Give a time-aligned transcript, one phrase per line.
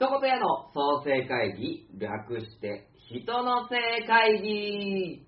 [0.00, 3.76] 一言屋の創生会議、略して、人の生
[4.06, 5.26] 会議。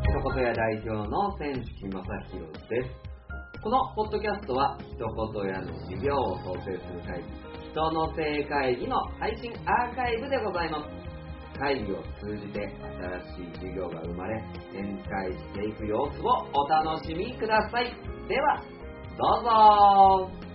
[0.00, 2.00] 一言屋代表の千式正
[2.32, 3.60] 宏です。
[3.62, 5.06] このポッドキャストは、一言
[5.46, 7.28] 屋の事業を創生する会議、
[7.70, 11.13] 人の生会議の配信アーカイブでございます。
[11.58, 14.42] 会議を通じて新しい事業が生まれ
[14.72, 17.94] 展開していく様子をお楽しみください。
[18.28, 18.62] では
[19.16, 20.53] どうぞ。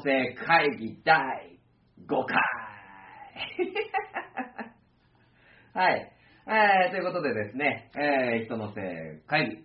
[0.00, 1.58] えー人の性会議第
[2.06, 2.38] 5回
[5.84, 6.12] はい、
[6.46, 9.64] えー、ということでですね、えー、人の性会議、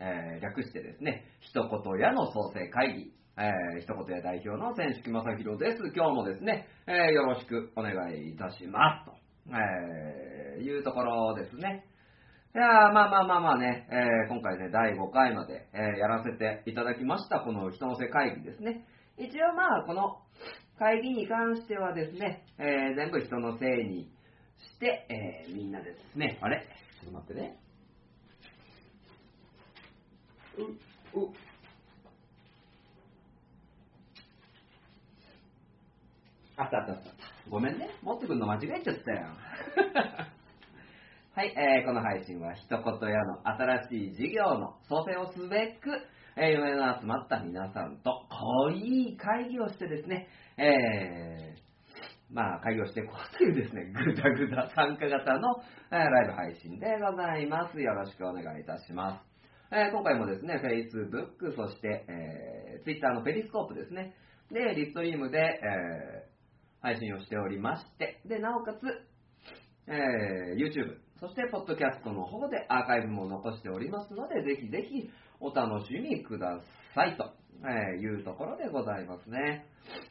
[0.00, 5.92] えー、略してですね、一言屋の創生会議、えー、一言屋代表の千式正宏です。
[5.94, 9.06] 今日もですね、えー、よろしくお願いいたします。
[9.06, 9.16] と、
[9.50, 11.86] えー、いうところですね。
[12.54, 18.84] いやまあまあまあまあね、えー今回ね、第5回まで、えーやらせていただきました、この人の世会議ですね。
[19.18, 20.18] 一応まあ、この
[20.78, 24.04] 会議に関してはですね、えー全部人のせいに
[24.74, 25.06] して、
[25.46, 26.60] えーみんなでですね、あれ？
[27.02, 27.56] ちょっと待ってね。
[31.14, 31.28] う、う、
[36.58, 37.10] あったあったあった。
[37.50, 37.88] ごめんね。
[38.02, 39.26] 持ってくるの間違えちゃったよ。
[41.34, 45.90] はい、えーこの配信は一言屋の新しい事業の創生をすべく、
[46.38, 57.80] えー夢の集まった皆さんと濃い会議をしてですね、えーまあ、会議をしていこうというですね、ぐだぐだ参加型の、えーライブ配信でございます。
[57.80, 59.74] よろしくお願いいたします。
[59.74, 64.14] えー今回もですね、Facebook、そして、えー Twitter のペリスコープですね、
[64.52, 66.36] で、リストリームで、えー
[66.82, 68.78] 配信をしておりまして、で、なおかつ、
[69.90, 75.08] えー YouTube、そして、ポッドキャストの方でアーカイブも残しておりますので、ぜひぜひ
[75.40, 76.60] お楽しみくだ
[76.94, 77.32] さいと、
[77.64, 79.66] えいうところでございますね。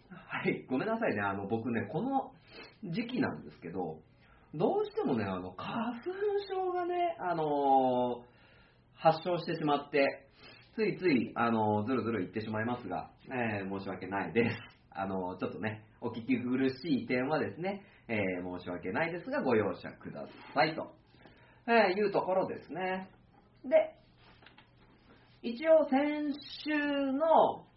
[0.09, 2.31] はい、ごめんなさいね、あの、僕ね、この
[2.83, 3.99] 時期なんですけど、
[4.53, 6.11] どうしてもね、あの、花粉
[6.49, 8.35] 症がね、あのー
[8.97, 10.25] 発症してしまって、
[10.75, 14.55] ついつい、あのずるずる言ってしまいますが、えー申し訳ないです。
[14.89, 20.93] あのちょっとね、お聞き苦しい点はですね、えー申し訳ないですが、ご容赦くださいと、
[21.67, 23.09] えーいうところですね。
[23.65, 23.94] で、
[25.45, 26.33] 一応先
[26.65, 26.73] 週
[27.13, 27.67] の、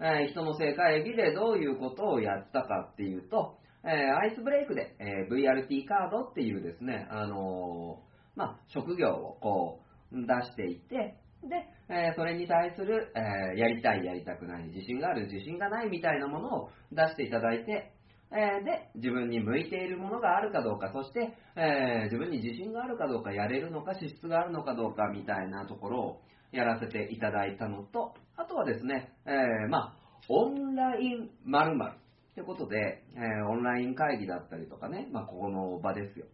[0.00, 8.00] えー人の正会議でどういうことをやったかっていうと、えーアイスブレイクで、えー VRT カードっていうですね、あの
[8.34, 9.78] まあ、職業をこ
[10.10, 17.92] う出していて、で、えそれに対する、えやりたい、やりたくない、自信がある、自信がないみたいなものを出していただいて、
[18.32, 26.20] えで、自分に向いているものがあるかどうか、そして、え自分に自信があるかどうか、やれるのか、資質があるのかどうかみたいなところを
[26.52, 29.96] やらせていただいたのと、あとはですね、えーまあ、
[30.28, 31.92] オンライン〇〇
[32.32, 36.26] ってことで、えーオンライン会議だったりとかね、まあ、ここの場ですよ。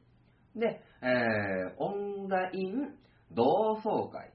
[0.57, 2.95] で、えーオンライン
[3.33, 4.33] 同窓会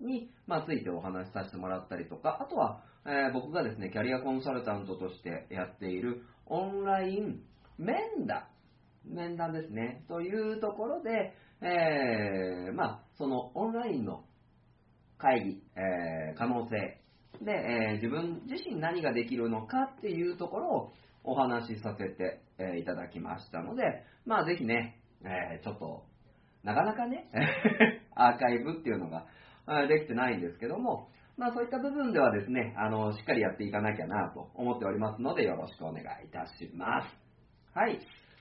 [0.00, 7.40] に、まあ、ついてお話しさせてもらったりとか、あとは、えー僕がですね、キャリアコンサルタントとしてやっているオンライン
[7.78, 8.44] 面談、
[9.06, 14.24] 面談ですね、というところで、えーまあ、そのオンラインの
[15.24, 16.76] 会議、えー可能性
[17.42, 20.92] で、えー自分自身何ができるのかっていうところを
[21.24, 23.82] お話しさせて、えいただきましたので、
[24.26, 26.04] まあぜひね、えちょっと、
[26.62, 27.30] なかなかね、
[28.14, 29.26] アーカイブっていうのが
[29.88, 37.08] できてないんですけども、まあそういった部分ではですね、あの、しっかりやっていかなきゃなと思っておりますので、よろしくお願いいたします。
[37.72, 37.98] はい。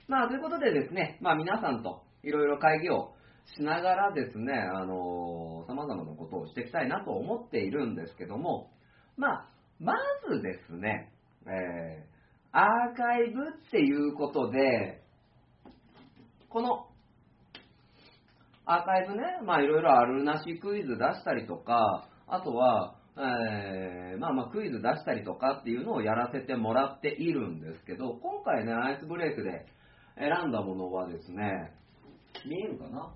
[0.07, 3.13] まあということでですね、まあ皆さんといろいろ会議を
[3.55, 8.71] しながらですね、あの、様々なことをしていきたいなと思っているんですけども、
[9.17, 9.49] まあ、
[9.79, 9.93] ま
[10.29, 11.11] ずですね、
[11.45, 12.13] えー
[12.55, 15.01] アーカイブっていうことで、
[16.49, 16.85] この
[18.65, 29.65] アーカイブね、まあいろいろあるなしクイズ出したりとか、あとは、えー、まあまあクイズ出したりとかっていうのをやらせてもらっているんですけど、今回ね、アイスブレイクで
[30.19, 31.73] 選んだものはですね、
[32.45, 33.15] 見えるかな？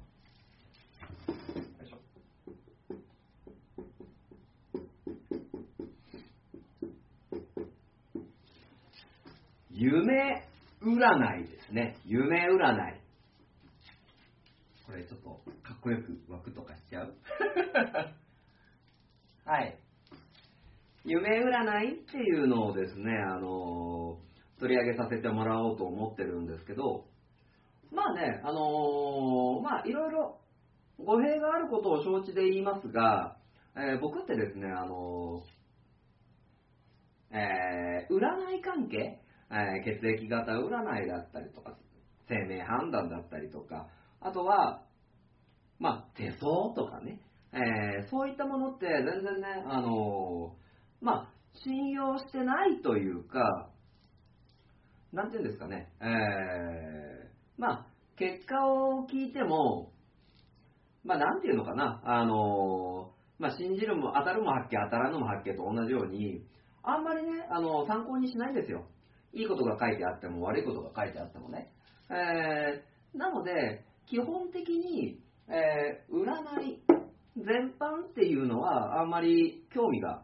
[9.71, 10.43] 夢
[10.81, 11.97] 占いですね。
[12.05, 13.01] 夢占い。
[14.87, 15.29] これちょっと
[15.61, 17.13] かっこよく枠とかしちゃう？
[19.45, 19.77] はい。
[21.05, 24.17] 夢占いっていうのをですね、あの
[24.59, 27.05] 取り上げさせてもらおうと思ってるんですけど、
[27.91, 30.39] まあね、あのーまあいろいろ
[30.99, 33.37] 語弊があることを承知で言いますが、
[33.75, 39.19] えー僕ってですね、あのーえー占い関係、
[39.51, 41.77] えー血液型占いだったりとか、
[42.27, 43.87] 生命判断だったりとか、
[44.21, 44.83] あとは、
[45.79, 47.21] まあ手相とかね、
[47.53, 50.55] えーそういったものって全然ね、あの
[51.01, 51.33] まあ
[51.63, 53.69] 信用してないというか、
[55.13, 57.85] なんていうんですかね、えーまあ、
[58.17, 59.91] 結果を聞いても、
[61.07, 66.43] まあ、なんていうのかな、あのまあ、信じるも当たるも発見、当たらぬも発見と同じように、
[66.83, 68.85] あんまりね、あの参考にしないんですよ。
[69.33, 71.71] いいことが書いてあっても、悪いことが書いてあってもね。
[72.09, 76.81] えーなので、基本的に、えー占い
[77.37, 80.23] 全般っていうのは、あんまり興味が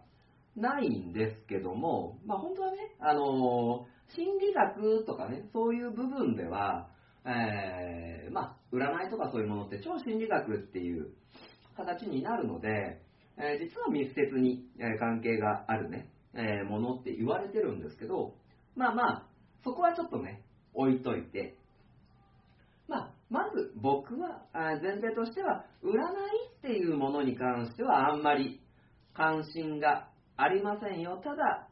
[0.56, 6.89] ないんですけども、まあ、本当はね、あの心理学とかね、そういう部分では、
[7.25, 11.12] えーまあ、占いとかそういうものって超心理学っていう
[11.78, 13.02] 形になるので、
[13.38, 18.36] えー実は密接にえ関係があるね、えものって言われてるんですけど、
[18.75, 19.28] まあまあ、
[19.64, 20.44] そこはちょっとね、
[20.74, 21.58] 置いといて、
[22.88, 25.94] まあ、まず僕は前提としては、占い
[26.58, 28.62] っていうものに関してはあんまり
[29.14, 31.20] 関心がありませんよ。
[31.24, 31.68] ただ、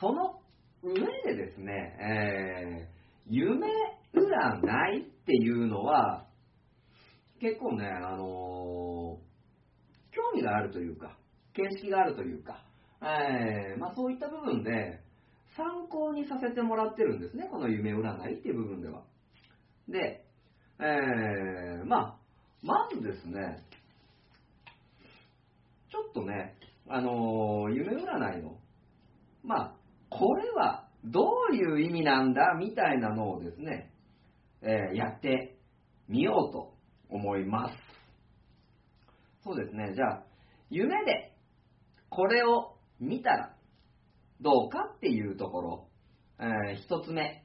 [0.00, 0.40] その
[0.82, 0.94] 上
[1.24, 2.95] でですね、え
[3.28, 3.66] 夢
[4.14, 6.26] 占いっていうのは、
[7.40, 9.26] 結構ね、あのー
[10.16, 11.18] 興味があるというか、
[11.52, 12.64] 見識があるというか、
[13.02, 15.02] えーまあ、そういった部分で
[15.54, 19.02] 参考にさせてもらってるんですね、この夢占いっていう部分では。
[19.88, 20.24] で、
[20.80, 22.18] えーまあ、
[22.62, 23.62] まずですね、
[25.90, 26.56] ちょっとね、
[26.88, 28.58] あのー夢占いの、
[29.44, 29.76] まあ、
[30.08, 33.92] これはどういう意味なんだみたいなのをですね、
[34.62, 35.56] えーやって
[36.08, 36.74] みようと
[37.08, 37.74] 思います。
[39.44, 40.24] そうですね、じゃあ、
[40.70, 41.32] 夢で
[42.08, 43.56] これを見たら
[44.40, 45.88] どうかっていうところ、
[46.40, 47.44] えー一つ目。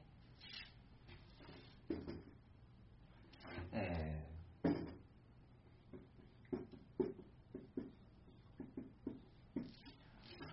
[3.72, 4.12] えー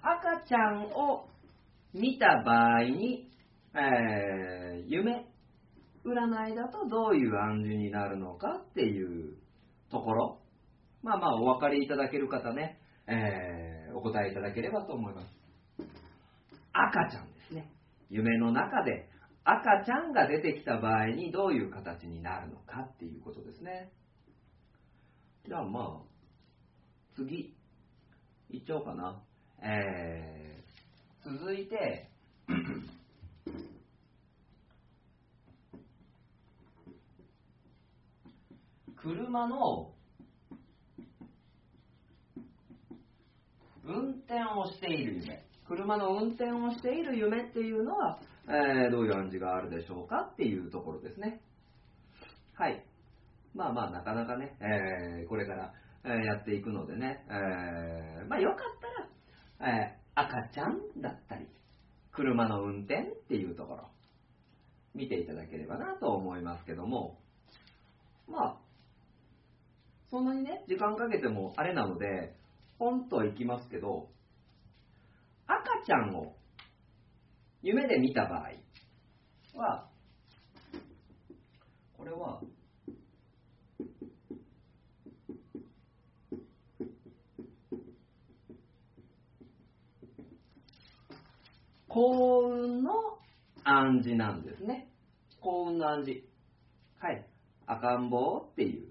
[0.01, 1.28] 赤ちゃんを
[1.93, 3.29] 見た場合に、
[3.73, 5.25] えー夢
[6.03, 9.35] 占いだとどういう暗示になるのかっていう
[9.91, 10.39] ところ、
[11.03, 15.27] まあまあお分かりいただける方ね、えーお答えいただければと思います。
[16.73, 17.71] 赤ちゃんですね。
[18.09, 19.09] 夢の中で
[19.43, 23.91] 赤ちゃんが出てきた場合にどういう形になるのかっていうことですね。
[25.47, 26.09] じゃあまあ、
[27.15, 27.55] 次、
[28.51, 29.21] いっちゃおうかな。
[29.61, 30.68] えー
[31.23, 32.09] 続いて、
[38.95, 39.93] 車の
[43.83, 45.45] 運転をしている夢。
[45.67, 51.41] 車の運転をしている夢っていうのは、えーどういう暗示があるでしょうかっていうところですね。
[52.53, 52.83] はい。
[53.53, 55.73] まあまあ、なかなかね、えーこれから、
[56.05, 58.57] えーやっていくのでね、えーまあよかっ
[59.59, 61.47] たら、えー赤ちゃんだったり、
[62.11, 63.89] 車の運転っていうところ、
[64.93, 67.17] 見ていただければなと思いますけども、
[68.27, 68.57] まあ、
[70.11, 72.35] そんなにね、時間かけてもあれなので、
[72.77, 74.09] ポンといきますけど、
[75.47, 76.35] 赤ちゃんを
[77.61, 78.51] 夢で見た場合
[79.57, 79.87] は、
[81.97, 82.41] これは、
[91.89, 92.91] 幸運の
[93.63, 94.87] 暗示なんですね。
[95.41, 96.21] 幸運の暗示。
[96.99, 97.25] はい。
[97.65, 98.87] 赤ん坊っていう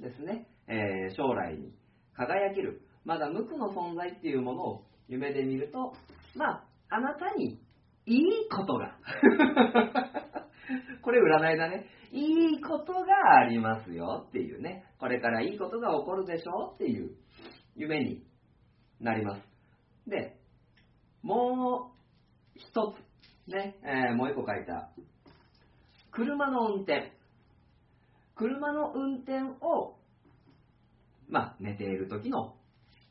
[0.00, 1.74] ですね、えー将来に
[2.14, 5.94] 輝ける、まだ無垢の存在っていうものを夢で見ると、
[6.36, 7.58] まあ、あなたに
[8.06, 8.96] いいことが、
[11.02, 11.86] これ占いだね。
[12.10, 17.16] いいことがありますよっていうね、これからいいことが起こるでしょうっていう
[17.74, 18.22] 夢に
[19.00, 19.42] なります。
[20.06, 20.36] で、
[21.22, 21.91] もう
[22.68, 22.94] 一
[23.46, 24.90] つ、ね、えー、もう一個書いた、
[26.10, 27.12] 車の運転。
[28.34, 29.96] 車の運転を、
[31.28, 32.54] まあ、寝ている時の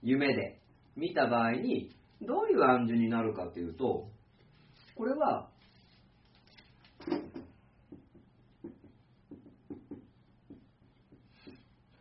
[0.01, 0.59] 夢で
[0.95, 4.09] 見た場合に、どういう暗示になるかというと、
[4.95, 5.49] これは、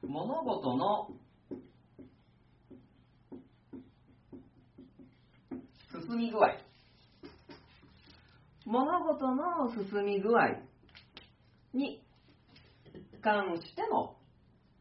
[0.03, 1.11] 物事の
[6.09, 6.70] 進み具合
[8.67, 10.59] 物事の進み具合
[11.73, 12.03] に
[13.23, 14.17] 関しての、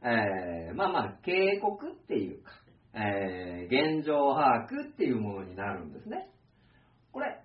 [0.01, 2.51] えー、まあまあ警告っていうか、
[2.93, 6.29] えー、現状把握っていうものになるんですね。
[7.11, 7.39] これ、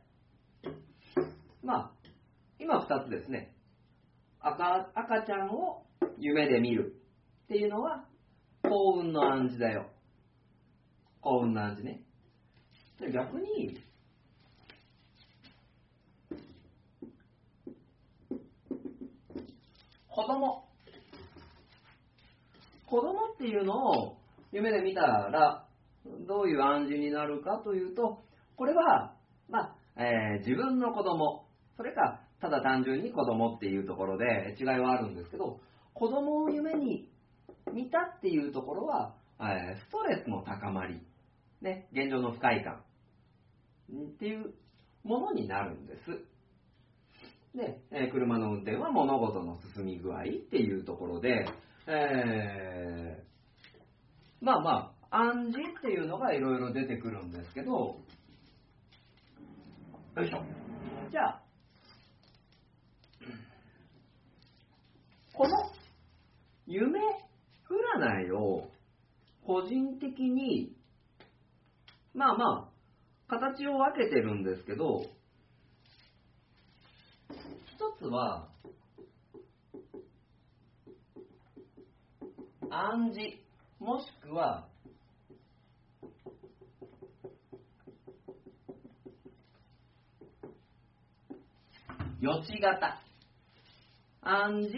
[1.62, 1.91] まあ、
[2.59, 3.55] 今2つですね。
[4.41, 5.85] 赤赤ちゃんを
[6.19, 6.95] 夢で見る
[7.45, 8.05] っていうのは
[8.62, 9.91] 幸運の暗示だよ。
[11.21, 12.03] 幸運の暗示ね。
[13.12, 13.79] 逆に、
[20.14, 20.64] 子供。
[22.87, 24.16] 子供っていうのを
[24.52, 25.66] 夢で見たら、
[26.28, 28.23] どういう暗示になるかというと、
[28.56, 29.16] これは、
[29.49, 35.59] まあ、えー、自分の子供、それか、ただ単純に子供っていうところで違いはあるんですけど、
[35.94, 37.11] 子供を夢に
[37.73, 41.00] 見たっていうところは、えー、ストレスの高まり、
[41.61, 42.85] ね、現状の不快感
[43.92, 44.54] っていう
[45.02, 46.34] ものになるんです。
[47.54, 51.46] で、えー、車の運転は物事の進み具合っていうところで、
[51.87, 57.70] えー、まあまあ、暗示っていうのがいろいろ出てくるんですけど、
[60.16, 60.42] よいしょ。
[61.11, 61.42] じゃあ、
[65.32, 65.50] この
[66.66, 68.68] 夢占いを
[69.46, 70.73] 個人的に、
[72.14, 72.68] まあまあ、
[73.28, 75.02] 形を分けてるんですけど、
[77.67, 78.49] 一つは、
[82.71, 83.38] 暗示、
[83.79, 84.67] もしくは、
[92.21, 93.00] 予知型。
[94.23, 94.76] 暗示、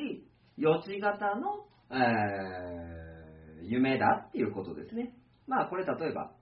[0.57, 5.15] 予知型の、えー、夢だっていうことですね。
[5.47, 6.33] まあこれ例えば、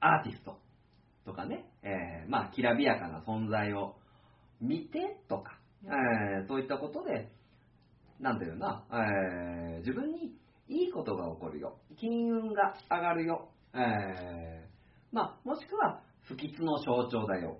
[0.00, 0.58] アーティスト
[1.24, 3.96] とかね、えー、まあきらびやかな存在を
[4.64, 7.30] 見てとか、えー、そういったことで、
[8.20, 10.34] なんていうな、えー、自分に
[10.68, 11.76] いいことが起こるよ。
[11.98, 13.50] 金運が上がるよ。
[13.74, 17.58] えー、まあ、もしくは不吉の象徴だよ。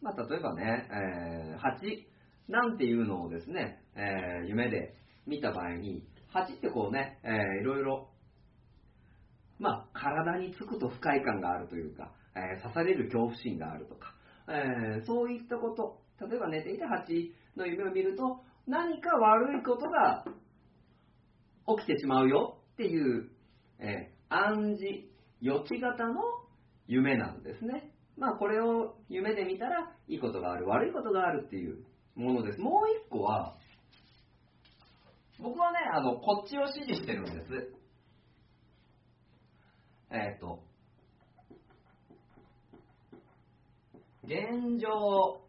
[0.00, 2.06] まあ、例えばね、えー、蜂
[2.48, 4.94] なんていうのをですね、えー、夢で
[5.26, 8.08] 見た場合に、蜂ってこうね、えー、いろいろ、
[9.58, 14.14] まあ、体につくと不快感があるというか、えー、刺される恐怖心があるとか、
[14.48, 20.24] えー、そういったこと、例えば寝ていた蜂の夢を見ると、何か悪いことが
[21.76, 23.30] 起きてしまうよっていう、
[23.78, 25.04] えー、暗示、
[25.40, 26.20] 予知型の
[26.86, 27.90] 夢なんですね。
[28.16, 31.84] まあこれを夢で見たらいいことがある、悪いことがあるっていう
[32.16, 32.60] ものです。
[32.60, 33.56] もう一個は、
[35.38, 37.72] 僕はね、あの、こっちを指示してるんです。
[40.10, 40.62] えっ、ー、と、
[44.24, 45.40] 現状、ちょ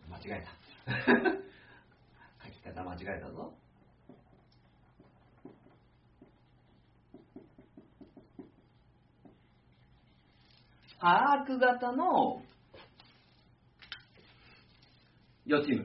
[0.00, 1.44] っと間違えた。
[2.64, 3.54] 方間違えたぞ。
[10.98, 12.42] 把握型の
[15.44, 15.84] 予知夢。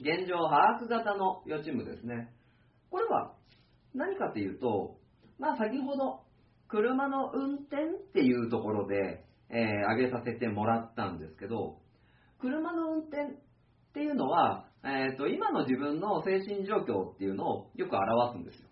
[0.00, 2.32] 現状把握型の予知夢ですね。
[2.90, 3.34] これは
[3.94, 4.96] 何かというと、
[5.38, 6.22] まあ先ほど
[6.68, 11.78] 車の運転っていうところで、えー、挙げさせてもらったんですけど、
[12.40, 13.36] 車の運転
[13.96, 18.68] っていうのは、えーと、今の自分の精神状況っていうのをよく表すんですよ。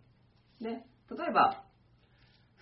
[0.61, 1.65] ね、例えば、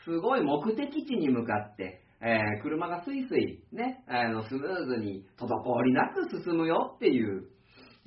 [0.04, 7.48] すごい目的地に向かって、えー、車がスイスイ、ね、あのスムーズに滞りなく進むよっていう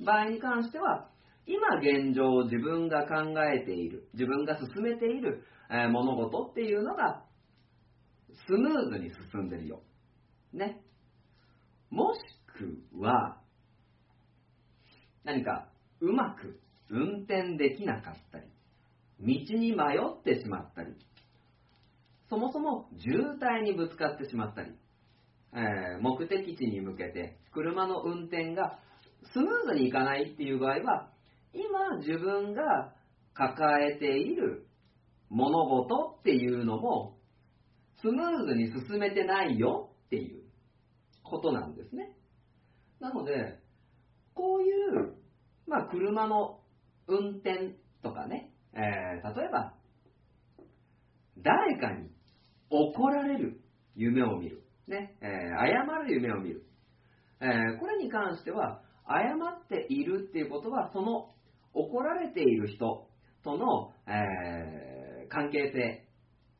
[0.02, 1.10] 場合に関しては、
[1.44, 7.24] 今現状自分が考えている、自分が進めている、えー、物事っていうのが
[8.48, 9.82] スムーズに進んでるよ。
[10.54, 10.80] ね。
[11.90, 12.20] もし
[12.58, 13.42] くは、
[15.26, 15.66] 何か
[16.00, 18.46] うまく運転できなかったり、
[19.20, 20.94] 道に迷ってしまったり、
[22.30, 24.70] そもそも渋滞にぶつかってしまったり、
[25.52, 28.78] えー、目的地に向けて車の運転が
[29.32, 31.08] スムーズにいかないっていう場合は、
[31.52, 32.94] 今自分が
[33.34, 34.66] 抱えている
[35.28, 37.16] 物事っていうのも、
[38.00, 40.44] スムーズに進めてないよっていう
[41.24, 42.12] ことなんですね。
[43.00, 43.58] なので、
[44.36, 44.70] こうい
[45.08, 45.14] う、
[45.66, 46.60] まあ、車の
[47.08, 49.74] 運転とかね、えー、例えば、
[51.38, 52.10] 誰かに
[52.70, 53.60] 怒られる
[53.94, 54.62] 夢を見る。
[54.86, 56.66] ね、えー、謝る夢を見る。
[57.40, 61.30] えー、これに関しては、謝っているっていうことは、その
[61.72, 63.08] 怒られている人
[63.42, 66.06] との、えー、関係性、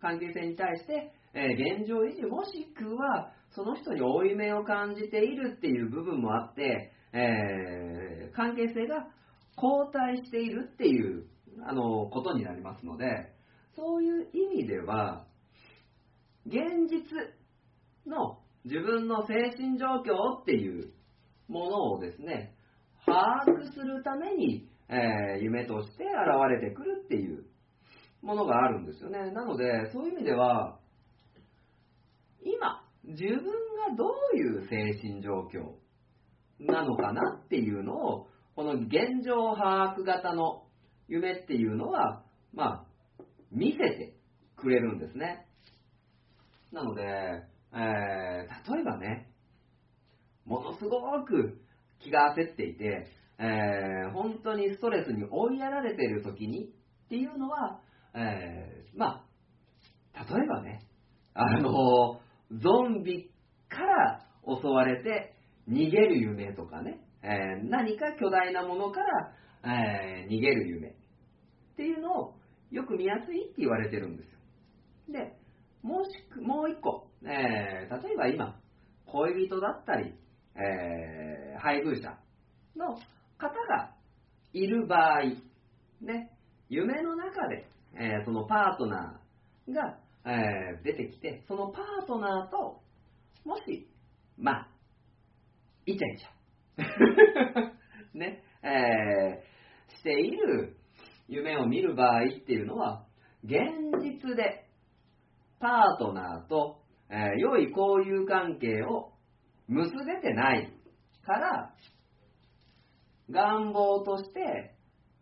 [0.00, 9.08] 関係性に対して、え現状維持、もしくは、その人に負い目を感じているっていう部分もあって、え関係性が
[9.56, 11.24] 後退しているっていう
[11.66, 13.32] あのことになりますので、
[13.74, 15.24] そういう意味では、
[16.46, 17.02] 現実
[18.06, 20.92] の自分の精神状況っていう
[21.48, 22.54] ものをですね、
[23.04, 27.44] 把握するために、えー、夢として現れてくるっていう
[28.22, 29.30] ものがあるんですよね。
[29.32, 30.78] なので、そういう意味では、
[32.42, 34.04] 今、自分がど
[34.34, 35.74] ういう精神状況
[36.60, 40.64] なのかなっていうのを、この現状把握型の
[41.08, 42.22] 夢っていうのは、
[42.54, 44.14] まあ、見せて
[44.56, 45.46] くれるんですね。
[46.72, 47.02] なので、
[47.72, 49.30] えー、例えばね、
[50.46, 51.60] ものすごく
[52.00, 53.06] 気が焦っていて、
[53.38, 57.80] えー、本当にストレスに追いやられている時にっていうのは、
[58.14, 59.24] えー、ま
[60.14, 60.80] あ、例えばね、
[61.34, 62.20] あの、
[62.50, 63.30] ゾンビ
[63.68, 65.35] から襲われて
[65.68, 69.32] 逃げる夢とかね、えー、何か巨大なものから、
[69.64, 70.92] えー、逃げる夢っ
[71.76, 72.34] ていうのを
[72.70, 74.38] よく見やすいって言われてるんですよ。
[75.12, 75.36] で、
[75.82, 78.60] もしく、もう一個、えー、例えば今、
[79.06, 80.14] 恋人だったり、
[80.56, 82.18] え、配偶者
[82.76, 83.94] の方が
[84.52, 85.22] いる場合、
[86.00, 86.32] ね、
[86.68, 92.80] 夢の中で、え、そのパートナーが、え、出てきて、そのパートナーと、
[93.44, 93.88] もし、
[94.38, 94.68] まあ、
[95.86, 97.72] イチャイチャ、
[98.18, 100.76] ね、えー、している
[101.28, 103.06] 夢を見る場合っていうのは、
[103.44, 103.60] 現
[104.02, 104.68] 実で
[105.60, 109.12] パートナーと、えー、良い交友関係を
[109.68, 110.72] 結べてない
[111.24, 111.74] から、
[113.30, 114.74] 願望として、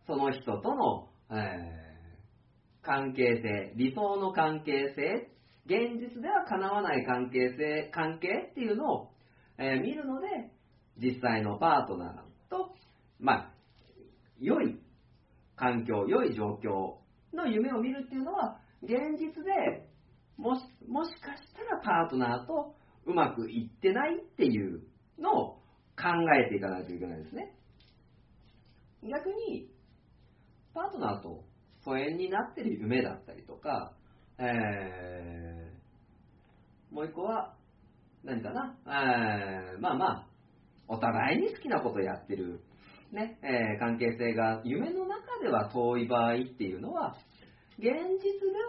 [0.07, 5.31] その人との、えー、関係性、理想の関係性、
[5.67, 9.14] 現実では叶わない関係性、関係っていうのを、
[9.59, 10.27] えー、見るので、
[10.99, 12.75] 実際のパートナーと、
[13.19, 13.55] まあ、
[14.41, 14.81] 良い
[15.57, 16.97] 環境、良い状況
[17.37, 19.89] の夢を見るっていうのは、現実で
[20.37, 22.75] もしもしかしたらパートナーと
[23.07, 24.83] うまくいってないっていう
[25.19, 25.55] のを
[25.97, 26.09] 考
[26.47, 27.55] えていかないといけないですね。
[29.03, 29.69] 逆に、
[30.75, 31.45] パートナーと
[31.85, 33.93] 疎遠になってる夢だったりとか、
[34.39, 37.55] えー、もう一個は、
[38.25, 40.27] 何かな、えー、まあまあ、
[40.89, 42.61] お互いに好きなことやってる、
[43.13, 47.17] ね、えー、関係性が夢の中では遠い場合っていうのは、
[47.79, 47.97] 現実で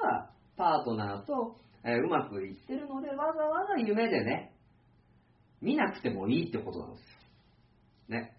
[0.01, 4.51] はパートナーと、えー、うまくいってるので、わざわざ夢でね、
[5.61, 8.19] 見なくてもいいってことなんですよ。
[8.19, 8.37] ね。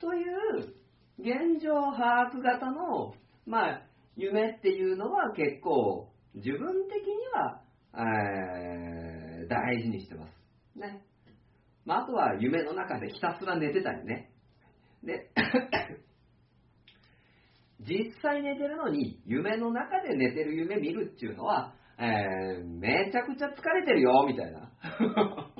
[0.00, 0.74] という、
[1.18, 3.14] 現状把握型の、
[3.46, 3.82] まあ、
[4.16, 7.62] 夢っていうのは結構、自分的には、
[7.94, 9.05] えー、
[9.48, 10.78] 大事にしてます。
[10.78, 11.02] ね。
[11.84, 14.32] まあ、あとは夢の中でひたすら寝てたりね。
[15.04, 15.30] で、
[17.80, 24.70] 実際寝てるのに、夢の中で寝てる夢見るっていうのは、えー、めちゃくちゃ疲れてるよ、みたいな。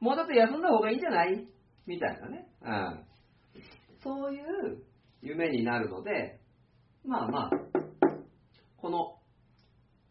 [0.00, 1.46] もうちょっと休んだ方がいいんじゃない？
[1.86, 2.46] みたいなね。
[2.62, 3.04] うん。
[4.02, 4.82] そういう
[5.22, 6.40] 夢になるので、
[7.04, 7.50] まあまあ、
[8.76, 9.19] この、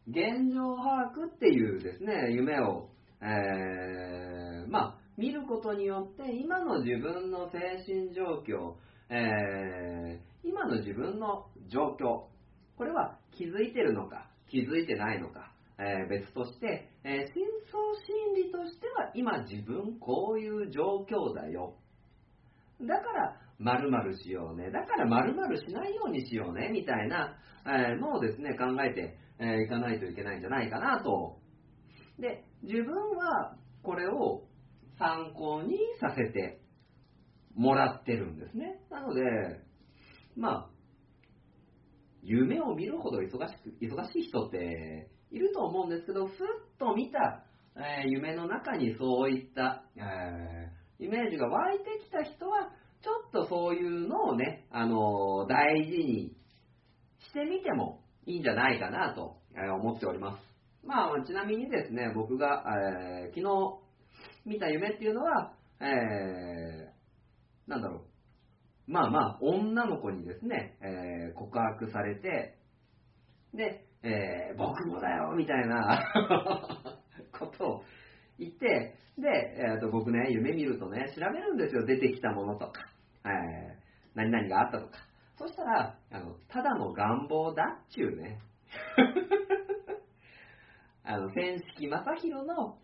[0.09, 2.89] 現状把握っていうですね、夢を、
[3.21, 8.73] えー、まあ、見ることによって、今の自分の精神状況、
[9.09, 12.23] えー、今の自分の状況、
[12.77, 21.75] これは気づいてるのか、気づいてないのか、えー、別として、えー、深層心理としては今自分こういう状況だよ。
[22.81, 24.71] だから〇〇しようね。
[24.71, 26.69] だから〇〇しないようにしようね。
[26.71, 31.39] みたいな、えー、のをですね、考えてい、かないといけないんじゃないかなと。
[32.19, 34.43] で、自分はこれを
[34.97, 36.59] 参考にさせて
[37.55, 38.79] もらってるんですね。
[38.91, 39.21] なので、
[40.35, 40.69] まあ、
[42.21, 46.35] 夢を見るほど忙しく忙しい人っていると思うんですけど、ふっ
[46.77, 47.45] と見た、
[47.77, 52.71] えー、夢の中にそういった、えー、イメージが湧いてきた人は、
[53.01, 56.35] ちょっとそういうのをね、あの大事に
[57.19, 59.37] してみてもいいんじゃないかなと
[59.81, 60.43] 思っております。
[60.85, 62.63] まあ、ちなみにですね、僕が、
[63.25, 63.79] えー、昨日
[64.45, 68.05] 見た夢っていうのは、えー、なんだろ
[68.87, 68.91] う。
[68.91, 72.55] まあまあ、女の子にですね、えー、告白されて、
[73.55, 75.99] で、えー、僕もだよみたいな
[77.37, 77.83] ことを
[78.37, 82.85] 言って、で、えー、と僕ね、夢見るとね、調べるんですよ、出てきたものとか、
[83.25, 83.77] えー、
[84.13, 85.08] 何々があったとか。
[85.39, 88.39] そしたら、あの、ただの願望だっちゅうね。
[91.05, 92.77] あの、千式正宏の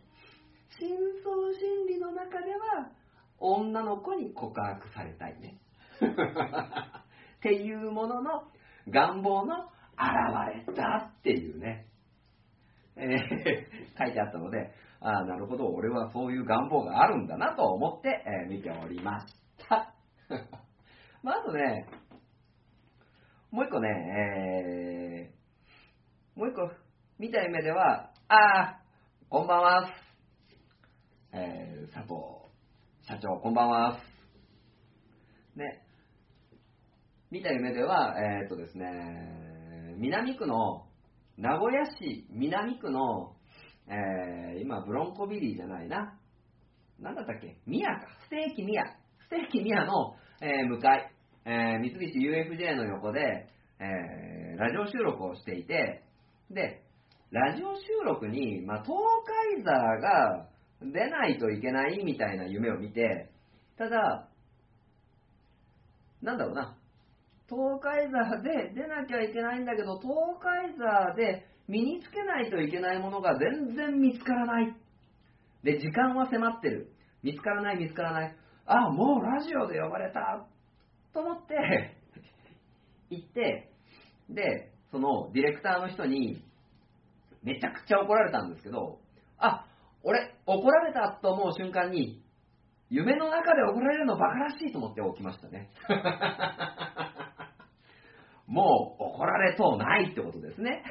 [0.79, 0.87] 深
[1.21, 2.91] 層心理の中では、
[3.39, 5.59] 女の子に告白されたいね。
[5.99, 8.47] っていうものの
[8.87, 9.65] 願望の
[9.97, 11.87] 現れたっていうね、
[12.95, 19.35] えー、書いてあったので、ああ、なるほど、俺はそういう願望があるんだなと思って、えー、見ておりまし
[19.67, 19.93] た。
[21.21, 21.85] まあ、あとね、
[23.55, 26.69] もう一個ね、えー、もう一個
[27.17, 28.81] 見た夢では、ああ、
[29.29, 29.89] こんばんは。
[31.31, 32.15] えー、佐藤
[33.07, 33.99] 社長、こんばんは。
[35.55, 35.85] ね、
[37.31, 40.87] 見た夢では、えー、っとですね、南区の、
[41.37, 43.37] 名古屋市南区の、
[43.87, 46.19] えー、今、ブロンコビリーじゃないな。
[46.99, 47.55] なんだったっけ？
[47.65, 48.07] ミアか。
[48.25, 48.83] ステーキミア。
[49.27, 51.09] ステーキミアの、えー、向かい、
[51.45, 53.47] えー、三菱 UFJ の横で、
[53.79, 56.03] えー、ラジオ収録をしていて、
[56.49, 56.81] で、
[57.31, 58.97] ラジオ収録に、まあ、東
[59.55, 60.47] 海座が
[60.81, 63.29] 出ないといけないみたいな夢を見て、
[63.77, 64.27] ただ、
[66.21, 66.75] なんだろうな、
[67.47, 74.75] 東海座で出なきゃいけないんだけど、東海座で身につけないといけないものが全然見つからない。
[75.63, 76.91] で、時間は迫ってる。
[77.21, 78.35] 見つからない、見つからない。
[78.65, 80.47] あ、もうラジオで呼ばれた。
[81.15, 81.95] と思って
[83.09, 83.71] 行って、
[84.29, 86.43] で、そのディレクターの人に、
[87.41, 88.99] めちゃくちゃ怒られたんですけど、
[89.37, 89.65] あ、
[90.03, 92.21] 俺、怒られたと思う瞬間に、
[92.89, 95.69] 夢の中で怒られるのバカらしいと思って起きましたね。
[98.45, 100.83] もう怒られとうないってことですね。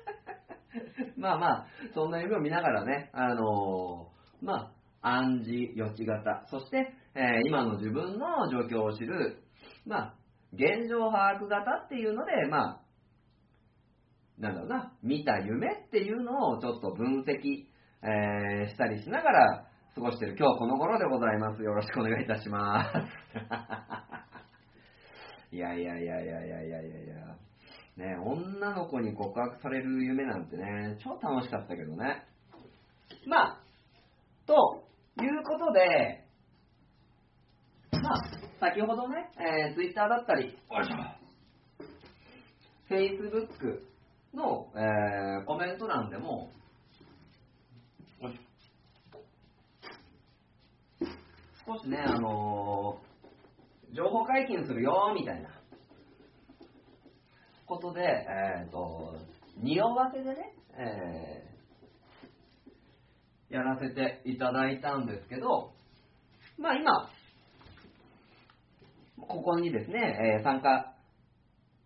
[1.16, 4.70] まあまあ、そんな夢を見ながらね、あのー、ま
[5.02, 9.45] あ、暗示、予知型、そして、えー、今の自分の状況を知る、
[9.86, 10.14] まあ、
[10.52, 12.80] 現状把握型っていうので、まあ、
[14.38, 17.64] なんだろうな、見た夢っていうのをちょっと分析、
[18.02, 21.62] えー、したりしながら過ごしてる今日この頃でございます。
[21.62, 22.84] よろしくお願いいたしま
[25.50, 25.56] す。
[25.56, 27.36] い やいやいやいやいやいやいやいや。
[27.96, 32.26] ね、女の子に告白される夢なんてね、超楽しかったけどね。
[33.26, 33.60] まあ、
[34.46, 34.84] と
[35.22, 36.26] いうことで、
[37.92, 40.56] まあ、先ほどね、えー、Twitter だったり、
[42.88, 43.82] Facebook
[44.34, 46.50] の、えー、コメント欄でも、
[51.66, 55.50] 少しね、あのー、情報解禁するよ、みたいな
[57.66, 59.16] ことで、えっ、ー、と、
[59.58, 65.72] 匂わせでね、えー、やらせていただいたんですけど、
[66.58, 67.10] まあ今、
[69.20, 70.94] ここにですね、えー、参加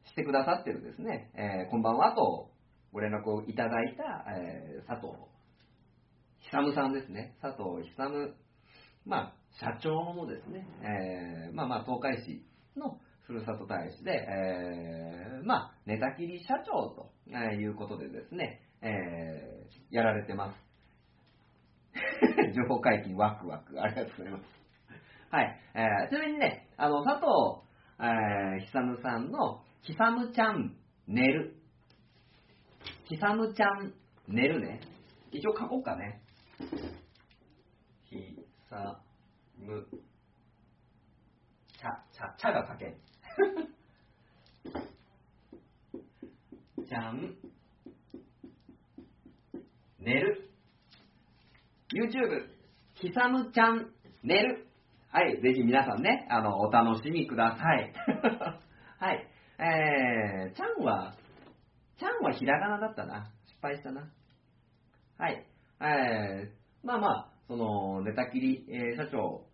[0.05, 2.51] してくださってるですね、えー、こんばんはと
[2.93, 5.13] ご連絡をいただいた、えー、佐藤
[6.51, 7.37] 久さんですね。
[7.41, 8.35] 佐藤久
[9.07, 12.43] まあ、社長のですね、えー、まあまあ、東海市
[12.77, 17.11] のふるさと大使で、えー、まあ、寝たきり社長と
[17.55, 20.57] いうことでですね、えー、やられてます。
[22.55, 23.81] 情報解禁ワクワク。
[23.81, 24.43] ありがとうございます。
[25.31, 25.61] はい。
[25.75, 27.29] えー、ちなみにね、あの、佐藤、
[28.01, 30.75] えー、久さんの、久ちゃん
[31.07, 31.55] 寝る。
[33.05, 33.17] 久
[33.55, 33.95] ちゃん
[34.27, 34.81] 寝るね。
[35.31, 36.21] 一応書こうかね。
[38.07, 38.17] ひ
[38.69, 39.01] さ
[39.57, 39.87] む。
[41.79, 42.97] ちゃ、ちゃ、ちゃが書けん。
[46.89, 47.37] ちゃん、
[50.01, 50.51] 寝る。
[51.95, 52.49] YouTube、
[52.95, 53.93] ひさむちゃん、
[54.25, 54.70] 寝る。
[55.13, 57.93] はい、ぜひ皆さんね、あの、お楽しみください。
[59.01, 59.27] はい。
[59.59, 61.17] えー、ちゃんは、
[61.99, 63.29] ちゃんはひらがなだったな。
[63.47, 64.09] 失敗したな。
[65.19, 65.45] はい。
[65.81, 69.47] えー、まあまあ、その、寝たきり、えー、社長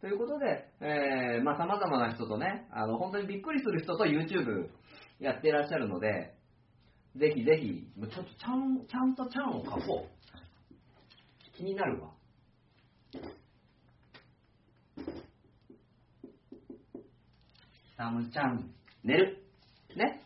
[0.00, 4.70] ということで、えー、まあ様々な人とね、あの、本当にびっくりする人と YouTube
[5.20, 6.34] やってらっしゃるので、
[7.14, 11.56] ぜひぜひ、ちょっとちゃん、ちゃんとちゃんを書こう。
[11.56, 12.10] 気になるわ。
[18.04, 18.70] サムちゃん、
[19.02, 19.38] 寝る。
[19.96, 20.20] ね。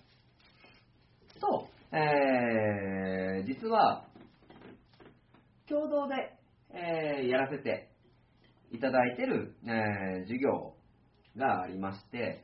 [1.41, 4.05] と、えー、実は、
[5.69, 6.15] 共同で、
[6.73, 7.93] えー、やらせて
[8.73, 10.75] いただいてる、えー、授業
[11.37, 12.43] がありまして、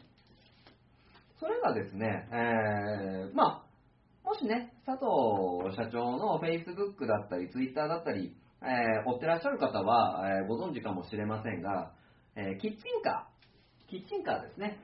[1.40, 3.64] それがですね、えー、ま
[4.22, 11.90] あ、もしね、佐藤社長の Facebook だったり Twitter だったり、えー、追ってらっしゃる方は、えー、ご存知かもしれませんが、
[12.36, 14.78] えー、キッチンカー、キッチンカーですね、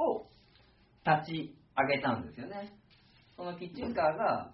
[0.00, 0.26] を
[1.06, 2.72] 立ち上げたんですよね。
[3.36, 4.52] そのキッチンカーが、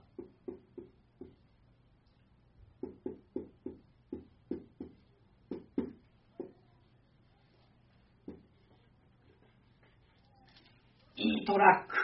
[11.18, 11.96] いいトラック。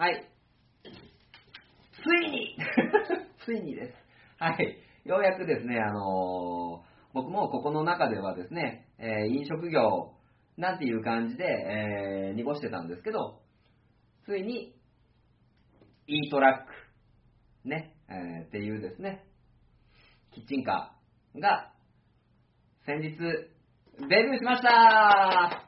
[0.00, 0.26] はい。
[0.82, 2.56] ついに
[3.44, 3.94] ついにです。
[4.38, 4.78] はい。
[5.04, 10.14] ようやくですね、あのー、僕もここの中ではですね、えー、飲食業
[10.60, 13.40] なんていう感じで、えー、濁してたんですけど、
[14.26, 14.76] ついに、
[16.06, 19.24] いいトラック、ね、えー、っていうですね、
[20.32, 21.72] キッチンカーが、
[22.84, 25.64] 先日、デビューしました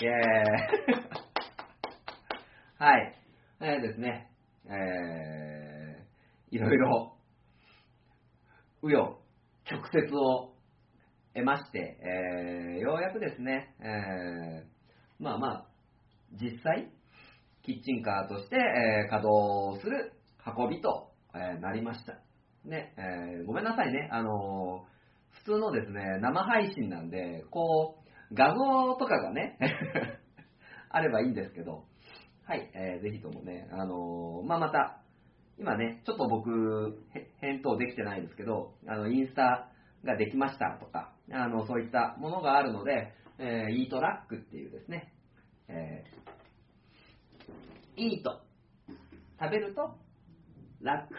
[0.00, 1.06] イェーイ
[2.82, 3.14] はい。
[3.60, 4.32] えー、ですね、
[4.64, 7.16] えー、いろいろ、
[8.82, 9.20] うよ、
[9.70, 10.55] 直接を
[11.36, 15.66] 得まして、えー、ようやくですね、えー、まあまあ、
[16.32, 16.90] 実際、
[17.62, 20.14] キッチンカーとして、えー、稼働する
[20.56, 22.14] 運びと、えー、なりました。
[22.64, 24.86] ね、えー、ごめんなさいね、あの
[25.44, 27.98] 普通のですね、生配信なんで、こ
[28.30, 29.58] う、画像とかがね
[30.88, 31.84] あればいいんですけど、
[32.46, 35.02] はい、えー、ぜひともね、あの、まあ、また、
[35.58, 36.98] 今ね、ちょっと僕、
[37.40, 39.68] 返答できてないですけど、あの、インスタ
[40.02, 45.12] ができましたとか、あの、そういったものがあるので、えー、イートラックっていうですね、
[45.68, 48.40] えー、イート、
[49.40, 49.96] 食べると、
[50.80, 51.14] ラック、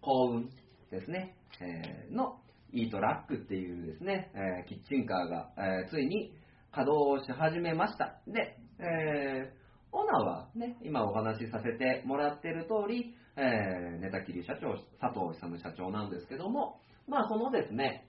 [0.00, 0.50] 幸運
[0.90, 2.40] ですね、えー、の、
[2.72, 6.34] イートラックっていうですね、えー、キッチンカーが、えー、ついに
[6.70, 8.20] 稼働し始めました。
[8.26, 9.58] で、えー、
[9.92, 18.07] オーナーはね、今お話しさせてもらっている通り、えー、寝たきり社長、佐藤勇社長なんですけども、まあそのですね、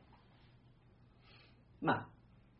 [1.82, 2.08] まあ、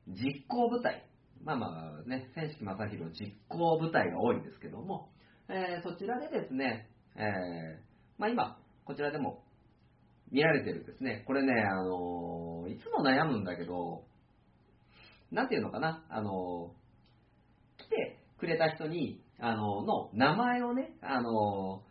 [0.08, 1.06] 実行部隊、
[1.44, 1.68] まあま
[2.06, 5.10] あね、千式正宏実行部隊が多いんですけども、
[5.50, 7.80] えー、そちらでですね、えー、
[8.18, 9.44] まあ今、こちらでも
[10.32, 14.04] 見られてるですね、これね、あのー、いつも悩むんだけど、
[15.32, 21.82] なんていうのかな、あのー、来てくれた人に、あのー、の名前をね、あの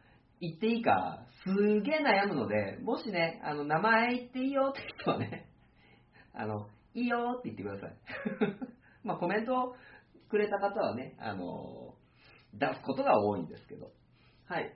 [0.40, 5.48] 言っていいか、すげえ悩むので、もしね、あの、名前言っていいよって人はね、
[6.32, 7.96] あの、いいよって言ってください。
[9.06, 9.76] まあ、コメントを
[10.28, 11.94] くれた方はね、あの、
[12.54, 13.92] 出すことが多いんですけど、
[14.46, 14.74] はい。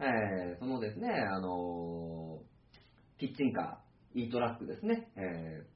[0.00, 2.40] えー、そのですね、あの、
[3.18, 5.66] キッチンカー、イートラックですね、えー、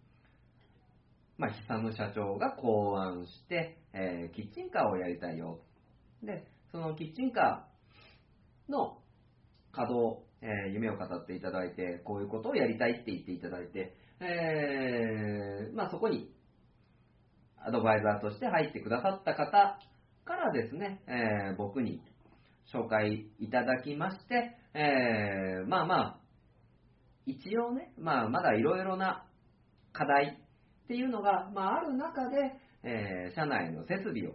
[1.36, 5.60] まあ、久野社長が考案して、えー、キッチンカーをやりたいよ。
[6.22, 8.98] で、そのキッチンカーの
[9.72, 16.30] 稼働、えー、夢を語っていただいて、こういうことをやりたいって言っていただいて、えー、まあ、そこに
[17.64, 19.78] アドバイザーとして入ってくださった方
[20.24, 22.02] からですね、えー、僕に
[22.72, 26.20] 紹介いただきまして、えー、まあまあ、
[27.26, 29.26] 一応ね、まあ、まだいろいろな
[29.92, 30.38] 課題
[30.84, 32.36] っていうのが、まあ、ある中で、
[32.82, 34.32] えー、社内の設備を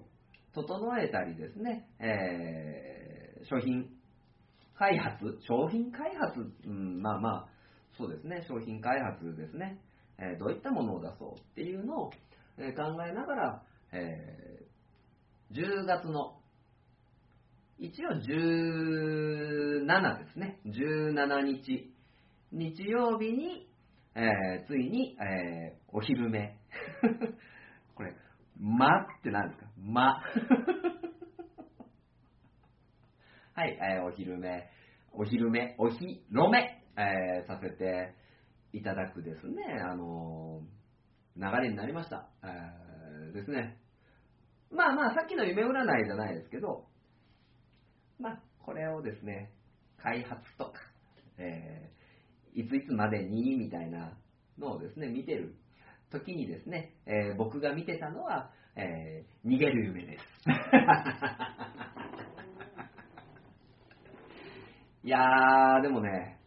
[0.54, 3.90] 整えたりですね、えー、商品
[4.78, 7.48] 開発、商品開発、うん、まあまあ、
[7.98, 9.80] そうですね、商品開発ですね、
[10.18, 12.16] えー、どういったものを出そうっていうのを、考
[13.08, 16.40] えながら、えー、10月の、
[17.80, 19.86] 一応17
[20.20, 21.94] ですね、17日、
[22.52, 23.68] 日曜日に、
[24.16, 26.56] えー、ついに、えー、お昼目。
[27.96, 28.14] これ、
[28.60, 29.66] まって何ですか？
[29.78, 30.22] ま。
[33.56, 34.70] はい、えー、お昼目、
[35.12, 38.14] お昼目、おひろめ、えー、させて
[38.74, 42.28] いただくですね、あのー、流れになりました。
[42.44, 43.78] えー、ですね。
[44.72, 46.86] まあまあ、さっきの夢占いじゃないですけど、
[48.20, 49.52] まあ、これをですね、
[50.02, 50.74] 開発とか、
[51.38, 54.18] えー、いついつまでにみたいな
[54.58, 55.56] のをですね、見てる
[56.12, 60.24] 時にですね、えー、僕が見てたのは、えー、逃げる夢です。
[65.04, 66.40] いやー、でもね、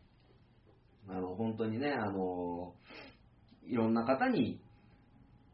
[1.08, 2.74] あの、本当にね、あの、
[3.64, 4.60] いろんな方に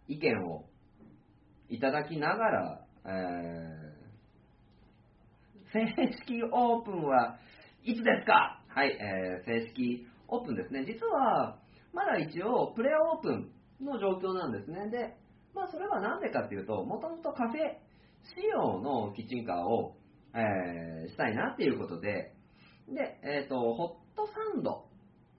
[0.09, 0.65] 意見を
[1.69, 7.39] いただきながら、えー、正式オープンは
[7.83, 8.63] いつですか？
[8.69, 10.85] はい、えー、正式オープンですね。
[10.87, 11.59] 実は、
[11.93, 14.89] まだ一応、プレオープンの状況なんですね。
[14.91, 15.17] で、
[15.55, 17.59] まあ、それはなんでかっていうと、もともとカフェ
[18.35, 19.97] 仕様のキッチンカーを、
[20.35, 22.33] えー、したいなっていうことで、
[22.89, 24.87] で、えっ、ー、と、ホットサンド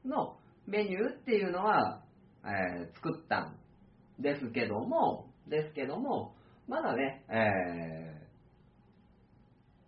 [0.05, 0.37] の
[0.67, 2.03] メニューっていうのは、
[2.45, 3.55] えー、作ったん
[4.19, 6.35] ですけども、ですけども、
[6.67, 8.27] まだね、えー、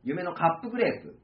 [0.03, 1.17] 夢のカップクレープ、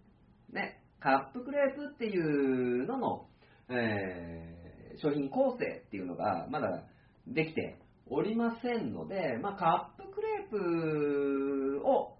[0.53, 3.25] ね、カップクレープっていうのの、
[3.69, 6.83] えー、商品構成っていうのがまだ
[7.27, 7.77] できて
[8.09, 12.17] おりませんので、まあ、カップクレープを、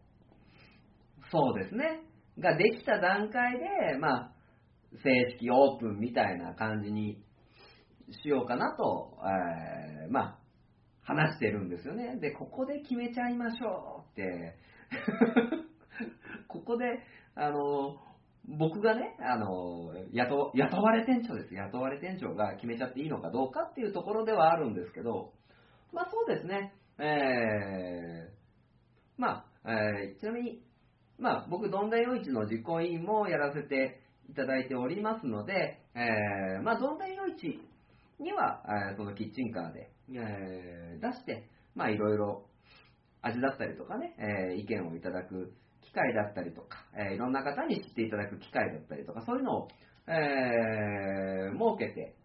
[1.31, 2.01] そうですね、
[2.39, 4.31] ができた段階で、まあ、
[5.03, 7.23] 正式オープンみたいな感じに
[8.23, 10.37] しようかなと、えー、まあ、
[11.03, 12.17] 話してるんですよね。
[12.19, 14.55] で、ここで決めちゃいましょうって
[16.47, 16.85] ここで、
[17.35, 17.97] あの、
[18.47, 21.53] 僕がね、あの雇、雇われ店長です。
[21.53, 25.33] 雇われ店長が決めちゃっていいのかどうかっていうところではあるんですけど、
[25.93, 28.31] まあそうですね、えー、
[29.17, 30.63] まあ、えー、ちなみに、
[31.19, 34.00] まあ僕、どんだよいちの実行委員もやらせて
[34.31, 37.59] いただいておりますので、えー、まあどんだよいち
[38.17, 42.45] には、えー、そのキッチンカーで、えー、出して、まあいろいろ
[43.21, 49.67] 味だったりとかね、え、意見をいただく機会だったりとか、えー、いろんな方に知っていただく機会だったりとか、そういうのを、
[50.07, 52.15] え、設けて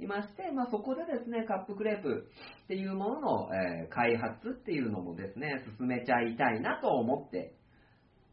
[0.00, 2.26] いまして、まあ、そこでですね、カップクレープ
[2.64, 7.52] っていうものの、え、開発っていうのもですね、進めちゃいたいなと思って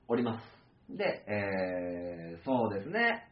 [0.08, 0.57] おります。
[0.90, 3.28] で、えー、そうですね。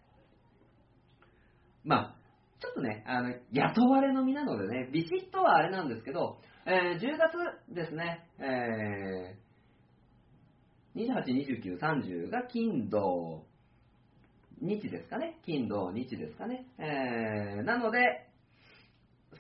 [1.84, 2.16] まあ、
[2.60, 9.38] ちょっとね、あの、雇われの身なのでね、ビシッとはあれなんですけど、えー、10月ですね、え
[10.96, 13.46] 28、29、30が金土
[14.62, 15.38] 日ですかね。
[15.46, 16.66] 金土日ですかね。
[16.80, 18.00] えー、なので、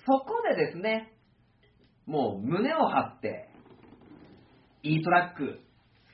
[0.05, 1.13] そこでですね、
[2.05, 3.49] もう胸を張って、
[4.83, 5.61] E トラック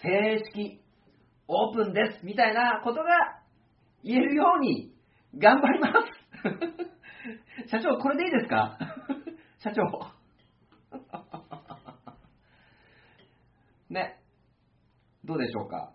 [0.01, 0.80] 正式
[1.53, 3.09] オープンですみたいなことが
[4.03, 4.93] 言えるように
[5.37, 5.95] 頑張ります。
[7.69, 8.77] 社長、これでいいですか？
[9.59, 9.83] 社長。
[13.89, 14.17] ね。
[15.25, 15.93] どうでしょうか？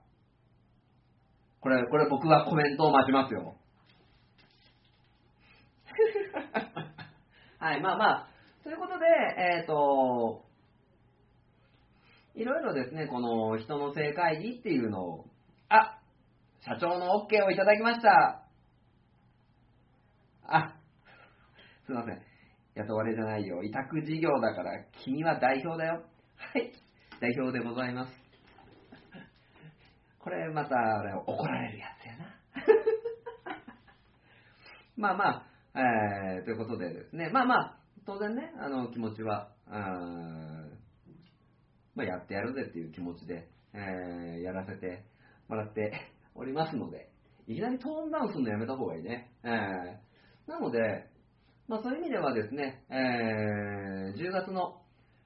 [1.60, 3.56] これ、これ僕はコメントを待ちますよ。
[7.58, 8.28] はい、まあまあ、
[8.62, 9.06] ということで、
[9.38, 10.44] えっ、ー、と、
[12.34, 15.24] いろいろですね、この人の正会議っていうのを、
[15.68, 15.98] あ
[16.60, 18.42] 社長の OK をいただきました。
[20.48, 20.76] あ、
[21.86, 22.20] すいません。
[22.74, 23.62] 雇われじゃないよ。
[23.62, 26.02] 委託事業だから、君は代表だよ。
[26.36, 26.72] はい、
[27.20, 28.12] 代表でございます。
[30.18, 30.76] これまた
[31.24, 32.36] 怒られるやつやな。
[34.96, 35.80] まあまあ、
[36.36, 40.66] えー、ということでですね、まあまあ、当然ね、あの気持ちは、あ
[41.94, 45.04] まあ、やってやるぜっていう気持ちで、えー、やらせて
[45.48, 45.92] もらって
[46.34, 47.08] おりますので、
[47.46, 49.30] いきなりトーンダウンするのやめた方がいいね。
[49.44, 51.08] えー、なので、
[51.68, 54.82] まあ、そういう意味ではですね、えー、10月の、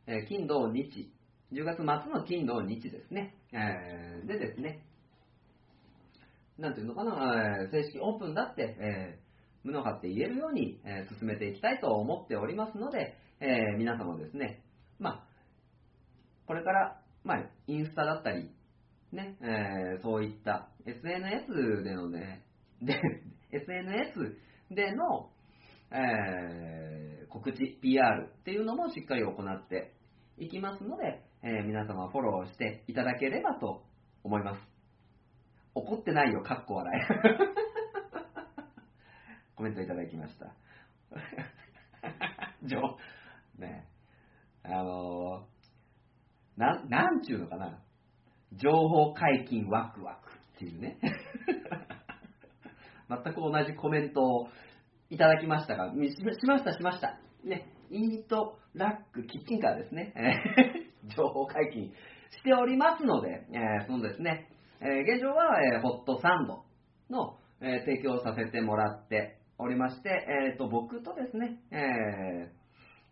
[0.07, 1.13] え金土日、
[1.53, 4.83] 10月末の金土日ですね、えー、でですね、
[6.59, 9.31] なんていうのかな、正式オープンだって、えー、
[9.65, 14.63] 胸を張って言えるように、えー、進めていきたいと思っておりますので、えー、皆様ですね、
[14.99, 15.25] まあ、
[16.47, 18.51] これから、まあ、インスタだったり、
[19.13, 22.45] ね、えー、そういった SNS でのね、
[22.81, 22.95] で、
[23.53, 24.37] SNS
[24.71, 25.31] での、
[25.91, 29.93] えー、告知、PR っていうのもしっかり行って
[30.39, 33.83] いきますので、えー、皆様フォローしていただければと
[34.23, 34.61] 思います。
[35.75, 37.01] 怒ってないよ、かっこ笑い。
[39.57, 40.55] コメントいただきました。
[42.63, 42.99] じょ、
[43.59, 43.89] ね
[44.63, 47.83] あのー、な、なんちゅうのかな。
[48.55, 50.99] 情報解禁ワクワクっていうね。
[53.09, 54.49] 全く同じコメントを
[55.09, 55.97] いただきましたが、し
[56.47, 57.19] ました、しました。
[57.45, 60.13] ね、イートラックキッチンカーですね。
[61.17, 61.93] 情報解禁
[62.31, 64.49] しておりますので、えー、そのですね、
[64.81, 66.65] えー、現状は、えー、ホットサンド
[67.09, 72.51] の、えー、提供させてもらっておりまして、えーと、僕とですね、えー、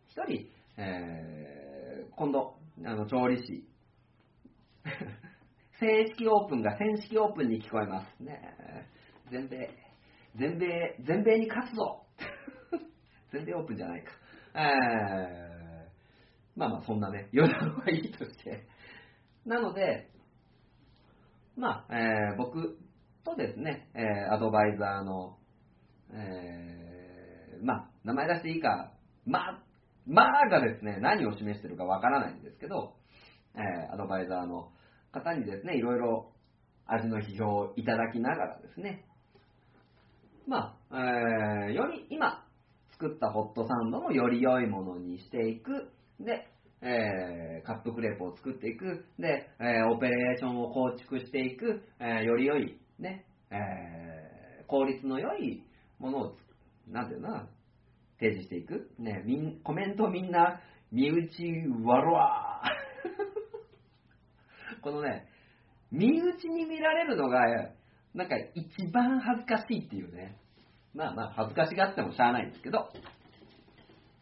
[0.07, 3.66] 一人、えー、今度、あの調理師、
[5.81, 8.41] 正式オープンが正式オープンに聞こえますね。
[9.31, 9.70] 全米、
[10.37, 12.03] 全米、全米に勝つぞ
[13.33, 14.12] 全米オープンじゃないか。
[16.57, 18.66] まあまあそんなね、余談はいいとして。
[19.47, 20.11] なので、
[21.57, 22.76] まあ、えー僕
[23.24, 25.39] とですね、えーアドバイザーの、
[26.11, 28.93] えーまあ、名前出していいか、
[29.26, 29.62] まあ、
[30.07, 32.97] まあがですね、何を示してるかわからないんですけど、
[33.55, 34.72] えーアドバイザーの
[35.13, 36.33] 方にですね、いろいろ
[36.87, 39.05] 味の批評をいただきながらですね、
[40.47, 42.45] まあ、えーより今
[42.93, 45.93] 作ったホットサンドもより良いものにしていく。
[46.19, 46.49] で、
[46.81, 49.05] えーカップクレープを作っていく。
[49.19, 51.83] で、えーオペレーションを構築していく。
[52.01, 55.63] えーより良い、ね、え効率の良い
[55.99, 56.37] ものを、
[56.89, 57.49] なんていうのな、
[58.19, 58.91] 提示していく。
[58.99, 62.63] ね、みんコメントみんな、身内わろわ
[64.89, 65.26] このね、
[65.91, 67.41] 身内に見られるのが、
[68.14, 70.39] なんか一番恥ずかしいっていうね。
[70.95, 72.89] まあまあ、恥ずかしがってもしゃあないんですけど、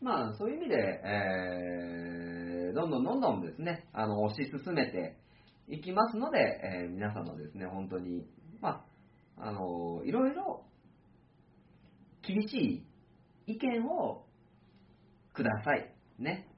[0.03, 5.17] まあそういう意味で、えー、どんどんどんどんですね、あの、推し進めて
[5.69, 8.27] いきますので、えー皆様ですね、本当に、
[8.61, 8.85] ま
[9.39, 10.65] あ、あの、いろいろ
[12.23, 12.87] 厳しい
[13.53, 14.27] 意見を
[15.33, 15.95] ください。
[16.19, 16.49] ね。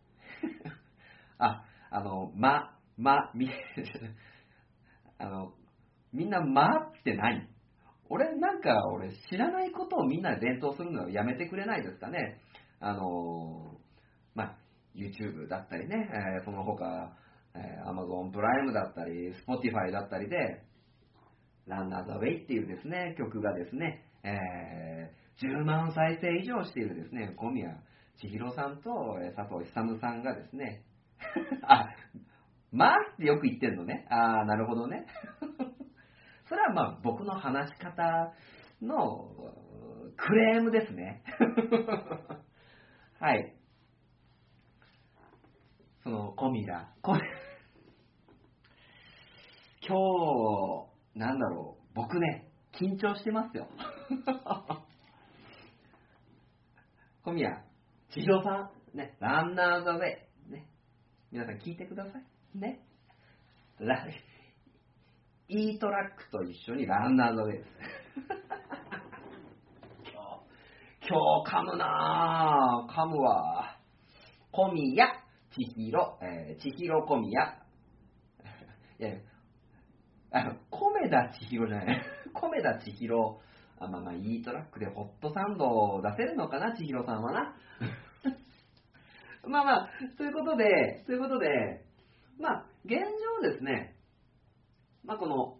[1.38, 3.48] あ、あの、ま、ま、み、
[5.18, 5.54] あの、
[6.12, 7.48] みんな、まって何
[8.10, 12.40] 俺、なんか、俺、知らないことをみんなで伝統するのをやめてくれないですかね。
[12.80, 13.78] あの、
[14.34, 14.56] まあ、
[14.94, 17.16] YouTube だったりね、えーその他、
[17.54, 20.62] えー Amazon プライムだったり、Spotify だったりで、
[21.66, 27.76] ランナーザウェイっていうですね、曲がですね、えー10万再生以上しているですね、小宮
[28.16, 28.90] 千尋さんと
[29.36, 30.82] 佐藤勇さんがですね、
[31.62, 31.86] あ、
[32.72, 34.06] まあってよく言ってんのね。
[34.10, 35.06] ああ、なるほどね。
[36.48, 38.32] それはまあ僕の話し方
[38.82, 39.30] の
[40.16, 41.22] クレームですね。
[43.20, 43.54] はい。
[46.02, 46.92] そのコミラ。
[47.02, 47.20] コミ
[49.86, 53.68] 今日、なんだろう、僕ね、緊張してますよ。
[57.24, 57.64] 小宮、
[58.10, 60.04] 千尋さん、ね、ランナーザウェ
[60.48, 60.66] イ、ね、
[61.32, 62.37] 皆さん聞いてください。
[62.54, 62.80] ね。
[63.78, 64.06] ラ
[65.48, 67.68] イートラックと一緒にランナーザウェイです。
[71.08, 72.92] 今日、噛むなぁ。
[72.92, 73.78] 噛むわ。
[74.52, 75.06] 小宮、
[75.50, 77.62] 千尋、えー、千尋小宮。
[79.00, 79.18] いやいや
[80.30, 82.02] あの、米田千尋じゃない。
[82.34, 83.40] 米田千尋。
[83.78, 87.56] あ、まあまあ、いいトラックでホットサンドを出せるのかな、千尋さんはな。
[89.46, 89.88] まあまあ、
[90.18, 91.86] ということで、ということで、
[92.38, 92.94] まあ、現
[93.42, 93.96] 状ですね、
[95.04, 95.58] まあこの、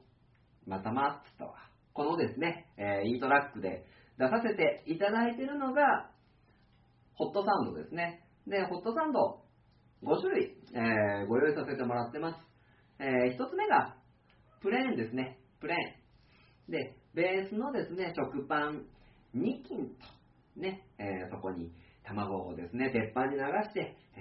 [0.66, 1.55] またまっつった。
[1.95, 3.85] このですね、えー、いいトラックで
[4.18, 6.11] 出させていただいているのが、
[7.14, 8.24] ホットサンドですね。
[8.47, 9.43] で、ホットサンド
[10.05, 12.39] 5種類、えーご用意させてもらってます。
[13.01, 13.97] えー一つ目が、
[14.61, 15.39] プレーンですね。
[15.61, 15.76] プレー
[16.68, 16.72] ン。
[16.72, 18.87] で、ベースのですね、食パン
[19.35, 19.89] 2斤
[20.55, 21.72] と、ね、えーそこに
[22.05, 24.20] 卵をですね、鉄板に流して、え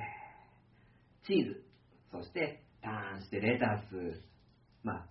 [1.23, 1.66] ーチーズ、
[2.11, 4.23] そしてターンしてレタス、
[4.83, 5.05] まあ、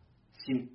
[0.47, 0.69] シン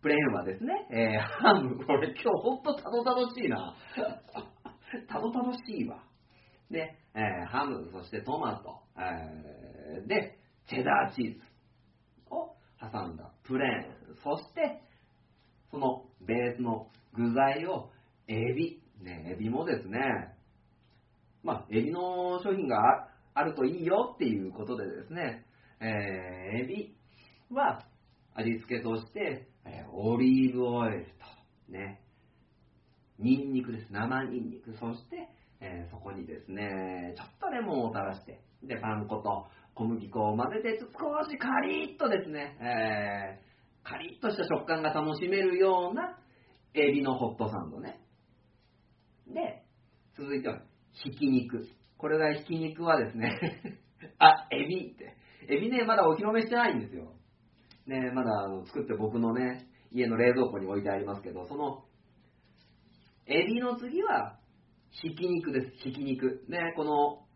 [0.00, 3.74] プレーンはですね、えーハム、これ今日ほんとたどたどしいな。
[5.08, 6.02] たどたどしいわ。
[6.70, 11.40] で、えーハム、そしてトマト、えーで、チェダーチーズ
[12.30, 14.80] を挟んだプレーン、そして、
[15.70, 17.90] そのベースの具材を
[18.28, 19.98] エビ、ね、エビもですね、
[21.42, 25.44] まあ、エビの商品があるといいよっていうことでですね、
[25.80, 26.96] えーエビ
[27.50, 27.84] は
[28.34, 31.04] 味付けとして、えーオリーブオイル
[31.68, 32.00] と、ね、
[33.18, 33.86] ニンニクです。
[33.90, 34.72] 生ニンニク。
[34.78, 35.28] そして、
[35.60, 43.48] えーそこにですね、ちょっとレモンを垂らして、で、パン粉と小麦粉を混ぜて、少しカリッとですね、えー
[43.88, 46.18] カリッとした食感が楽しめるような
[46.74, 48.00] エビのホットサンドね。
[49.26, 49.64] で、
[50.16, 50.60] 続いては、
[50.92, 51.66] ひき肉。
[51.96, 53.32] これがひき肉はですね、
[54.18, 55.16] あ、エビって。
[55.48, 57.12] エビね、まだお披露目してないんですよ。
[57.86, 61.84] ね、まだあの作って僕のね、家の冷蔵庫に置いてありますけど、その、
[63.26, 64.38] エビの次は、
[64.90, 65.76] ひき肉です。
[65.84, 66.44] ひき肉。
[66.48, 67.26] ね、この、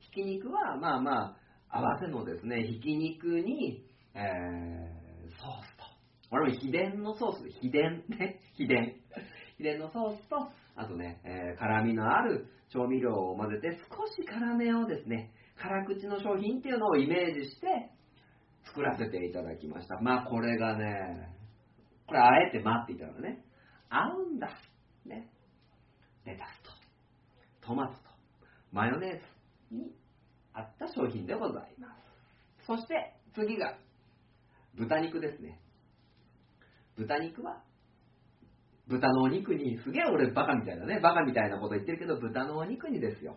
[0.00, 1.36] ひき肉は、まあま
[1.68, 3.84] あ、合わせのですね、ひき肉に、
[4.14, 5.84] えー、ソースと。
[6.30, 8.96] これも秘伝のソース、秘伝ね、秘伝。
[9.58, 17.90] 秘伝のソースと、あとね、えー辛みのある調味料を混ぜて、少し辛めをですね、辛口の商品っていうのをイメージして、
[18.66, 19.98] 作らせていただきました。
[20.00, 21.34] まあ、これがね、
[22.06, 23.44] これあえて待っていたらね、
[23.88, 24.48] 合うんだ。
[25.06, 25.30] ね。
[26.24, 28.00] レタスと、トマトと、
[28.72, 29.18] マヨネーズ、
[29.70, 29.92] に
[30.52, 31.88] 合った商品でございま
[32.58, 32.66] す。
[32.66, 33.78] そして次が
[34.74, 35.60] 豚肉ですね。
[36.96, 37.62] 豚肉は
[38.88, 43.36] 豚のお肉に、すげえ俺バカみたいなね、バカみたいなこと言ってるけど、豚のお肉にですよ。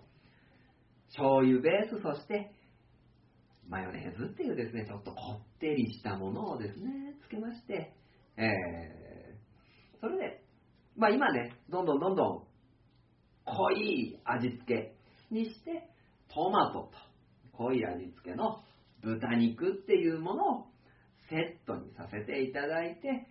[1.09, 2.51] 醤油ベース、そして
[3.67, 5.17] マヨネーズっていうですね、ちょっとこ
[5.55, 7.93] ってりしたものをですね、つけまして、
[8.37, 10.43] えー、それで、
[10.97, 12.43] まあ今ね、どんどんどんどん
[13.45, 14.95] 濃い味付け
[15.31, 15.89] にして、
[16.33, 16.91] トマトと
[17.53, 18.63] 濃い味付けの
[19.01, 20.65] 豚肉っていうものを
[21.29, 23.27] セットにさせていただいて、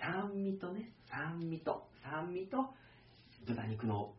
[0.00, 2.72] 酸味とね、酸味と、酸味と
[3.46, 4.14] 豚肉の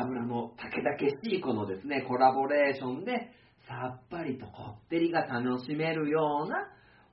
[0.00, 3.12] 油のたけだけしいこのですね、コラボレーションで、
[3.66, 6.68] さっぱりとこってりが楽しめるような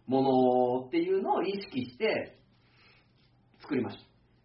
[0.07, 2.37] ものっていうのを意識して
[3.61, 4.03] 作りました。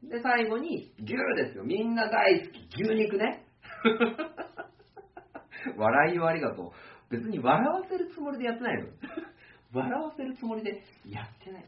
[0.08, 1.64] で、最後に牛ですよ。
[1.64, 2.82] みんな大好き。
[2.82, 3.44] 牛肉ね。
[5.76, 6.70] 笑いをありがとう。
[7.10, 8.88] 別に笑わせるつもりでやってないの。
[9.72, 11.64] 笑わせるつもりでやってない。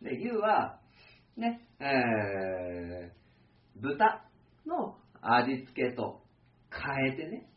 [0.02, 0.78] で、牛は、
[1.36, 3.18] ね、えー、
[3.80, 4.24] 豚
[4.66, 6.22] の味付けと
[6.70, 7.48] 変えてね、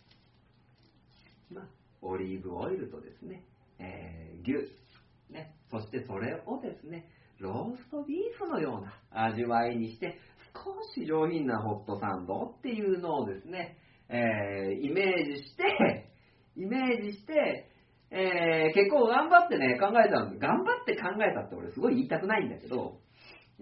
[1.51, 1.65] まあ、
[2.01, 3.43] オリーブオイルとですね、
[3.79, 7.07] えー、牛、ね、そしてそれをですね、
[7.39, 10.17] ローストビーフのような味わいにして、
[10.53, 13.77] 少し上品なホットサンドっていうのをですね、
[14.09, 16.09] えー、イメージして、
[16.55, 17.69] イメージして、
[18.11, 22.99] えー、結構頑張ってね、考えたん頑張って考えたって俺すごい言いたくないんだけど、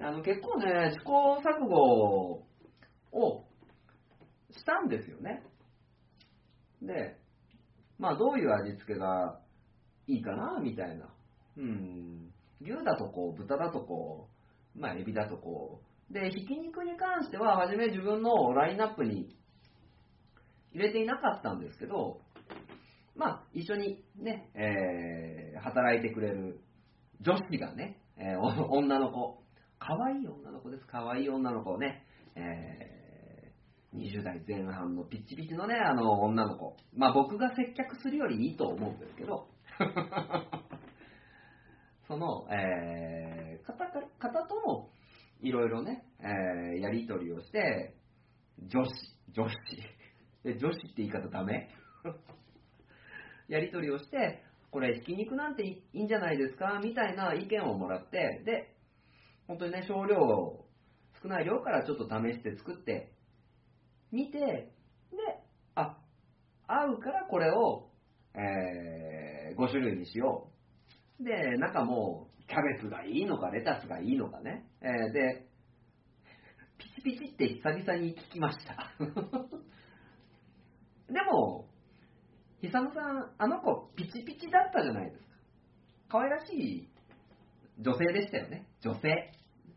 [0.01, 2.48] あの結構ね、試行錯誤
[3.11, 3.45] を
[4.51, 5.43] したんですよね。
[6.81, 7.17] で、
[7.97, 9.39] まあどういう味付けが
[10.07, 11.09] いいかな、みたいな。
[11.57, 12.31] うん。
[12.61, 14.29] 牛だとこう、豚だとこ
[14.75, 16.13] う、まあエビだとこう。
[16.13, 19.35] で、ひき肉に関しては、初め自分のラインナップに
[20.73, 22.21] 入れていなかったんですけど、
[23.15, 26.61] まあ一緒にね、えー、働いてくれる
[27.21, 29.43] 女子がね、えー、女の子、
[29.77, 32.05] 可愛い女の子です、可愛い女の子をね、
[32.35, 32.98] えー、
[33.93, 36.75] 20代前半のピチピチのね、あの女の子。
[36.95, 39.47] まあ僕が接客するよりいいと思うんですけど、
[42.07, 44.91] その、えー、方か方とも
[45.41, 47.95] いろいろね、えー、やり取りをして、
[48.67, 48.91] 女子、
[49.31, 49.55] 女子、
[50.45, 51.69] え女子って言い方ダメ？
[53.47, 56.79] やり取りをして、これ、ひき肉なんていいんじゃないですか？
[56.83, 58.75] みたいな意見をもらって、で、
[59.47, 60.17] 本当にね、少量、
[61.23, 63.11] 少ない量からちょっと試して作って
[64.11, 64.71] みて、で、
[65.75, 65.97] あ、
[66.67, 67.89] 合うからこれを、
[68.35, 70.51] えー、5種類にしよ
[71.19, 71.23] う。
[71.23, 74.65] で、中も、キャベツがいいのか、レタスがいいのかね。
[74.81, 75.47] えー、で、
[76.77, 78.91] ピチピチって久々に聞きました。
[81.11, 81.67] でも、
[82.61, 85.29] 久野さん、あの子、ピチピチだったじゃないですか。
[86.09, 86.89] 可愛らしい
[87.79, 88.67] 女性でしたよね。
[88.81, 89.31] 女性。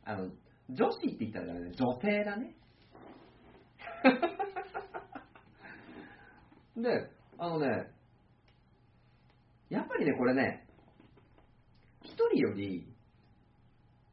[0.05, 0.31] あの、
[0.71, 1.73] 女子って言ったらダメだね。
[1.77, 2.57] 女性だね。
[6.77, 7.91] で、あのね、
[9.69, 10.67] やっぱりね、これね、
[12.03, 12.87] 一人より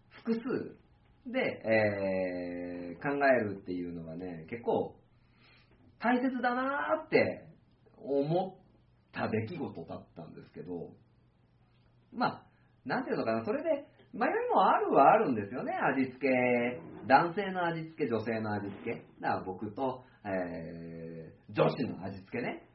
[0.10, 0.42] 複数
[1.32, 4.96] で、えー考えるっていうのがね、結構
[6.00, 7.48] 大切だなーって
[7.98, 8.60] 思っ
[9.14, 10.92] た出来事だったんですけど、
[12.14, 12.46] まあ、
[12.86, 16.82] なんていうのかな、それで迷いもあるはあるんですよね、味付け。
[17.08, 19.06] 男性の味付け、女性の味付け。
[19.22, 22.68] だから僕と、えー女子の味付けね。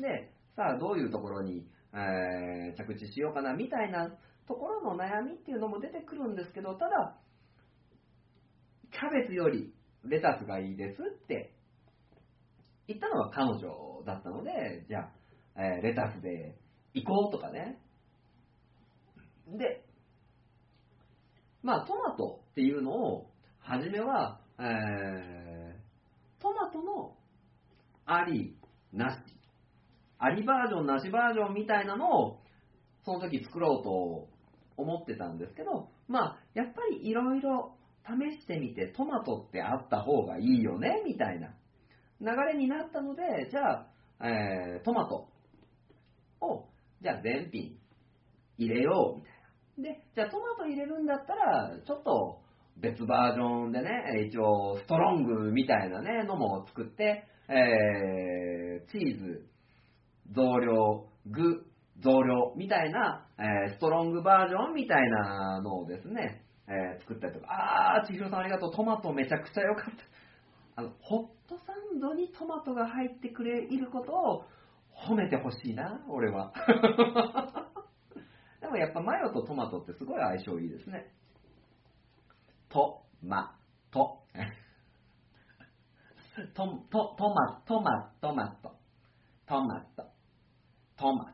[0.00, 4.08] で、さあどういうところに、えー着地しようかなみたいな
[4.46, 7.18] ところの悩みっていうのも出てくるんですけど、ただ、
[8.90, 9.74] キャベツより
[10.04, 11.52] レタスがいいですって
[12.86, 16.56] 言ったのは彼女だったので、じゃあ、えーレタスで
[16.94, 17.78] 行こうとかね。
[19.48, 19.84] で、
[21.68, 23.26] まあトマトっていうのを、
[23.60, 25.78] 初めは、えー
[26.40, 27.14] トマトの
[28.06, 28.56] あり、
[28.92, 29.18] なし、
[30.18, 32.40] ありバージョン、なしバージョンみたいなのを、
[33.04, 34.28] その時作ろうと
[34.78, 37.74] 思ってたんですけど、まあ、やっぱりいろいろ
[38.06, 41.48] 試してみて、トマトってあった方がいいよね、みたいな
[42.22, 43.82] 流れになったので、じゃ
[44.20, 45.28] あ、えートマト
[46.40, 46.64] を、
[47.02, 47.76] じゃあ全品
[48.56, 49.37] 入れよう、みたいな。
[49.82, 52.38] で、じゃあトマト入れるんだったら、ちょっと
[52.80, 53.90] 別バージョンでね、
[54.28, 59.46] 一応ストロングみたいなね、のも作って、えーチーズ、
[60.32, 61.64] 増量、具、
[62.00, 69.84] 増量みたいな、えーストロングバージョンみたいなのをですね、えー作ったりとか、あー、千尋さんありがとう、トマトめちゃくちゃ良かっ
[70.74, 70.80] た。
[70.80, 74.44] あの、ホットサンドにトマトが入ってくれいることを
[75.10, 76.52] 褒めてほしいな、俺は。
[78.60, 81.12] でもやっぱマヨとトマトってすごい相性いいですね。
[82.68, 83.56] トマ
[83.90, 84.22] ト。
[86.54, 88.76] ト、ト、 トマ、トマ、トマト。
[89.46, 90.04] トマト。
[90.96, 91.32] トマト。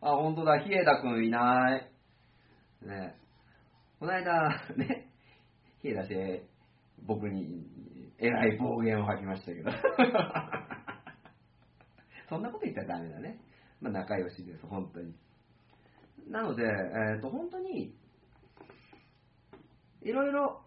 [0.06, 1.90] あ、本当だ、ヒエダ君いない。
[2.82, 3.16] ね
[3.98, 5.10] この間、ね、
[5.82, 6.42] ヒエダ氏、
[7.06, 7.66] 僕に、
[8.18, 9.70] えらい暴言を吐きましたけど。
[12.28, 13.38] そんなこと言ったらダメだね。
[13.80, 15.14] まあ、仲良しです、本当に。
[16.28, 17.94] なので、えっ、と、本当に、
[20.02, 20.62] いろいろ、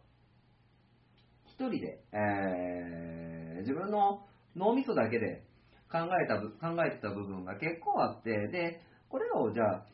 [1.46, 4.26] 一人で、えー自分の
[4.58, 5.46] 脳みそだけで
[5.90, 9.86] 考えた、考えてた部分が結構あって、で、これをじゃあ、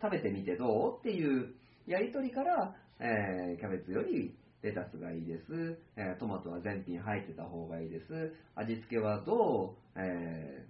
[0.00, 1.54] 食べてみてどうっていう
[1.86, 10.66] やりとりから、えーキャベツよりレタスがいいです、えートマトは全品入ってた方がいいです、味付けはどう、え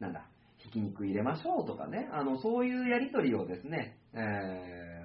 [0.00, 0.26] ーなんだ、
[0.62, 4.18] ひき肉入れましょうとかね、あのそういうやりとりをですね、え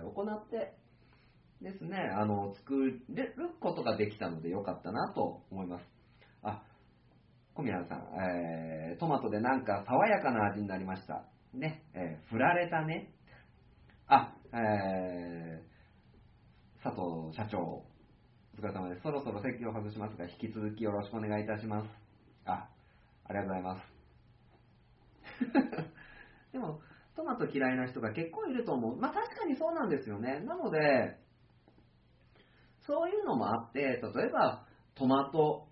[0.03, 0.73] ー行って
[1.61, 3.01] ですね、あの作る
[3.59, 5.83] ことができたのでよかったなと思います。
[6.43, 6.61] あ、
[7.55, 11.25] 小宮さん、えートマトでなんか爽やかな味になりました。
[11.53, 13.11] ね、えー振られたね。
[14.07, 15.77] あ、えー
[16.83, 17.85] 佐藤社長、お
[18.57, 19.01] 疲れ様です。
[19.01, 21.87] そろそろ席を外しますが、引き続きよろしくお願いいたします。
[22.45, 22.69] あ、
[23.25, 23.96] ありがとうございます。
[26.51, 26.81] でも、
[27.15, 28.97] トマト嫌いな人が結構いると思う。
[28.97, 30.39] まあ確かにそうなんですよね。
[30.41, 31.19] なので、
[32.81, 34.65] そういうのもあって、例えば
[34.95, 35.67] トマト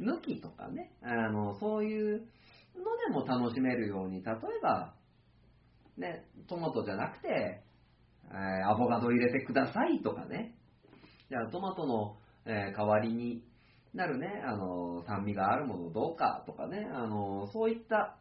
[0.00, 2.20] 抜きとかね、あのそういう
[2.76, 4.94] のでも楽しめるように、例えば、
[5.96, 7.62] ね、トマトじゃなくて、
[8.30, 10.54] えーアボカド入れてくださいとかね、
[11.28, 13.44] じゃあトマトの、えー代わりに
[13.94, 18.18] なるね、あの酸味があるものどうかとかね、あのそういった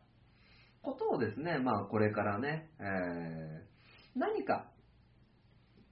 [0.82, 3.72] ことをですね、まあこれからね、えー
[4.14, 4.66] 何か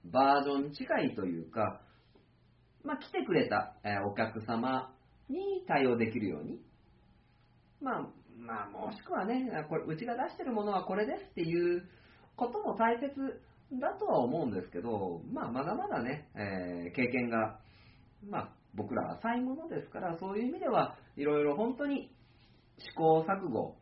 [0.04, 1.80] バージョン違いというか、
[2.84, 4.92] まあ来てくれた、えお客様
[5.30, 6.60] に対応できるように、
[7.80, 8.00] まあ、
[8.36, 11.82] まあもしくはね、これうちが出してるものはこれですっていう
[12.36, 13.10] ことも大切
[13.80, 17.58] だとは思うんですけど、まあまだまだね、えー経験が、
[18.28, 22.10] まあ僕らは浅いものですから、そういう意味ではいろいろ本当に
[22.78, 23.79] 試行錯誤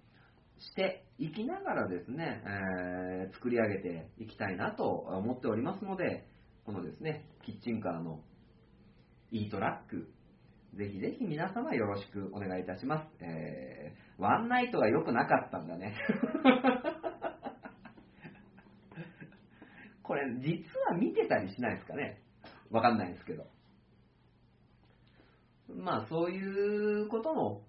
[0.60, 6.26] していきながらですね、えー作り上げていきたいなと思っておりますので、
[6.64, 8.20] このですね、キッチンカーの
[9.30, 10.08] E トラック、
[10.76, 13.08] ぜひぜひ皆様よろしくお願いいたします。
[13.20, 15.94] えーワンナイトが良くなかったんだね。
[20.02, 22.20] これ、実は見てたりしないですかね。
[22.70, 23.46] わかんないですけど。
[25.68, 27.62] まあ、そういうことも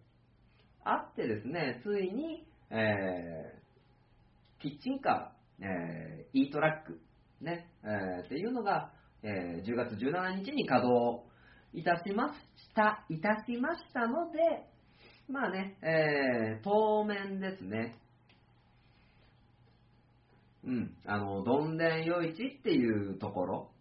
[0.83, 3.59] あってですね、ついに、えー
[4.61, 6.99] キッチンカー、えー、E トラック、
[7.41, 8.91] ね、えーっていうのが、
[9.23, 11.23] えー10月17日に稼働
[11.73, 12.35] いたしまし
[12.75, 14.39] た、いたしましたので、
[15.29, 17.95] まあね、えー当面ですね、
[20.65, 23.71] うん、あの、どんでん夜市っていうところ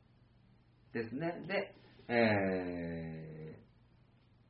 [0.92, 1.42] ですね。
[1.48, 1.74] で、
[2.08, 3.56] え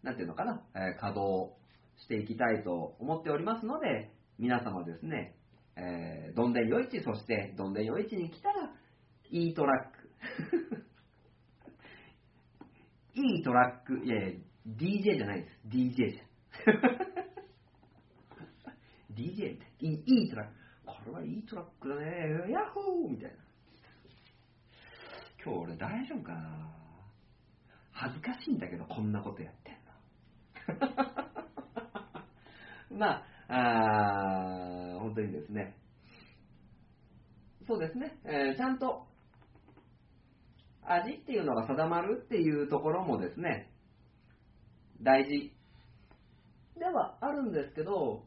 [0.02, 1.54] ー、なんていうのかな、えー稼働
[1.96, 5.34] していきたいと思っておりますので、皆様ですね、
[5.76, 8.70] えー、どんでん夜市、そしてどんでん夜市に来たら、
[9.30, 10.84] いいトラック。
[13.20, 15.58] いいトラック、いやいや、DJ じゃないです。
[15.66, 16.24] DJ じゃ。
[19.12, 20.54] DJ って、いいいいトラック。
[20.86, 22.50] これはいいトラックだね。
[22.52, 23.36] ヤッホーみたいな。
[25.44, 26.74] 今日俺大丈夫かな
[27.90, 29.74] 恥ずかしいんだけど、こんなことやってん
[32.94, 32.98] の。
[32.98, 35.74] まあ、あ本当にですね。
[37.66, 38.18] そうですね。
[38.24, 39.06] えーちゃんと
[40.82, 43.70] 味っていうのが定まるっていうところもですね、
[45.02, 45.52] 大事
[46.78, 48.24] ではあるんですけど、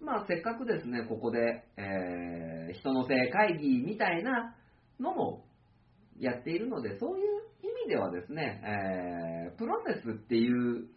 [0.00, 4.54] まあせっかくですね、ここで、えー人の性会議みたいな
[5.00, 5.44] のも
[6.18, 7.24] やっているので、そういう
[7.62, 8.60] 意味ではですね、
[9.50, 10.88] えープロセスっていう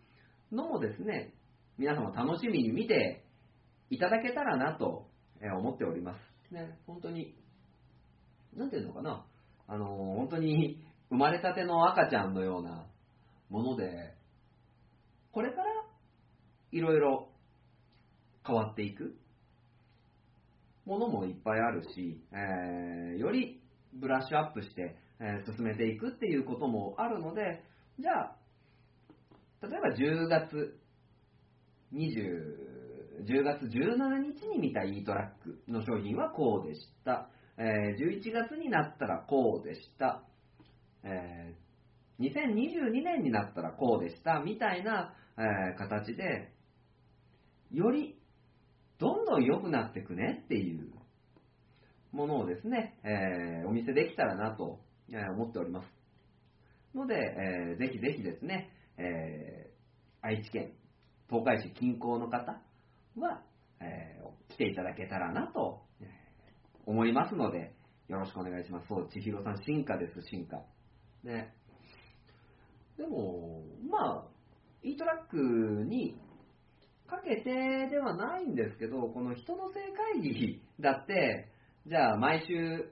[0.52, 1.34] のもですね、
[1.78, 3.24] 皆様楽しみに見て
[3.90, 5.08] いただけたらなと
[5.42, 6.54] えー思っております。
[6.54, 7.36] ね、本当に、
[8.56, 9.26] なんていうのかな、
[9.68, 9.88] あのー
[10.18, 12.88] 本当に生まれたての赤ちゃんのような
[13.50, 14.16] もので、
[15.32, 15.66] これから
[16.72, 17.30] いろいろ
[18.46, 19.16] 変わっていく。
[20.86, 23.62] ものもいっぱいあるし、えーより
[23.94, 27.64] ブラッシュアップして、えー進めていくっていうこともあるので、
[28.00, 28.36] じゃあ、
[29.62, 30.80] 例えば10月
[31.94, 32.69] 20、
[33.26, 33.70] 10月17
[34.40, 37.30] 日に見た e トラックの商品はこうでした。
[37.58, 40.24] えー11月になったらこうでした。
[41.04, 41.70] えー
[42.22, 44.42] 2022年になったらこうでした。
[44.42, 46.54] みたいな、えー形で、
[47.72, 48.20] より
[49.00, 50.92] どんどん良くなっていくねっていう
[52.12, 54.80] ものをですね、えーお見せできたらなと
[55.36, 55.88] 思っております。
[56.96, 59.70] ので、えーぜひぜひですね、えー
[60.22, 60.74] 愛知県
[61.30, 62.62] 東海市近郊の方
[63.18, 63.44] は、
[63.82, 64.20] えー
[64.54, 66.10] 来ていただけたらなと、えー
[66.86, 67.76] 思いますので、
[68.08, 68.88] よろしくお願いします。
[68.88, 70.64] そう、千尋さん、進化です、進化。
[71.24, 71.54] ね。
[72.98, 74.28] でも、まあ、
[74.82, 75.38] e トラック
[75.86, 76.16] に
[77.08, 79.80] かけてではないんですけど、この人の正
[80.14, 81.50] 会議 だって、
[81.86, 82.92] じゃあ毎週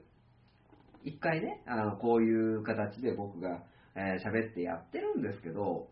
[1.04, 3.64] 一回ね、あのこういう形で僕が
[3.94, 5.90] えー喋ってやってるんですけど、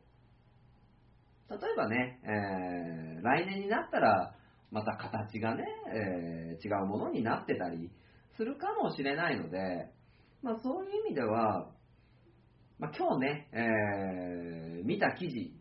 [1.48, 4.34] 例えばね、えー来年になったら、
[4.70, 7.90] また形がね、えー違うものになってたり
[8.36, 9.90] するかもしれないので、
[10.42, 11.70] まあ、そういう意味では、
[12.78, 15.54] まあ、今日ね、えー見た記事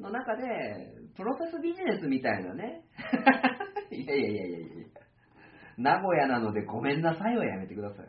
[0.00, 0.42] の中で、
[1.16, 2.84] プロセスビジネスみたいなね、
[3.92, 4.66] いやいやいやいやいや
[5.76, 8.08] 名古屋なのでごめんなさいはやめてください。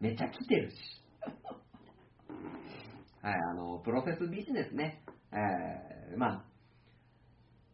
[0.00, 0.76] めちゃ来てるし。
[3.22, 5.02] はい、あの、プロセスビジネスね、
[5.36, 6.44] えーまあ、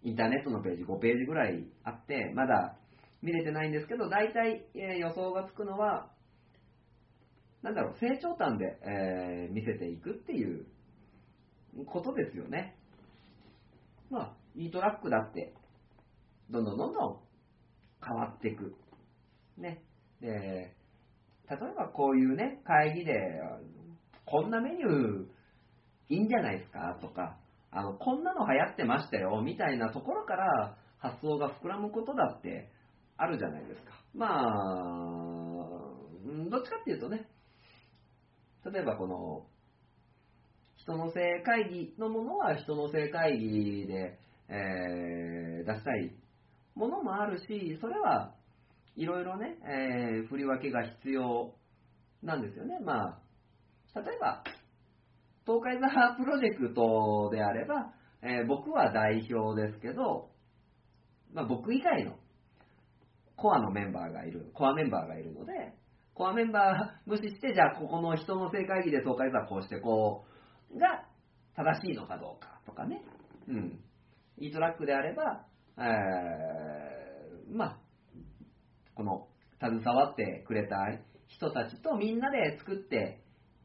[0.02, 2.76] インターネットのページ5ページぐらいあって、まだ
[3.22, 6.10] 見れてないんですけど、大体、えー予想がつくのは、
[7.62, 10.66] なんだろう、成長端で、えー見せていくっていう
[11.86, 12.76] ことですよね。
[14.10, 15.54] まあ、e トラックだって、
[16.50, 17.20] どんどんどんどん
[18.04, 18.74] 変わっていく。
[19.56, 19.82] ね。
[20.20, 20.28] で、
[21.48, 23.40] 例えばこういうね、会議で、
[24.26, 25.26] こんなメニュー
[26.08, 26.98] いいんじゃないですか？
[27.00, 27.38] とか、
[27.72, 32.70] あの、こんなの流行ってましたよ、みたいなところから発想が膨らむことだって
[33.16, 33.92] あるじゃないですか。
[34.14, 34.42] まあ、
[36.50, 37.26] どっちかっていうとね、
[38.70, 39.46] 例えばこの、
[40.76, 44.18] 人の性会議のものは人の性会議で、
[44.48, 46.12] えー出したい
[46.74, 48.34] ものもあるし、それは
[48.96, 51.54] いろいろね、えー振り分けが必要
[52.22, 52.80] なんですよね。
[52.80, 53.20] ま
[53.94, 54.42] あ、例えば、
[55.46, 60.30] 東海座プロジェクトであれば、えー僕は代表ですけど、
[61.32, 62.16] まあ、僕以外の
[63.36, 65.52] コアのメンバーがいる、コアメンバーがいるので、
[66.14, 70.24] コアメンバー無視して、じゃあここの人の正会議で東海座はこうしてこ
[70.70, 71.04] うが
[71.56, 73.02] 正しいのかどうかとかね。
[73.48, 73.80] うん。
[74.38, 75.46] e トラックであれば、
[75.78, 77.78] えーまあ、
[78.94, 79.26] この
[79.60, 80.76] 携わってくれた
[81.26, 83.20] 人たちとみんなで作って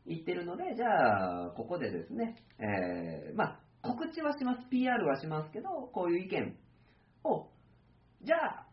[0.07, 6.55] いってるので、じゃあ、ここでですね、えーまあ、告知はします、PR はしますけど、こういう意見
[7.23, 7.47] を、
[8.23, 8.65] じゃあ、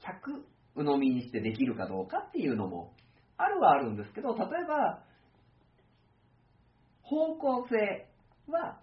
[0.00, 0.42] 100
[0.76, 2.92] 鵜呑みにしてできるかどうかっていうのも
[3.36, 5.02] あるはあるんですけど、例えば、
[7.02, 8.06] 方向性
[8.50, 8.78] は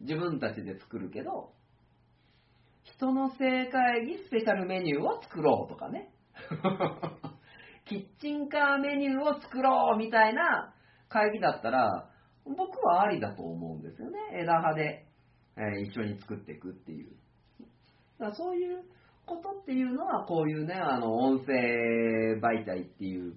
[0.00, 1.52] 自分たちで作るけど、
[2.84, 6.12] 人の正会議スペシャルメニューを作ろうとかね。
[7.92, 10.72] キッチンカーメニューを作ろうみたいな
[11.10, 12.08] 会議だったら、
[12.46, 14.18] 僕はありだと思うんですよね。
[14.40, 15.06] 枝葉で、
[15.58, 17.10] え一緒に作っていくっていう。
[18.18, 18.82] だからそういう
[19.26, 21.52] ことっていうのは、こういうね、あの、音声
[22.40, 23.34] 媒体っていう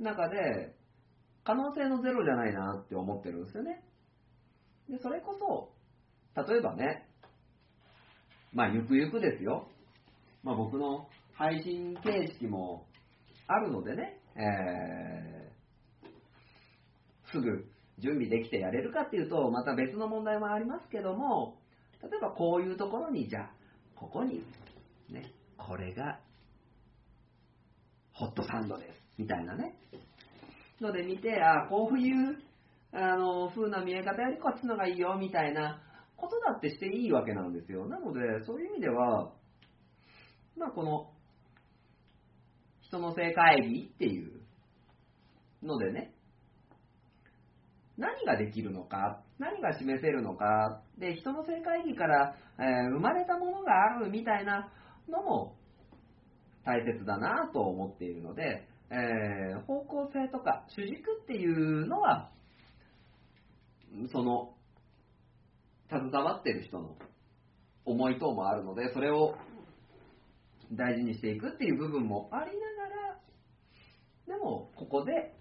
[0.00, 0.74] 中で、
[1.44, 3.84] 可能性のゼロじゃないなって思ってるんですよね。
[4.88, 5.36] で、それこ
[6.34, 7.06] そ、例えばね、
[8.52, 9.68] まあ、ゆくゆくですよ。
[10.42, 12.84] まあ、僕の配信形式も
[13.54, 15.32] あるのでね、えー
[17.32, 17.64] すぐ
[17.98, 21.56] 準備できてやれるかっていうと、また別の問題もありますけども、
[22.02, 23.50] 例えばこういうところに、じゃあ、
[23.96, 24.44] ここに、
[25.10, 26.20] ね、これが、
[28.12, 29.74] ホットサンドです、みたいなね。
[30.80, 32.36] ので見て、あこういう、
[32.92, 35.80] あの、風な見え方よりこっちのがいいよ、みたいな
[36.16, 37.86] ことだってしていいわけなんですよ。
[37.88, 39.32] なので、そういう意味では、
[40.58, 41.11] まあ、この、
[42.92, 44.42] 人の性会議っていう
[45.62, 46.12] のでね、
[47.96, 54.70] 何ができるのか、何が示せるのか、で、人の性会議から、えー生まれたものがあるみたいな
[55.08, 55.56] のも
[56.66, 62.30] 大切だなと思っているので、えー方向性とか主軸っていうのは、
[64.12, 64.52] その、
[65.88, 66.96] 携わってる人の
[67.86, 69.34] 思い等もあるので、それを
[70.72, 73.18] 大事にしていくっていう部分もありながら、
[74.26, 75.34] でも、ここで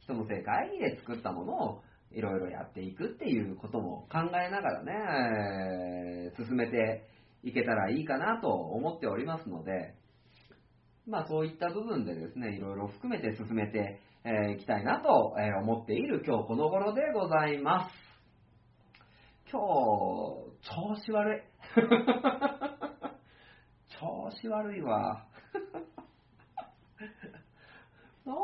[0.00, 7.04] 人の正会議で作ったものを、いろいろやっていくっていうことも考えながらね、進めて
[7.42, 9.94] いけたらいいかなと思っておりますので、
[11.06, 17.92] まあそういった部分でですね、いろいろ含めて進めてえーいきたいなと思っている今日この頃でございます。
[19.52, 19.66] 今日、
[20.66, 21.42] 調子悪い。
[24.00, 25.26] 調子悪いわ。
[28.24, 28.34] な、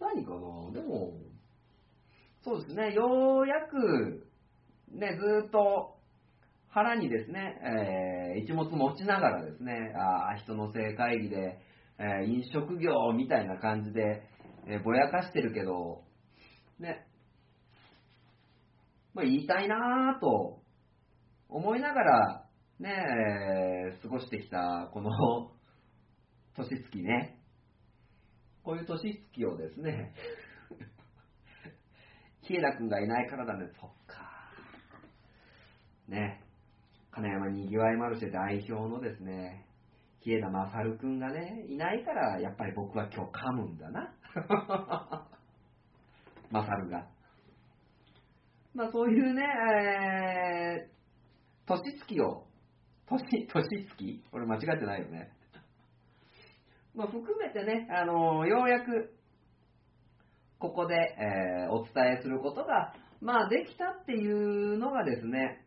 [0.00, 0.38] 何かな？
[0.72, 1.12] でも、
[2.42, 4.26] そうですね、ようやく、
[4.92, 5.96] ね、ずーっと
[6.68, 7.58] 腹にですね、
[8.36, 11.58] えー一物持ちながらですね、ああ、人の性会議で、
[11.98, 14.22] えー飲食業みたいな感じで、
[14.66, 16.02] えーぼやかしてるけど、
[16.78, 17.06] ね、
[19.14, 20.60] まあ、言いたいなぁと
[21.48, 22.43] 思いながら、
[22.80, 25.10] ね、え過ごしてきたこの
[26.56, 27.38] 年月ね、
[28.62, 30.14] こういう年月をですね、
[32.42, 34.24] 日枝くんがいないからだね、そっか。
[36.08, 36.42] ね、
[37.10, 39.66] 金山にぎわいマルシェ代表のですね、
[40.20, 44.12] 日枝勝くんがね、いないから、やっぱり僕は今日噛むんだな。
[46.50, 47.06] 勝が。
[48.74, 49.42] まあそういうね、
[50.82, 52.46] えー、年月を、
[53.06, 54.24] 年、年月？
[54.32, 55.30] 俺間違ってないよね。
[56.94, 59.14] まあ含めてね、あのようやく、
[60.58, 65.64] ここで、えーお伝えすることが、まあできたっていうのがですね、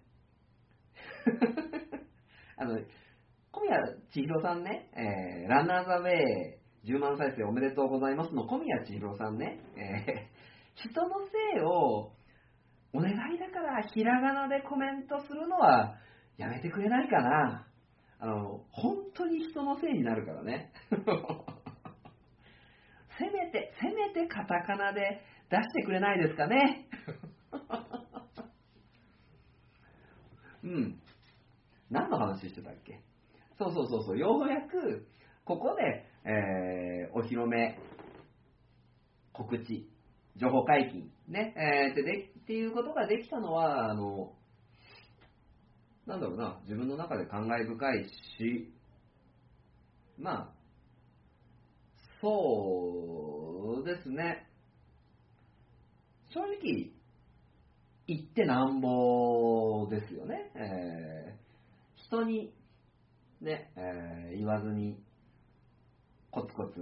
[2.57, 2.79] あの、
[3.51, 3.77] 小宮
[4.11, 10.37] 千尋さんね、えーランナーザウェイ10万再生おめでとうございますの小宮千尋さんね、えー
[10.77, 11.09] 人の
[11.53, 12.11] せいを
[12.93, 15.95] お願いだからひらがなでコメントするのは
[16.37, 17.67] やめてくれないかな。
[18.19, 20.71] あの、本当に人のせいになるからね。
[23.19, 26.87] せめて、せめてカタカナで出してくれないですかね。
[30.63, 30.99] うん。
[31.89, 33.01] 何の話してたっけ？
[33.57, 35.07] そうそうそうそう、ようやく、
[35.45, 37.79] ここで、えーお披露目、
[39.33, 39.89] 告知、
[40.35, 44.35] 情報解禁、ね、えーってでっていうことができたのは、あの、
[46.07, 48.05] なんだろうな、自分の中で感慨深い
[48.39, 48.73] し、
[50.17, 50.49] まあ、
[52.21, 54.47] そうですね。
[56.33, 56.91] 正直、
[58.07, 60.49] 言ってなんぼですよね。
[60.55, 61.37] えー
[62.07, 62.53] 人に、
[63.41, 64.97] ね、えー言わずに、
[66.31, 66.79] コツコツ、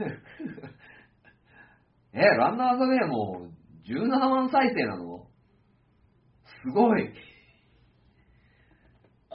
[2.12, 3.52] え、ランナーズウェイも
[3.84, 5.28] 17万再生なの？
[6.64, 7.12] すごい。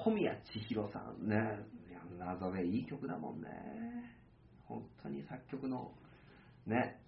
[0.04, 3.48] 小宮千尋さんね、ランナーズウェイいい曲だもんね。
[4.66, 5.92] 本当に作曲の、
[6.68, 7.00] ね、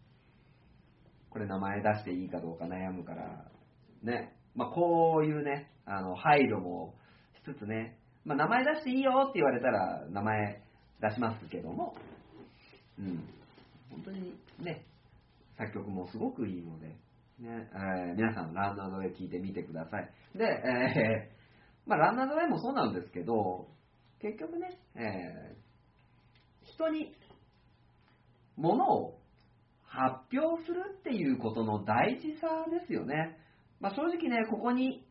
[1.30, 3.52] これ名前出していいかどうか悩むから、
[4.02, 6.96] ね、まあこういうね、あの、配慮も
[7.36, 10.62] しつつね、まあ名前出していいよって言われたら名前
[11.02, 11.96] 出しますけども、
[12.98, 13.28] うん、
[13.90, 14.86] 本当にね、
[15.58, 16.98] 作曲もすごくいいので、ね
[17.42, 20.10] えー皆さん、ランナードウェイ聞いてみてください。
[20.38, 21.45] で、えー
[21.86, 23.68] まあ、ランナードウェイもそうなんですけど、
[24.22, 25.66] 結局ね、えー
[26.74, 27.14] 人に
[28.58, 29.20] 物を
[29.84, 33.38] 発表するっていうことの大事さですよね。
[33.80, 35.06] まあ、正直ね、ここに、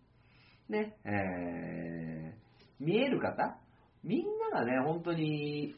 [0.69, 3.57] ね、えー見える方、
[4.03, 5.77] みんながね、本当に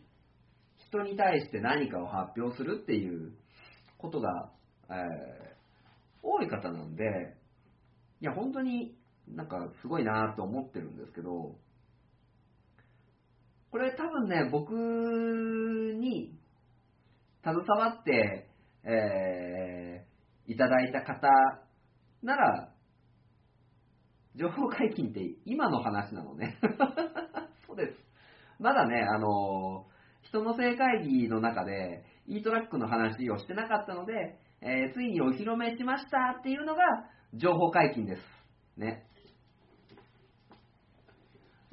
[0.88, 3.32] 人に対して何かを発表するっていう
[3.98, 4.50] ことが、
[4.88, 5.56] えー
[6.28, 7.04] 多い方なんで、
[8.20, 8.95] いや、本当に
[9.28, 11.56] なんかすごいなと思ってるんですけど、
[13.70, 16.38] これ多分ね、僕に
[17.42, 18.48] 携わって、
[18.84, 20.16] えー
[20.48, 21.26] いただいた方
[22.22, 22.72] なら、
[24.36, 26.56] 情報解禁って今の話なのね。
[27.66, 27.94] そうです。
[28.60, 29.86] まだね、あの
[30.22, 36.82] 人の正会議の中で e トラックの話をしてなかったので、えーついにお披露目しましたっていうのが
[37.34, 38.22] 情報解禁です。
[38.76, 39.04] ね。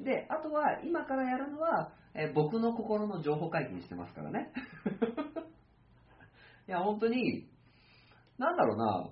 [0.00, 4.52] で、あとは今からやるのは、え僕の心の情報解禁してますからね。
[6.68, 7.48] いや、本当に、
[8.38, 9.10] なんだろうな、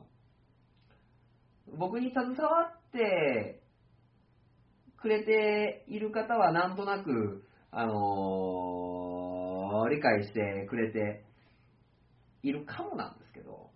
[1.78, 3.62] 僕に携わって
[4.98, 8.92] くれている方はなんとなく、あのー
[9.88, 11.24] 理解してくれて
[12.42, 13.70] いるかもなんですけど、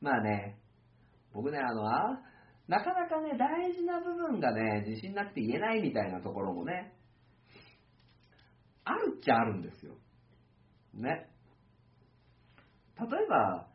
[0.00, 0.58] まあね、
[1.32, 1.82] 僕ね、あの、
[2.68, 6.94] なかなかね、大事な部分がね、自信なくて言えないみたいなところもね、
[8.84, 9.94] あるっちゃあるんですよ。
[10.94, 11.28] ね。
[12.98, 13.68] 例えば、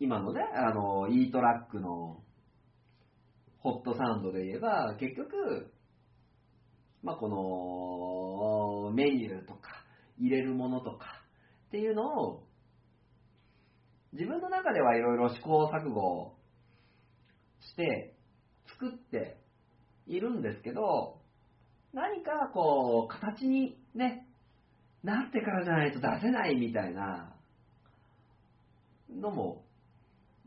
[0.00, 2.22] 今のね、あの、E トラックの
[3.58, 5.72] ホットサンドで言えば、結局、
[7.02, 7.28] まあ、こ
[8.88, 9.84] のメニューとか
[10.18, 11.22] 入れるものとか
[11.68, 12.44] っていうのを
[14.12, 16.33] 自分の中ではいろいろ試行錯誤
[17.74, 18.14] して
[18.68, 19.36] 作って
[20.06, 21.18] いるんですけど
[21.92, 24.26] 何かこう形にね
[25.02, 27.34] なってからじゃないと出せないみたいな
[29.10, 29.64] のも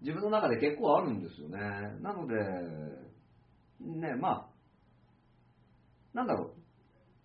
[0.01, 1.57] 自分の中で結構あるんですよね。
[2.01, 2.35] なので、
[3.79, 4.47] ね、まあ、
[6.13, 6.53] なんだろ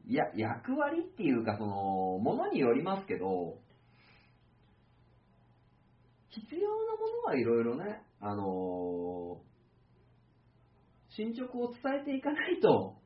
[0.09, 3.59] う、や、役割っていうか、その、ものによりますけど、
[6.31, 9.43] 必要なものはいろいろね、あの
[11.17, 12.97] 進捗を伝えていかないと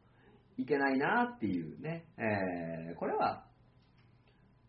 [0.59, 3.45] いけないなっていうね、えー、これは、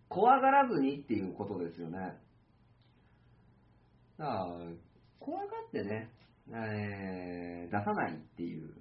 [0.10, 1.98] 怖がらずにっていうことですよね。
[4.18, 4.46] だから、
[5.20, 6.10] 怖がってね、
[6.50, 8.74] えー、出さないっていう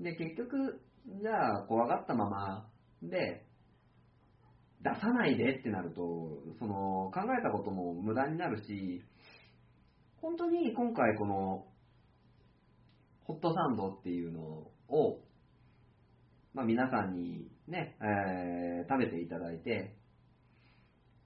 [0.00, 2.68] で、結局、じゃあ、怖がったまま
[3.02, 3.44] で、
[4.82, 6.02] 出さないでってなると、
[6.58, 9.02] その、考えたことも無駄になるし、
[10.20, 11.66] 本当に今回この、
[13.26, 14.40] ホットサンドっていうの
[14.88, 15.18] を、
[16.54, 19.96] まあ皆さんにね、えー、食べていただいて、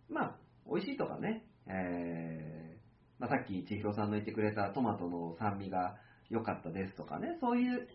[0.09, 0.37] まあ、
[0.67, 5.97] 美味しいとかね、えー、まあさっき千尋さんの言ってくれたトマトの酸味が
[6.31, 7.87] 良かったですとかね、そういう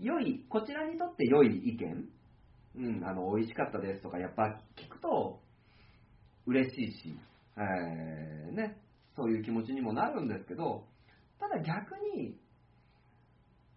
[0.00, 2.08] 良い、こちらにとって良い意見、
[2.76, 5.40] うん、あの、美味しかったですとか、やっぱ聞くと
[6.46, 7.18] 嬉しいし、
[7.56, 8.80] えー、ね、
[9.16, 10.86] そういう気持ちにもなるんですけど、
[11.40, 12.36] ただ逆に、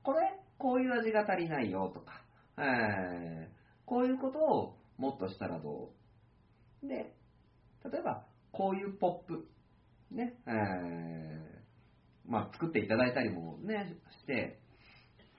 [0.04, 0.20] これ、
[0.58, 2.24] こういう味が足りないよとか、
[2.58, 3.56] えー、
[3.86, 5.92] こういうことをもっとしたらど
[6.84, 6.88] う？
[6.88, 7.16] で、
[7.84, 9.48] 例えば、こういうポップ、
[10.12, 14.60] ね、えー、まあ、作っていただいたりもね、して、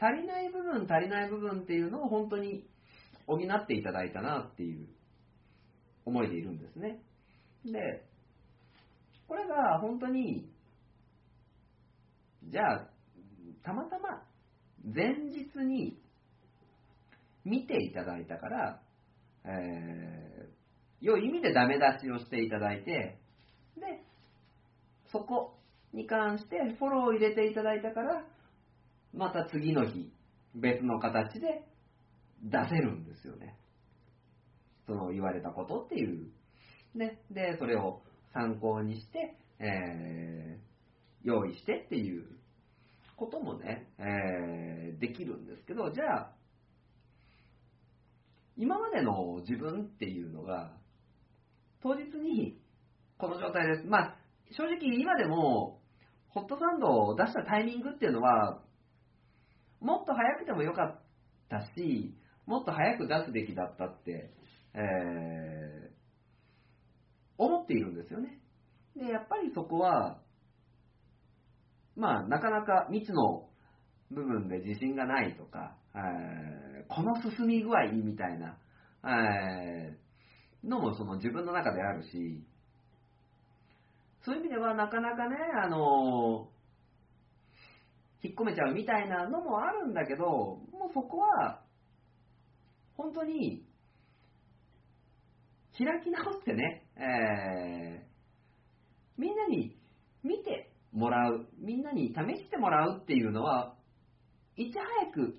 [0.01, 2.67] 足りない部分、足りない部分っていうのを本当に
[3.27, 4.89] 補っていただいたなっていう
[6.05, 7.01] 思いでいるんですね。
[7.65, 8.05] で、
[9.29, 10.51] これが本当に、
[12.51, 12.89] じゃあ、
[13.63, 14.23] たまたま
[14.85, 15.99] 前日に
[17.45, 18.83] 見ていただいたから、
[19.45, 23.19] えー、良い意味でダメ出しをしていただいて、
[23.77, 24.05] で、
[25.11, 25.59] そこ
[25.93, 28.25] に関してフォローを入れていただいたから、
[29.13, 30.13] また次の日、
[30.55, 31.67] 別の形で
[32.43, 33.57] 出せるんですよね。
[34.87, 36.29] その言われたことっていう。
[36.95, 37.21] ね。
[37.31, 40.72] で、それを参考にして、えー、
[41.25, 42.25] 用意してっていう
[43.17, 46.33] こともね、えー、できるんですけど、じゃあ、
[48.57, 50.73] 今までの自分っていうのが、
[51.83, 52.61] 当日に
[53.19, 53.87] この状態です。
[53.87, 54.17] まあ、
[54.51, 55.81] 正直今でも、
[56.31, 58.63] ホットサンドを出したタイミングっていうのは、
[59.81, 61.01] もっと早くてもよかっ
[61.49, 62.17] たし、
[62.47, 64.33] もっと早く出すべきだったって、
[64.75, 65.93] えー、
[67.37, 68.41] 思っているんですよね。
[68.97, 70.22] で、やっぱりそこは、
[71.97, 73.49] まあ、なかなか未知の
[74.11, 78.59] 部分で自信がないとか、えー、この進み具合みたいな、
[79.05, 82.45] えー、のもその自分の中であるし、
[84.25, 86.49] そういう意味ではなかなかね、あの
[88.23, 91.61] 引っ込めちゃうみたいなのもあるんだけど、もうそこは、
[92.97, 93.67] 本当に、
[95.77, 99.77] 開き直ってね、えー、みんなに
[100.23, 103.75] 見てもらう、みんなに試してもらうっていうのは、
[104.57, 105.39] いち早く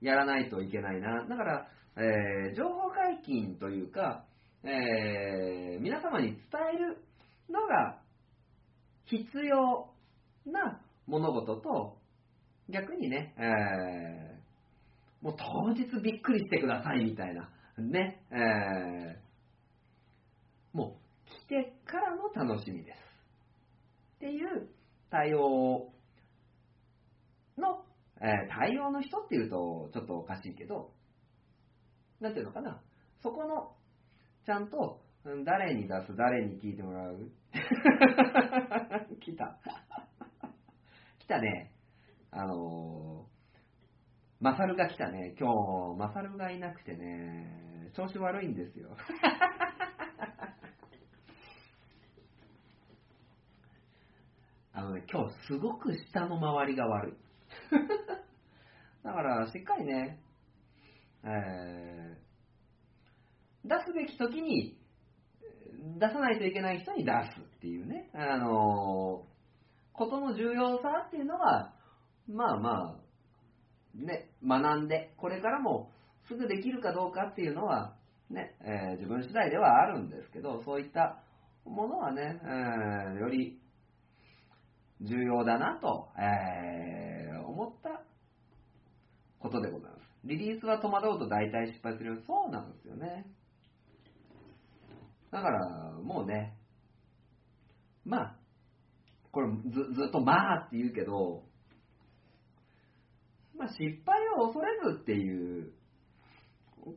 [0.00, 1.26] やらないといけないな。
[1.26, 4.24] だから、えー、情報解禁というか、
[4.62, 6.36] えー、皆様に伝
[6.74, 6.98] える
[7.50, 7.98] のが
[9.06, 9.90] 必要
[10.46, 11.96] な物事と、
[12.68, 23.03] 逆にね、えー、もう当日びっくりしてくださいみたいな、ね、えー、もう来てからの楽しみです。
[24.24, 24.70] っていう
[25.10, 25.92] 対応
[27.58, 27.84] の、
[28.22, 30.92] えー、対応の人っていうとちょっとおかしいけど、
[32.20, 32.80] なんていうのかな、
[33.22, 33.72] そこの、
[34.46, 35.02] ちゃんと、
[35.44, 37.30] 誰に出す、誰に聞いてもらう
[39.20, 39.58] 来た。
[41.20, 41.74] 来たね。
[42.30, 45.34] あのー、マサルが来たね。
[45.38, 45.50] 今
[45.94, 48.96] 日、マサルがいなくてね、調子悪いんですよ。
[54.74, 57.12] あのね、今日すごく下の周りが悪い。
[59.04, 60.18] だから、しっかりね、
[61.22, 64.76] えー、出すべき時に
[65.98, 69.24] 出さないといけない人に出すっていうね、あの
[69.92, 71.72] ことの重要さっていうのは、
[72.28, 73.04] まあまあ、
[73.94, 75.90] ね、学んで、これからも
[76.26, 77.94] すぐできるかどうかっていうのは、
[78.28, 81.22] ね、えー、自分次第ではあるんですけど、そういった
[81.64, 83.60] ものはね、えー、より
[85.00, 88.02] 重要だなと、えー、思った
[89.38, 90.02] ことでございます。
[90.24, 92.22] リリースは戸惑うと大体失敗する。
[92.26, 93.26] そうなんですよね。
[95.30, 96.56] だから、もうね、
[98.04, 98.36] まあ、
[99.32, 101.42] これずずっとまあって言うけど、
[103.58, 105.72] まあ失敗を恐れずっていう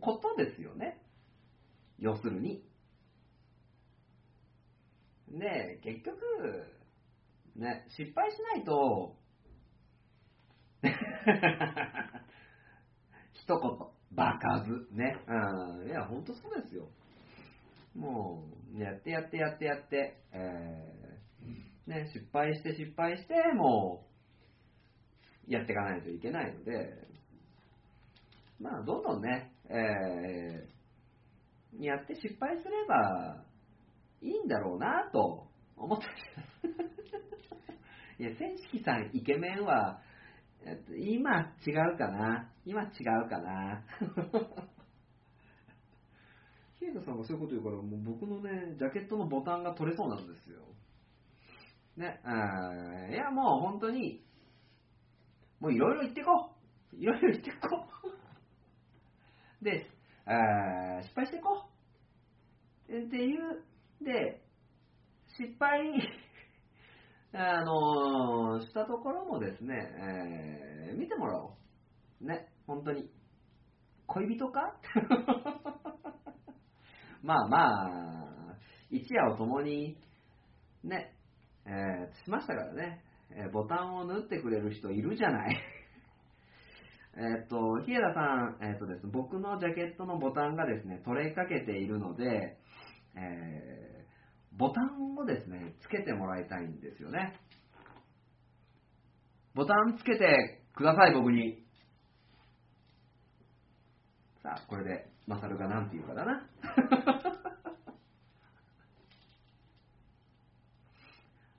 [0.01, 1.01] ことですよね。
[1.99, 2.63] 要するに。
[5.29, 6.76] で、結局、
[7.57, 9.15] ね、失敗しないと、
[13.33, 13.77] 一言、
[14.11, 15.17] バカず、ね。
[15.27, 15.87] うん。
[15.87, 16.87] いや、ほんとそうですよ。
[17.95, 24.05] もう、やってやってやってやって、えー、ね、失敗して失敗して、も
[25.47, 27.07] う、やっていかないといけないので、
[28.59, 33.43] まあ、どんどんね、えー、やって失敗すれば
[34.21, 35.46] いいんだろうなと
[35.77, 36.05] 思って
[38.19, 40.01] いや、千式さんイケメンは、
[40.97, 42.51] 今違うかな？
[42.65, 42.87] 今違
[43.25, 43.83] うかな？
[46.79, 50.61] ヒエタさんがそういうこと言うから、もう僕のね、ジャケットのボタンが取れそうなんですよ。
[51.95, 52.19] ね、
[53.11, 54.23] いや、もう本当に、
[55.59, 56.51] もういろいろ言ってこ
[56.93, 56.95] う。
[56.95, 57.87] いろいろ言ってこ
[59.61, 59.65] う。
[59.65, 59.89] で、
[61.03, 61.69] 失敗してこ
[62.89, 62.99] う。
[62.99, 63.63] っていう、
[64.01, 64.43] で、
[65.37, 65.93] 失敗
[67.31, 69.75] あのー、したところもですね、
[70.89, 71.55] えー、見てもらお
[72.21, 72.25] う。
[72.25, 73.11] ね、本当に。
[74.07, 74.73] 恋人か？
[77.21, 78.57] まあまあ、
[78.89, 79.99] 一夜を共に、
[80.83, 81.13] ね、
[81.67, 85.57] えー、しましたからね、えボタンを縫ってくれる人いるじゃない。
[87.15, 92.57] えっと、日枝さん、えっ、とですね、僕のジャケットのボタンがですね、取れかけているので、
[93.15, 93.96] えー
[94.57, 97.39] ボタンをですね、つけてもらいたいんですよね。
[99.53, 101.63] ボタンつけてください、僕に。
[104.41, 106.47] さあ、これで、マサルが何て言うかだな。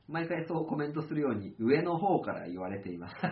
[0.08, 3.16] 毎回そうコメントするように上の方から言われています。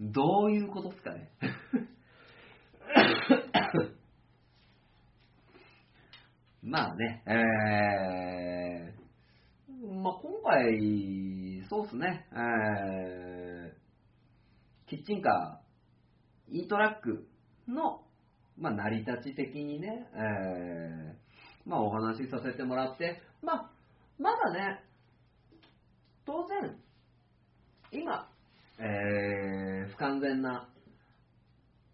[0.00, 1.30] どういうことですかね
[6.64, 17.26] まあね、えー、まあ今回、そうっすね、えー、キッチンカー、E トラック
[17.66, 18.02] の、
[18.56, 23.70] まあ成り立ち的にね、えー、まあお話しさせてもらって、まあ、
[24.20, 24.84] まだね、
[26.24, 26.76] 当然、
[27.90, 28.28] 今、
[28.78, 30.68] えー、不完全な、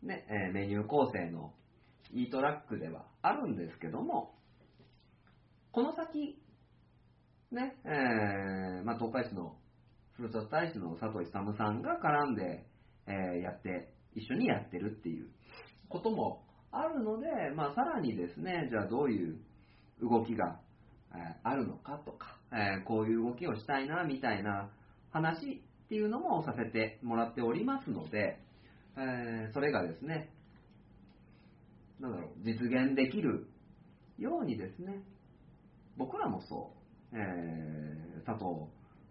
[0.02, 1.54] ね、メニュー構成の
[2.12, 4.34] E トラックではあるんですけども、
[5.78, 6.36] この先、
[7.52, 9.54] ね、えー、まあ、東海市の、
[10.14, 12.66] ふるさと大使の佐藤勇さんが絡んで、
[13.06, 15.28] えー、やって、一緒にやってるっていう
[15.88, 16.42] ことも
[16.72, 19.38] あるので、まあ、さらにですね、じゃあどういう
[20.02, 20.58] 動きが、
[21.12, 24.72] えー、あるのかとか、えー、こういう動きをしたいな、みたいな
[25.12, 28.40] 話っていうのもさせてもらっておりますので、
[28.96, 30.28] えー、それがですね、
[32.00, 33.46] なんだろう、実現できる
[34.18, 35.04] ようにですね、
[35.98, 36.72] 僕らもそ
[37.12, 38.70] う、えー、佐藤、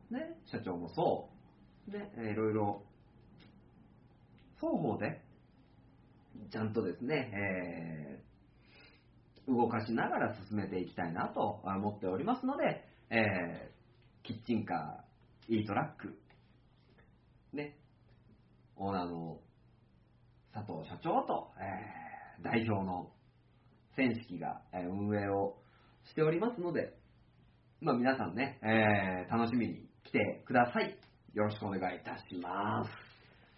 [0.10, 1.30] ね、社長もそ
[1.90, 2.84] う、で、えー、いろいろ、
[4.56, 5.22] 双方で、
[6.50, 16.18] ちゃんとですね、えー、動かしながら進めていきたいなと思っておりますので、えー、キッチンカー、E トラック、
[17.54, 17.78] ね、
[18.78, 19.40] オーナーの
[20.54, 23.12] 佐藤社長と、えー、代表の
[23.98, 25.58] 選式が、え運営を
[26.10, 26.94] しておりますので、
[27.82, 30.98] まあ、皆さんね、えー、楽しみに来てください。
[31.34, 32.90] よろしくお願いいたします。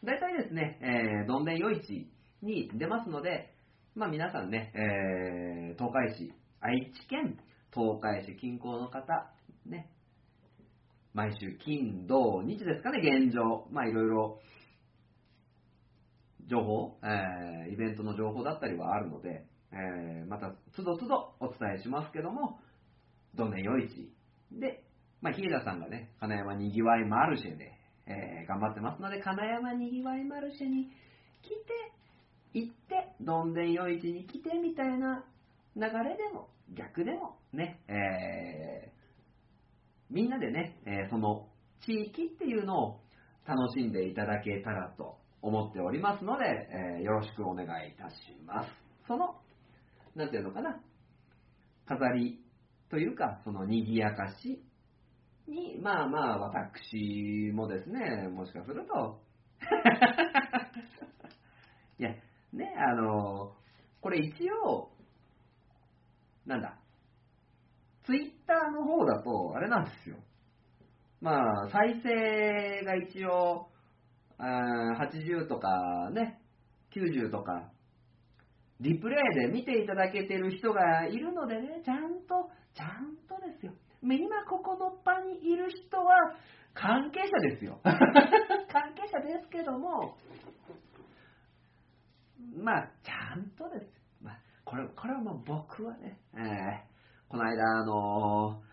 [0.04, 2.10] 大体ですね、えー、どんでん夜市
[2.42, 3.54] に出ますので、
[3.96, 7.38] まあ、皆さんね、えー、東海市、愛知県、
[7.74, 9.32] 東海市近郊の方、
[9.66, 9.90] ね、
[11.14, 14.40] 毎週金、土、日ですかね、現状、まあ、いろいろ、
[16.48, 22.60] 情報、えー、イベントの情報だったりはあるので、えー、また、つどつどお伝えしますけども、
[23.36, 24.12] どねよ市
[24.52, 24.84] で、
[25.22, 27.74] まあ、日枝さんがね、金山にぎわいマルシェで、
[28.08, 30.86] えー、頑張ってますので、金山にぎわいマルシェに
[31.42, 31.92] 来て、
[32.54, 35.24] 行って、どんでん夜市に来てみたいな
[35.76, 39.00] 流れでも、逆でもね、えー
[40.12, 41.48] みんなでね、えーその
[41.86, 43.00] 地域っていうのを
[43.46, 48.16] 楽しんでいただけたらと思っておりますので、えーよろしくお願いいたし
[48.46, 48.70] ます。
[49.08, 49.36] その、
[50.16, 50.82] なんていうのかな、
[51.86, 52.40] 飾り
[52.90, 54.64] というか、その賑やかし
[55.48, 59.22] に、まあまあ、私もですね、もしかすると、
[62.00, 62.12] いや、
[62.54, 63.54] ね、あの、
[64.02, 64.34] これ一
[64.66, 64.92] 応、
[66.46, 66.80] なんだ、
[68.06, 70.18] ツイッターの方だと、あれなんですよ。
[71.22, 73.70] まあ、再生が一応、
[74.40, 76.42] 80とかね、
[76.92, 77.72] 90とか、
[78.80, 83.74] リプレイで見ていただけてる人がいるのでね、ちゃんと、ちゃんとですよ。
[84.02, 86.16] 今ここの場にいる人は
[86.74, 87.82] 関係者ですよ。
[87.84, 90.16] 関係者ですけども、
[92.56, 93.92] まあ、ちゃんとです。
[94.22, 96.90] まあ、これ、これはもう僕はね、えー
[97.30, 98.70] この間、あのー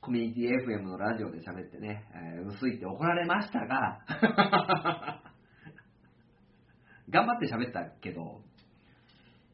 [0.00, 3.98] コミュニティ FM のラジオで喋ってね、えー薄いって怒られましたが、
[7.10, 8.42] 頑張って喋ったけど、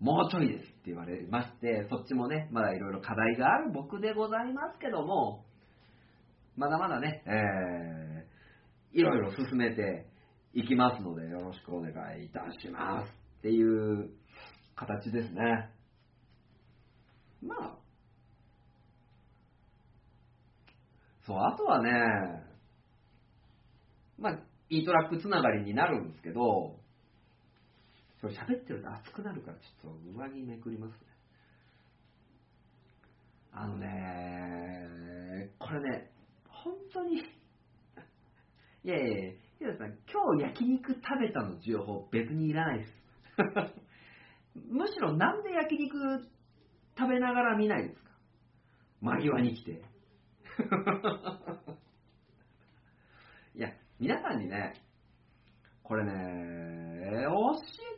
[0.04, 5.46] もうちょいですって言われまして、そっちもね、まだいろいろ課題がある僕でございますけども、
[6.56, 8.04] まだまだね、えー
[8.94, 10.06] いろいろ進めて
[10.54, 11.90] いきますので、よろしくお願
[12.20, 13.08] いいたします
[13.38, 14.10] っていう
[14.76, 15.70] 形ですね。
[17.42, 17.76] まあ、
[21.26, 21.90] そう、あとはね、
[24.16, 24.32] まあ、
[24.70, 26.76] いいトラックつながりになるんですけど、
[28.24, 30.98] それ喋ってると熱くなるから、ちょっと上着めくりますね。
[33.52, 36.10] あのね、これね、
[36.48, 37.22] 本当に、い
[38.84, 42.92] やいやいや、ヒデさん、今日焼肉食べたの情報別にいらないです。
[44.70, 45.96] むしろなんで焼肉
[46.96, 48.10] 食べながら見ないですか？
[49.02, 49.72] 間際に来て。
[53.54, 53.70] いや、
[54.00, 54.72] 皆さんにね、
[55.82, 56.10] これね、
[57.26, 57.30] 教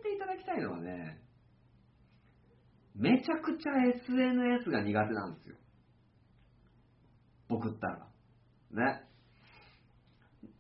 [0.00, 0.05] えてい
[0.36, 1.20] きたいのはね、
[2.94, 5.56] めちゃくちゃ SNS が苦手なんですよ。
[7.48, 8.08] 僕ったら。
[8.70, 9.02] ね。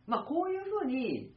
[0.06, 1.32] まあ、こういうふうに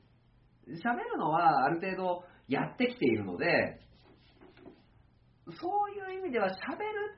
[0.67, 3.79] 喋るのはある程度やってきているので、
[5.59, 6.55] そういう意味では喋る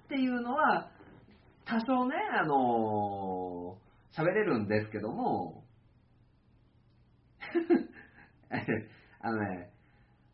[0.06, 0.90] っていうのは
[1.66, 3.78] 多少ね、あの
[4.16, 5.64] 喋れるんですけども、
[9.22, 9.71] あのね、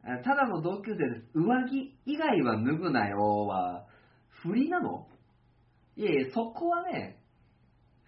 [0.03, 1.27] ただの同級生です。
[1.33, 3.85] 上着以外は脱ぐなよは、
[4.41, 5.07] 振りなの？
[5.95, 7.19] いえいえ、そこはね、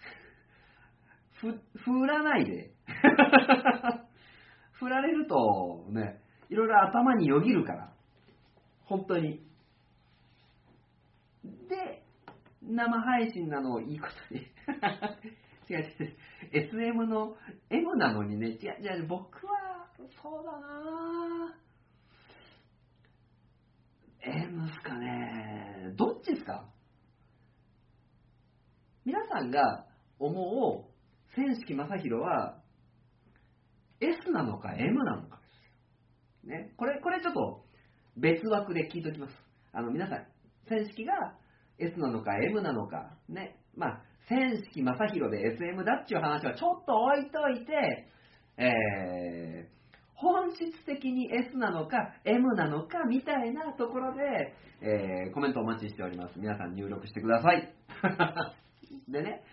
[1.41, 2.72] ふ、振らないで。
[4.74, 7.94] 振られるとね、いろいろ頭によぎるから。
[8.86, 9.45] 本当に。
[11.68, 12.03] で、
[12.61, 14.41] 生配信なのをいいことに。
[15.70, 16.14] 違う違う。
[16.52, 17.36] SM の
[17.70, 19.88] M なのにね、違う違う、僕は、
[20.22, 21.69] そうだなぁ
[24.22, 26.66] M っすかねどっちですか？
[29.06, 29.86] 皆さんが
[30.20, 32.60] 思う千式正宏は
[34.02, 35.44] S なのか M なのかで
[36.44, 36.48] す。
[36.48, 36.74] ね。
[36.78, 37.64] これ、これちょっと
[38.18, 39.34] 別枠で聞いておきます。
[39.72, 40.26] あの、皆さん、
[40.68, 41.14] 千式が
[41.78, 43.58] S なのか M なのか、ね。
[43.76, 48.08] まあ、千式正宏で SM だっていう話はちょっと置いといて、
[48.58, 49.78] えー、
[50.22, 56.34] 本質的に S なのか M なのかみたいなところで、えーコメントお待ちしております。
[56.38, 57.74] 皆さん入力してください。
[59.12, 59.44] でね、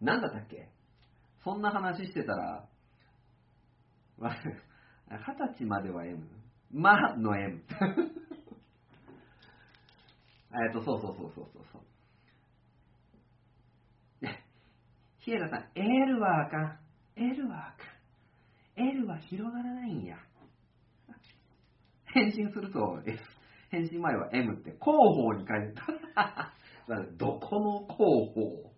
[0.00, 0.68] なんだったっけ？
[1.42, 2.64] そんな話してたら、
[4.20, 6.24] 二十歳までは M。
[6.72, 7.62] まの M。
[10.54, 11.82] えっと、そうそうそうそうそうそう。
[15.18, 16.78] ヒエラさん、L はあかん。
[17.16, 17.91] L はあかん。
[18.76, 20.16] L は広がらないんや。
[22.06, 23.18] 返信すると S。
[23.70, 25.74] 返信前は M って広報に書いて
[26.14, 26.52] た。
[27.16, 28.72] どこの広報？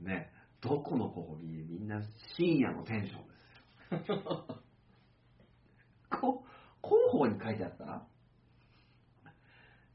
[0.00, 0.30] ね、
[0.60, 2.00] どこの広報みみんな
[2.36, 4.18] 深夜のテンションですよ。
[6.10, 6.38] 広
[7.12, 8.06] 報に書いてあった？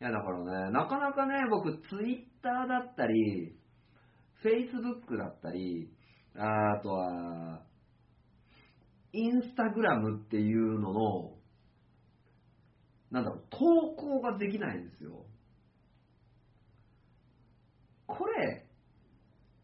[0.02, 3.58] いや、だからね、なかなかね、僕、ツイッターだったり、
[4.36, 5.90] フェイスブックだったり、
[6.36, 7.64] あとは、
[9.16, 11.32] インスタグラムっていうのの、
[13.12, 15.26] なんだろう、投稿ができないんですよ。
[18.08, 18.68] これ、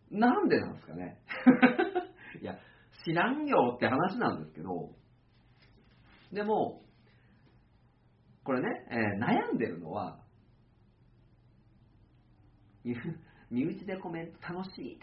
[0.09, 1.19] なんでなんですかね
[2.41, 2.57] いや、
[3.03, 4.95] 知らんよって話なんですけど、
[6.31, 6.81] でも、
[8.43, 10.23] これね、えー悩んでるのは、
[12.83, 12.95] 身
[13.51, 14.99] 身内でコメント楽しい。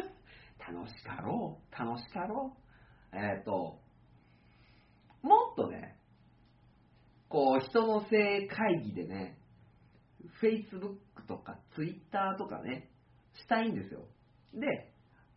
[0.60, 1.74] 楽しかろう。
[1.74, 2.67] 楽しかろう。
[3.12, 3.80] えっ、と、
[5.22, 5.98] もっとね、
[7.28, 9.38] こう、人の性会議でね、
[10.42, 12.90] Facebook とか Twitter とかね、
[13.34, 14.00] したいんですよ。
[14.54, 14.92] で、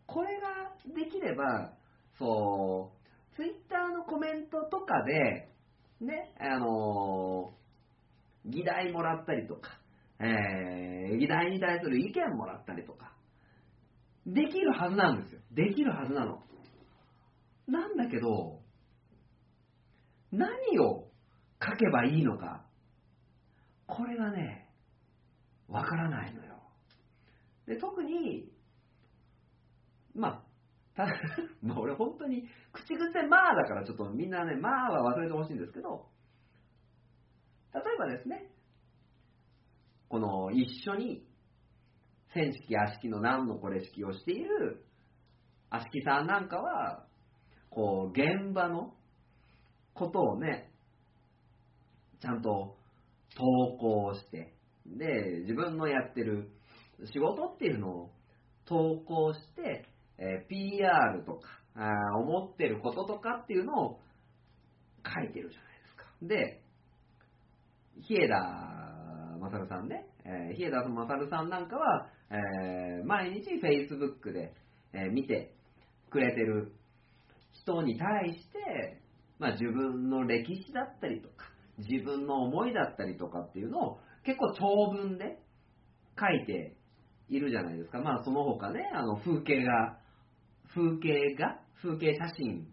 [0.06, 1.72] これができれば、
[2.18, 5.48] そう、Twitter のコメントとかで、
[6.00, 7.62] ね、あのー
[8.44, 9.78] 議題もらったりとか、
[10.18, 13.12] えー議題に対する意見もらったりとか、
[14.26, 15.40] できるはずなんですよ。
[15.52, 16.42] できるはずなの。
[17.66, 18.60] なんだけど、
[20.30, 21.08] 何を
[21.62, 22.64] 書けばいいのか、
[23.86, 24.68] これがね、
[25.68, 26.54] わからないのよ。
[27.66, 28.50] で、特に、
[30.14, 30.42] まあ、
[30.94, 31.06] た
[31.62, 36.10] まあ俺本当に口癖まあだからちょっとみんなね、まあは忘れてほしいんですけど、
[37.74, 38.50] 例えばですね、
[40.08, 41.26] この一緒に
[42.34, 44.84] 千式、悪式の何のこれ式をしている
[45.70, 47.06] 悪式さんなんかは、
[47.74, 48.92] こう、現場の
[49.94, 50.70] ことをね、
[52.20, 52.76] ちゃんと
[53.36, 54.54] 投稿して、
[54.86, 56.50] で、自分のやってる
[57.12, 58.10] 仕事っていうのを
[58.66, 59.86] 投稿して、
[60.18, 64.00] えー PR とか、あ思ってることとかっていうのを
[65.04, 66.04] 書いてるじゃないですか。
[66.22, 66.62] で、
[68.02, 68.36] 日枝
[69.40, 74.54] 勝さんね、えー、日枝勝さんなんかは、えー毎日 Facebook で、
[74.92, 75.54] えー見て
[76.10, 76.72] くれてる
[77.62, 79.00] 人に対して、
[79.38, 81.46] まあ、自分の歴史だったりとか、
[81.78, 85.38] 自分の思いだったりとかっていうのを結構長文で
[86.18, 86.76] 書いて
[87.28, 87.98] いるじゃないですか。
[88.00, 89.98] まあその他ね、あの風景が、
[90.74, 92.68] 風景が、風景写真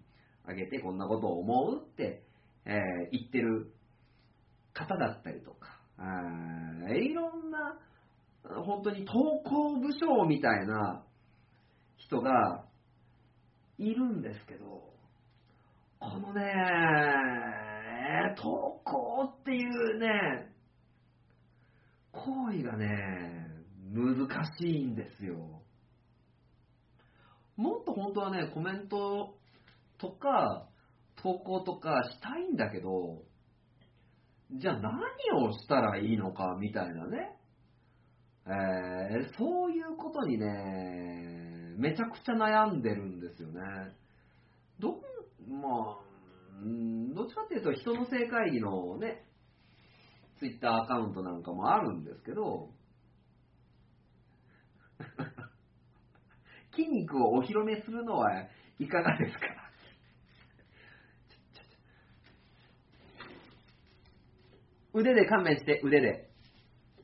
[0.45, 2.23] あげてこんなことを思うって、
[2.65, 2.73] えー
[3.11, 3.71] 言ってる
[4.73, 7.77] 方だったりとか、あいろんな、
[8.65, 9.13] 本当に投
[9.43, 11.03] 稿武将みたいな
[11.97, 12.65] 人が
[13.79, 14.83] いるんですけど、
[15.99, 16.43] このね、
[18.37, 20.53] 投稿っていうね、
[22.11, 23.47] 行為がね、
[23.93, 24.27] 難
[24.57, 25.61] しいんですよ。
[27.55, 29.37] もっと本当はね、コメント
[29.97, 30.67] とか、
[31.15, 33.23] 投稿とかしたいんだけど、
[34.51, 34.91] じゃあ何
[35.45, 37.35] をしたらいいのかみたいなね、
[38.45, 41.48] えーそういうことにね、
[41.79, 43.61] めちゃくちゃ悩んでるんですよね。
[44.79, 44.99] ど、
[45.47, 46.03] まあ、
[47.15, 49.23] どっちかっていうと人の正会議のね、
[50.39, 52.69] ツイッターアカウントなんかもあるんですけど、
[56.75, 58.29] 筋肉をお披露目するのは
[58.77, 59.47] いかがですか？
[64.93, 66.29] 腕で勘弁して、腕で。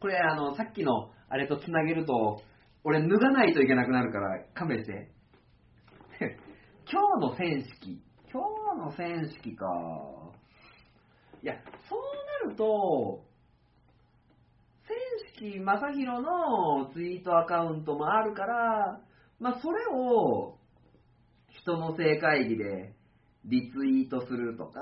[0.02, 2.42] これ、あの、さっきのあれとつなげると、
[2.88, 5.10] 俺脱がないといけなくなるから勘弁して。
[6.88, 8.00] 今日の戦式。
[8.32, 8.44] 今
[8.76, 9.66] 日の戦式か。
[11.42, 11.56] いや、
[11.90, 13.24] そうなると、
[14.88, 19.02] 戦式正宏のツイートアカウントもあるから、
[19.40, 20.60] まあ、それを
[21.50, 22.94] 人の正会議で
[23.46, 24.80] リツイートするとか、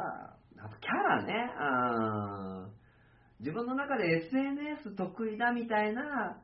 [0.58, 2.68] あとキャラね、あ
[3.40, 6.42] 自分の中で SNS 得意だみたいな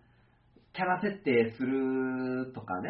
[0.74, 2.90] キャラ設定するとかね、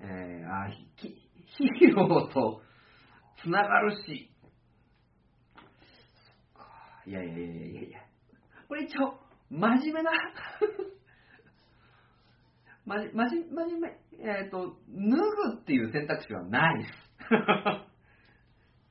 [0.00, 2.62] えー、あヒーローと
[3.42, 4.30] つながるし、
[7.06, 8.00] いやいやいやいやいや、
[8.66, 9.18] これ一応、
[9.50, 10.10] 真面目な、
[12.86, 16.92] まじ、まじ、真面目、えっ、と、脱ぐっていう選択肢はないです。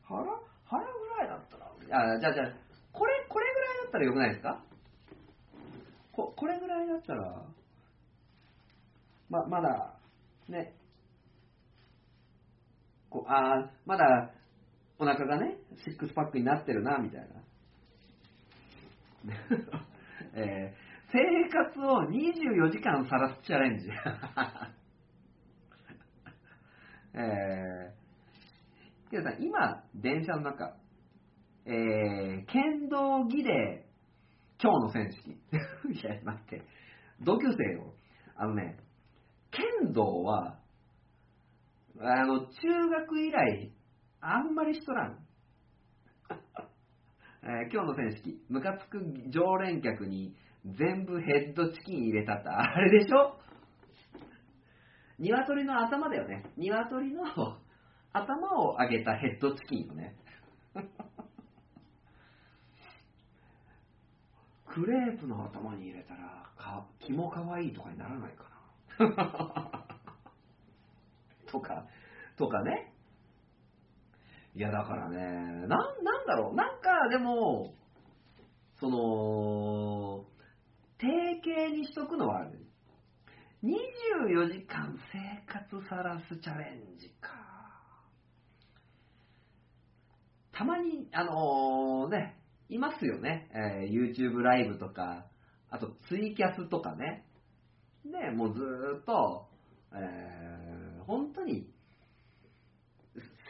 [0.04, 0.24] 腹
[0.66, 1.66] 腹ぐらいだったら、
[2.14, 2.54] あ、じゃあじゃあ、
[2.92, 4.64] これ、これぐらいだったらよくないですか？
[6.14, 7.46] こ、これぐらいだったら、
[9.30, 9.98] ま、まだ、
[10.48, 10.76] ね、
[13.10, 14.32] こう、あまだ、
[15.00, 17.44] お腹がね、シックスパックになってるな、みたいな。
[20.36, 23.88] えー生活を24時間さらすチャレンジ。
[27.14, 30.76] えー、さん、今、電車の中、
[31.68, 33.86] えー、剣道着で、
[34.64, 35.32] 今日の戦式。
[35.92, 36.64] いや、待って、
[37.20, 37.94] 同級生よ。
[38.38, 38.78] あのね、
[39.52, 40.58] 剣道は、
[42.00, 43.74] あの、中学以来、
[44.22, 45.20] あんまりしとらん。
[47.44, 50.34] えー今日の戦式、ムカつく常連客に
[50.66, 53.38] 全部ヘッドチキン入れたって、あれでしょ？
[55.20, 56.46] 鶏の頭だよね。
[56.56, 57.26] 鶏の
[58.14, 60.16] 頭を上げたヘッドチキンよね。
[64.74, 68.46] クレープの頭に入れたら、か、気も可愛いいとかにならないか
[68.98, 69.86] な。
[71.46, 71.86] とか、
[72.38, 72.92] とかね。
[74.56, 77.76] いや、だからね、な、なんだろう、なんか、でも、
[78.80, 80.26] その、
[80.98, 82.66] 定型にしとくのはある。
[83.64, 87.30] 24時間生活さらすチャレンジか。
[90.52, 93.50] たまに、あのね、いますよね。
[93.54, 95.26] えー YouTube ライブとか、
[95.70, 97.26] あとツイキャスとかね。
[98.06, 99.48] で、もうずーっと、
[99.94, 101.68] えー本当に、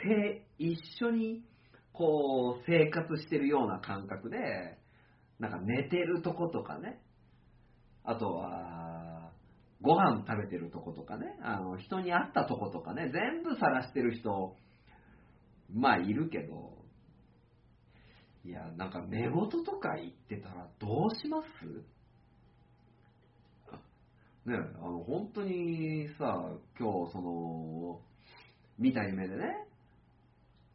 [0.03, 1.43] せ一緒に、
[1.93, 4.77] こう、生活してるような感覚で、
[5.39, 6.99] なんか寝てるとことかね。
[8.03, 9.31] あとは、
[9.81, 11.37] ご飯食べてるとことかね。
[11.41, 13.11] あの、人に会ったとことかね。
[13.11, 14.55] 全部晒してる人、
[15.71, 16.82] まあいるけど、
[18.45, 19.47] いや、なんか寝言と
[19.79, 21.47] か言ってたらどうします？
[24.49, 28.01] ねあの、本当にさ、今日その、
[28.77, 29.67] 見た夢でね、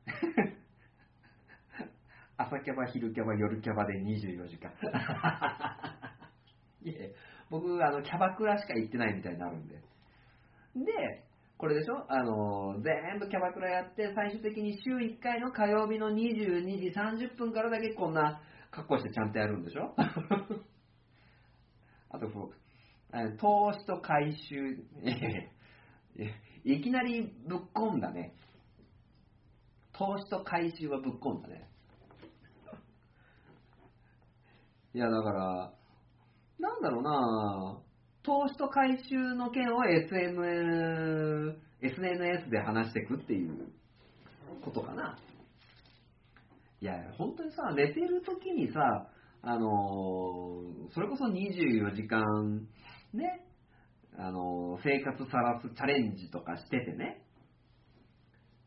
[2.38, 4.72] 朝キャバ、昼キャバ、夜キャバで24時間。
[6.82, 7.14] いえ、
[7.50, 9.82] 僕、あの、キャバクラしか行ってないみたいになるんで。
[10.76, 11.27] で、
[11.58, 12.06] これでしょ？
[12.08, 18.40] あの、全部キャバクラやって、最終的に週1回の火曜日の22時30分からだけこんな
[18.70, 19.92] 格好してちゃんとやるんでしょ？
[22.10, 22.52] あとこ
[23.12, 24.76] う、投資と回収、
[26.64, 28.34] いきなりぶっ込んだね。
[29.92, 31.68] 投資と回収はぶっ込んだね。
[34.94, 35.72] いや、だから、
[36.60, 37.82] なんだろうな
[38.22, 43.68] 投資と回収の件を SM、SNS で話していくっていう
[44.64, 45.18] ことかな。
[46.80, 49.08] いや、本当にさ、寝てる時にさ、
[49.42, 52.66] あのーそれこそ24時間、
[53.12, 53.46] ね、
[54.16, 57.22] あのー生活さらすチャレンジとかしててね。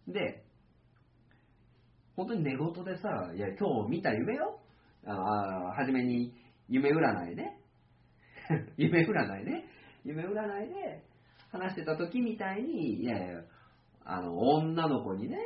[0.08, 0.44] で、
[2.16, 4.60] 本当に寝言でさ、いや、今日見た夢よ。
[5.06, 6.34] ああ初めに
[6.68, 7.61] 夢占いね。
[8.78, 9.66] 夢占いね。
[10.04, 11.04] 夢占いで
[11.52, 13.44] 話してた時みたいに、いやいや、
[14.06, 15.38] あの、女の子にね、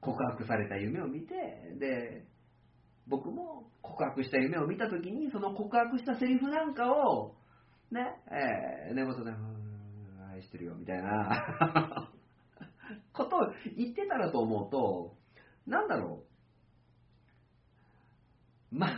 [0.00, 1.34] 告白された夢を見て、
[1.78, 2.26] で、
[3.06, 7.34] 僕も告白した夢を見た時に、その告白したセリフなんかを、
[7.90, 9.30] ね、えー寝言で、
[10.32, 12.10] 愛してるよ、みたいな
[13.12, 13.40] ことを
[13.76, 15.14] 言ってたらと思うと、
[15.66, 16.24] なんだろ
[18.72, 18.78] う。
[18.78, 18.88] ま、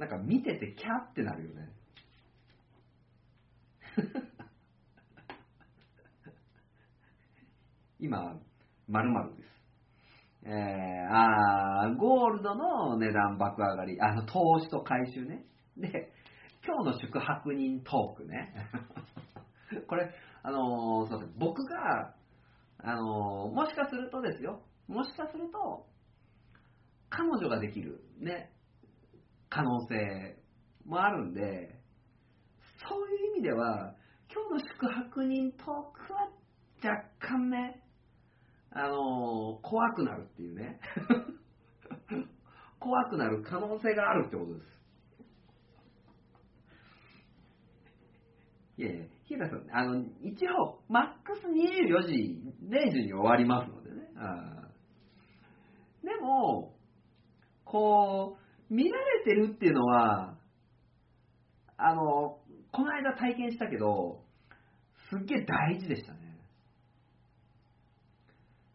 [0.00, 1.68] なんか見ててキャーってなるよね。
[8.00, 8.40] 今、
[8.88, 9.50] まるです。
[10.44, 10.52] えー、
[11.14, 15.44] あーゴールドの値段爆上がり、あの、投資と回収ね。
[15.76, 16.10] で、
[16.66, 18.54] 今日の宿泊人トークね。
[19.86, 22.14] これ、あのーそうです僕が、
[22.78, 25.86] あのーもしかするとですよ、もしかすると、
[27.10, 28.50] 彼女ができる、ね、
[29.50, 30.36] 可能性
[30.86, 31.80] もあるんで、
[32.88, 33.94] そういう意味では、
[34.32, 36.30] 今日の宿泊人トークは
[36.82, 37.82] 若干ね、
[38.70, 40.78] あのー怖くなるっていうね。
[42.78, 44.70] 怖くなる可能性があるってことです。
[48.78, 54.08] いやいや、日田さん、あの、一応、マックス24時、0時に終わりますのでね。
[54.16, 54.68] あ
[56.02, 56.74] でも、
[57.64, 58.39] こう、
[58.70, 60.38] 見られてるっていうのは、
[61.76, 62.38] あの、
[62.72, 64.22] この間体験したけど、
[65.10, 66.20] すっげえ大事でしたね。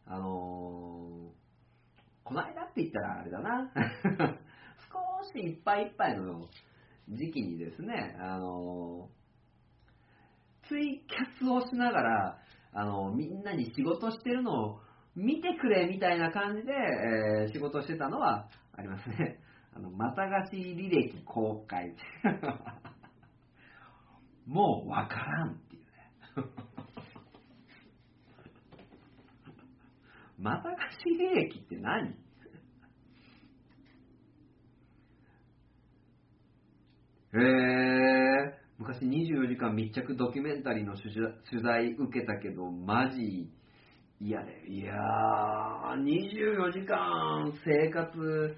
[0.07, 1.31] あの
[2.23, 3.71] この間って言ったらあれだな。
[5.23, 6.47] 少しいっぱいいっぱいの
[7.09, 9.09] 時期にですね、あの
[10.67, 12.37] ツイキャスをしながら、
[12.73, 14.79] あのみんなに仕事してるのを
[15.15, 19.39] 見てくれみたいな感じで、えー仕事してたのはありますね。
[19.75, 21.93] あの、また貸し履歴公開。
[24.47, 25.87] もうわからんっていうね。
[30.39, 32.15] また貸し履歴って何？
[37.33, 43.51] へえ昔24時間密着ドキュメンタリーの取材取材受けたけど、マジ？
[44.21, 48.55] 嫌で、いやー、24時間生活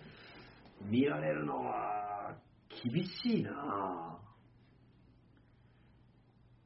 [0.82, 2.36] 見られるのは
[2.84, 4.20] 厳しいな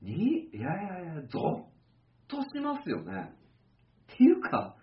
[0.02, 1.72] に、いやいやいや、ゾッ
[2.28, 3.34] としますよね。
[4.14, 4.76] っていうか、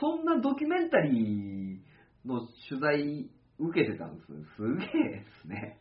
[0.00, 4.26] そんなドキュメンタリーの取材受けてたんです。
[4.56, 5.78] すげえですね。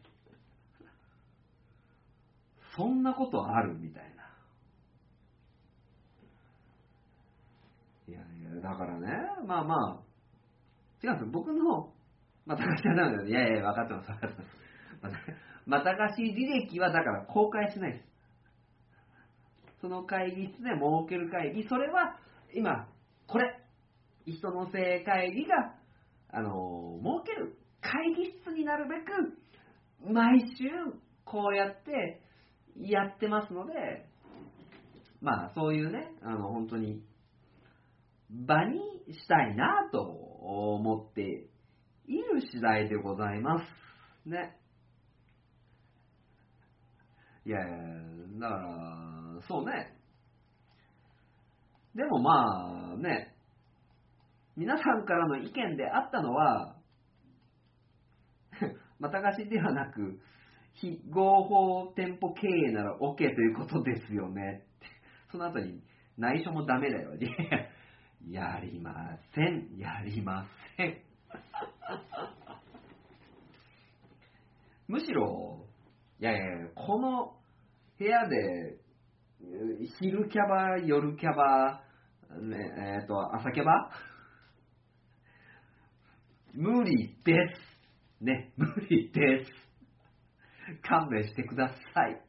[2.76, 4.24] そんなことあるみたいな。
[8.08, 9.08] いやいや、だからね、
[9.48, 10.04] まあまあ、
[11.04, 11.32] 違うんですよ。
[11.32, 11.94] 僕の、
[12.46, 13.28] また貸しはダメだよ。
[13.28, 14.36] いやいや、分かってます、分かって
[15.02, 15.16] ます。
[15.66, 18.06] また貸し履歴はだから公開しないです。
[19.82, 22.18] その会議室で設ける会議、それは
[22.54, 22.88] 今、
[23.28, 23.60] これ、
[24.26, 25.76] 人のせい会議が、
[26.30, 30.70] あの、設ける会議室になるべく、毎週
[31.26, 32.22] こうやって
[32.78, 33.74] やってますので、
[35.22, 37.02] まあそういうね、あの本当に
[38.30, 38.80] 場に
[39.14, 41.48] したいなと思って
[42.08, 44.30] いる次第でございます。
[44.30, 44.58] ね。
[47.46, 47.78] いやいや、
[48.40, 49.94] だから、そうね。
[51.96, 53.36] でもまあね、
[54.56, 56.76] 皆さんからの意見であったのは、
[59.00, 60.20] また貸しではなく、
[60.74, 64.64] 非合法店舗経営なら OK ということですよね。
[65.32, 65.84] その後に
[66.18, 67.12] 内緒もダメだよ。
[68.28, 69.78] やりません。
[69.78, 70.46] やりま
[70.78, 70.98] せん。
[74.88, 75.66] むしろ、
[76.20, 76.42] いやいや
[76.76, 77.36] この
[77.98, 78.78] 部屋で、
[80.00, 81.84] 昼キャバ、夜キャバ、
[82.42, 83.92] ね、えっ、ー、と、朝キャバ？
[86.54, 87.34] 無理で
[88.20, 88.24] す。
[88.24, 89.52] ね、無理です。
[90.88, 92.22] 勘弁してください。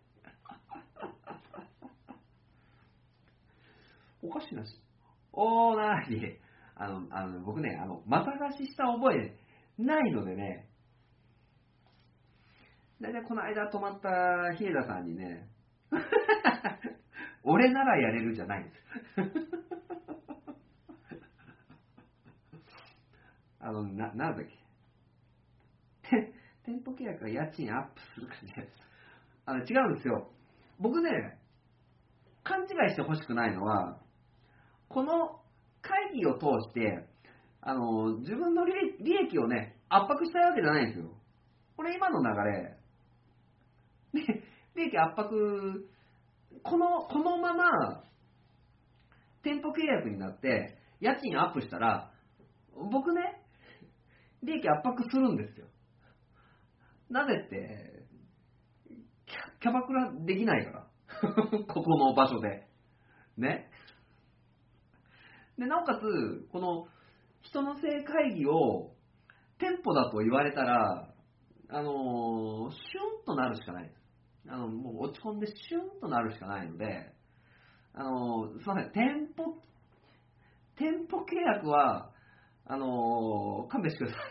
[4.23, 4.81] おかしいなし。
[5.33, 6.39] おーなーに、
[6.75, 9.37] あの、あの僕ね、あの、また貸しした覚え
[9.79, 10.69] ないのでね、
[13.01, 15.49] だいたいこの間泊まった日枝さんにね、
[17.43, 18.77] 俺ならやれるじゃないんです。
[23.61, 24.65] あの、な、なんだっけ。
[26.65, 28.69] 店舗契約が家賃アップするかね。
[29.47, 30.31] あの、違うんですよ。
[30.79, 31.39] 僕ね、
[32.43, 34.01] 勘違いしてほしくないのは、
[34.89, 35.43] この
[35.83, 37.07] 会議を通して、
[37.67, 38.73] あの、自分の利
[39.27, 41.11] 益をね、圧迫したいわけじゃないんですよ。
[41.77, 42.77] これ今の流れ、
[44.77, 45.89] 利益圧迫、
[46.63, 48.05] この、このまま、
[49.43, 52.13] 店舗契約になって、家賃アップしたら、
[52.93, 53.43] 僕ね、
[54.43, 55.67] 利益圧迫するんですよ。
[57.09, 58.05] なぜって、
[59.63, 60.87] キャバクラできないから。
[61.67, 62.69] ここの場所で。
[63.39, 63.71] ね。
[65.59, 66.89] で、なおかつ、この
[67.45, 68.93] 人の性会議を
[69.59, 71.09] 店舗だと言われたら、
[71.71, 73.97] あのシュンとなるしかないです。
[74.49, 77.13] あの、もう落ち込んでシュンとなるしかないので、
[77.95, 79.57] あのすいません、店舗、
[80.77, 82.11] 店舗契約は、
[82.67, 84.23] あの勘弁してください。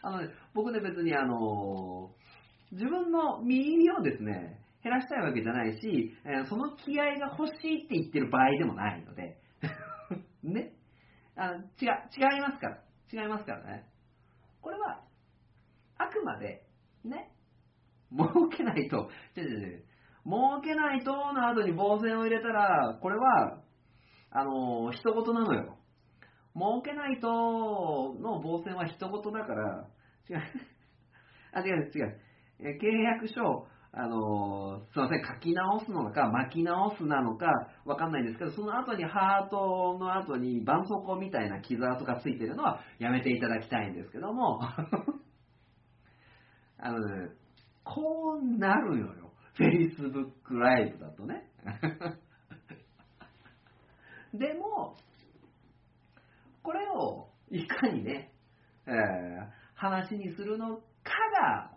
[0.02, 2.14] あのね、僕ね、別にあの
[2.70, 9.38] 自分の耳をですね、減らしたいわけじゃないし、えその気合が欲しいって言ってる場合でもないので、
[10.44, 10.72] ね。
[11.36, 12.82] あの違、違いますから。
[13.12, 13.86] 違いますからね。
[14.60, 15.02] これは、
[15.98, 16.66] あくまで、
[17.04, 17.32] ね、
[18.10, 19.84] 儲けないと、違う違う違う
[20.26, 23.60] 儲けないとの後に防線を入れたら、これは、
[24.30, 25.76] あのー、一言なのよ。
[26.56, 29.86] 儲けないとの防線は一言だから、
[30.30, 30.42] 違う。
[31.52, 32.20] あ、違う、違う。
[32.60, 33.66] 契約書、
[33.96, 37.46] あの、すいません、書き直すのか、巻き直すなのか、
[37.84, 44.58] わかんないんですけど、その後にハートの後に絆創膏みたいな傷跡がついてるのはやめていただきたいんですけども、
[46.78, 47.30] あのね、
[47.84, 49.30] こうなるのよ。
[49.56, 51.48] Facebook ライブだとね。
[54.34, 54.96] でも、
[56.64, 58.32] これをいかにね、
[58.86, 58.94] えー、
[59.76, 60.82] 話にするのか
[61.40, 61.73] が、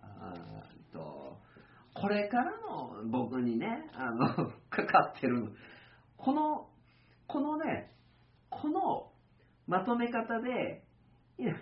[2.00, 5.52] これからの僕にね、あの、 かかってる
[6.16, 6.70] この、
[7.28, 7.92] このね、
[8.50, 9.12] この
[9.68, 10.84] まとめ方で、
[11.38, 11.56] いや、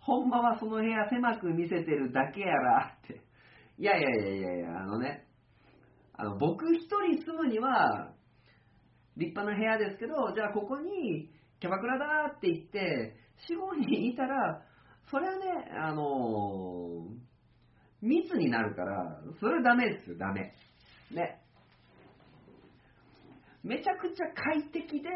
[0.00, 3.20] ほんまはその部屋狭く見せてるだけやらって。
[3.78, 5.26] いやいやいやいやいや、あのね、
[6.14, 8.12] あの僕一人住むには
[9.16, 11.30] 立派な部屋ですけど、じゃあここに
[11.60, 13.16] キャバクラだって言って、
[13.48, 14.64] 4、5人いたら、
[15.10, 15.44] それはね、
[15.80, 17.27] あのー、
[18.00, 20.52] 密になるから、それはダメですよ、ダメ。
[21.10, 21.40] ね。
[23.64, 25.08] めちゃくちゃ快適で、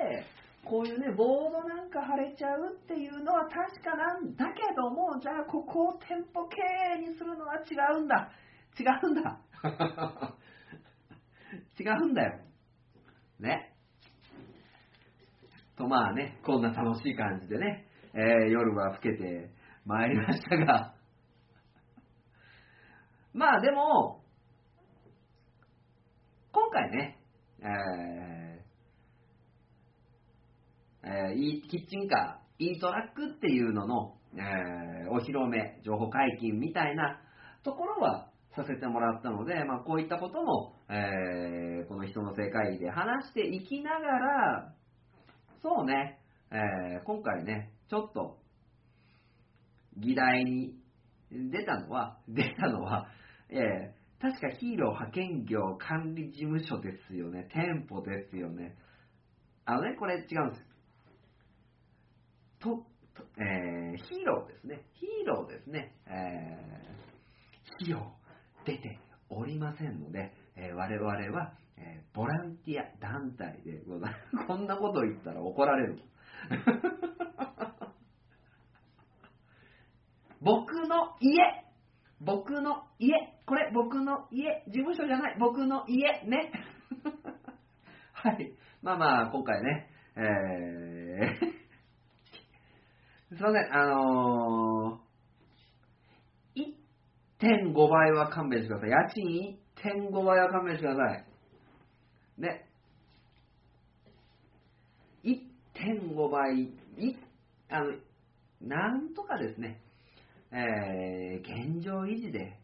[0.64, 6.56] こういうね、ボードなんか貼れちゃうっていうのは確かなんだけども、じゃあここを店舗経
[6.96, 8.30] 営にするのは違うんだ。
[8.78, 9.40] 違うんだ。
[11.78, 12.38] 違うんだよ。
[13.40, 13.72] ね。
[15.76, 19.50] とまあね、こんな楽しい感じでね、えー、夜は更けて
[19.84, 20.94] まいりましたが、
[23.34, 24.22] まあでも、
[26.52, 27.18] 今回ね、
[27.60, 28.32] えー
[31.04, 37.20] えー、キッチンカー、イートラックっていうのの、えー、お披露目、情報解禁みたいな
[37.64, 44.74] ところはさせてもらったので、まあ、こういったことも、えー、この人の世界で話していきながら、
[45.62, 46.18] そうね、
[46.50, 48.36] えー、今回ね、ちょっと、
[49.96, 50.74] 議題に
[51.30, 53.06] 出たのは、出たのは、
[53.54, 57.48] えー、確かヒーロー派遣業管理事務所ですよね。
[57.52, 58.76] 店舗ですよね。
[59.64, 60.62] あのね、これ違うんです。
[62.60, 64.84] と、とえー、ヒーローですね。
[64.94, 65.94] ヒーローですね。
[66.06, 68.98] えー、ヒーロー出て
[69.28, 74.38] おりませんので、えー、我々は、えー、ボランティア団体でございます。
[74.48, 76.00] こんなこと言ったら怒られる。
[80.40, 81.36] 僕の家
[82.24, 83.12] 僕の家
[83.46, 86.52] これ僕の家事務所じゃない僕の家ね
[88.12, 88.52] はい。
[88.82, 96.62] まあまあ、今回ね、えー、 すいません、あのー、
[97.40, 98.90] 1.5倍は勘弁してください。
[98.90, 99.58] 家賃
[100.10, 101.24] 1.5倍は勘弁してください。
[102.38, 102.68] ね。
[105.24, 107.16] 1.5倍、い、
[107.68, 107.96] あの、
[108.60, 109.80] なんとかですね、
[110.52, 112.58] えー、現状維持で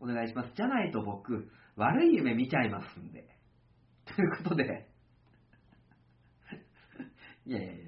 [0.00, 0.50] お願いします。
[0.56, 3.28] じゃないと僕、悪い夢見ちゃいますんで。
[4.06, 4.88] ということで、
[7.44, 7.84] いやいやいや、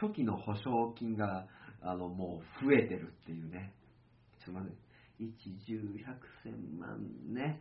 [0.00, 1.48] 初期の保証金が、
[1.82, 3.74] あの、もう増えてるっていうね。
[4.38, 4.84] ちょっと待って、
[5.20, 5.32] 1、
[5.66, 5.94] 10、
[6.44, 7.60] 100、万ね。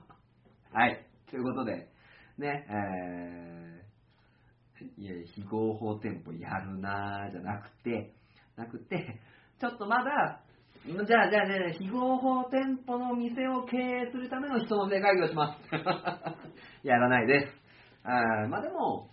[0.70, 1.06] はい。
[1.30, 1.90] ということで、
[2.36, 8.14] ね、えー、いや、非合法店舗やるなーじゃなくて、
[8.56, 9.20] なくて、
[9.62, 10.40] ちょっとまだ、
[10.84, 15.60] じゃあ、じゃあ、じゃあ、非合法店舗の店を経営するための人の手会議をします。
[16.82, 17.52] やらないです。
[18.02, 19.10] あまあでも、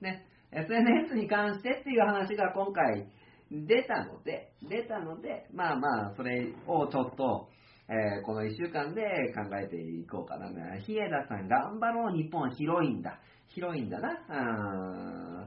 [0.00, 3.06] ね、SNS に関してっていう話が今回
[3.52, 7.48] 出たので、出たので、まあまあ、それをちょっと、
[7.88, 10.76] えー、この1週間で考えていこうかな。
[10.78, 13.20] 日枝さん、頑張ろう、日本は広いんだ。
[13.46, 14.08] 広いんだな。
[14.28, 15.46] あ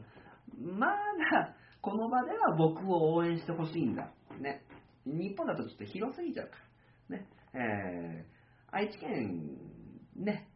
[0.58, 1.54] まだ、
[1.86, 4.10] この場では僕を応援してほしいんだ。
[4.42, 4.64] ね。
[5.06, 6.56] 日本だとちょっと広すぎちゃうか
[7.12, 7.18] ら。
[7.20, 7.28] ね。
[7.54, 9.54] えー、愛知県、
[10.16, 10.50] ね、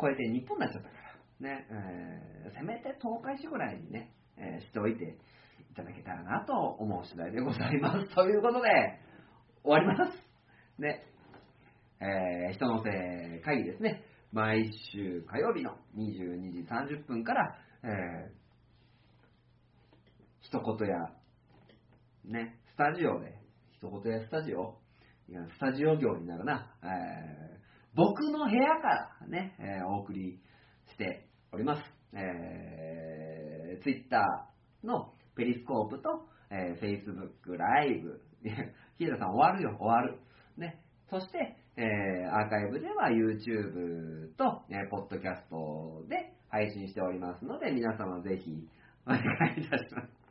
[0.00, 0.94] 超えて日本になっちゃったか
[1.40, 1.50] ら。
[1.50, 1.66] ね。
[1.68, 5.18] えー、せめて東海市ぐらいにね、えー、しておいて
[5.72, 8.06] いただけたらなと思う次第でございます。
[8.14, 8.70] ということで、
[9.64, 10.16] 終わります。
[10.78, 11.02] ね。
[12.00, 14.04] えー、人のせ会議ですね。
[14.30, 18.41] 毎週火曜日の22時30分から、えー、
[20.52, 21.08] 一言や、
[22.26, 23.32] ね、スタジオで
[23.72, 24.76] 一言やスタジオ、
[25.26, 27.58] いやスタジオ業になるな、えー、
[27.94, 30.38] 僕の部屋からね、えー、お送り
[30.90, 31.82] しております。
[32.12, 34.20] えー、Twitter
[34.84, 38.20] のペリスコープと、えー、Facebook ライブ。
[38.98, 40.20] ヒデさん終わるよ、終わる。
[40.58, 40.82] ね。
[41.08, 48.68] そして、えー、アーカイブでは YouTube と、えー、ポッドキャストで配信しておりますので、皆様ぜひ
[49.06, 49.18] お願
[49.56, 50.21] いいたします。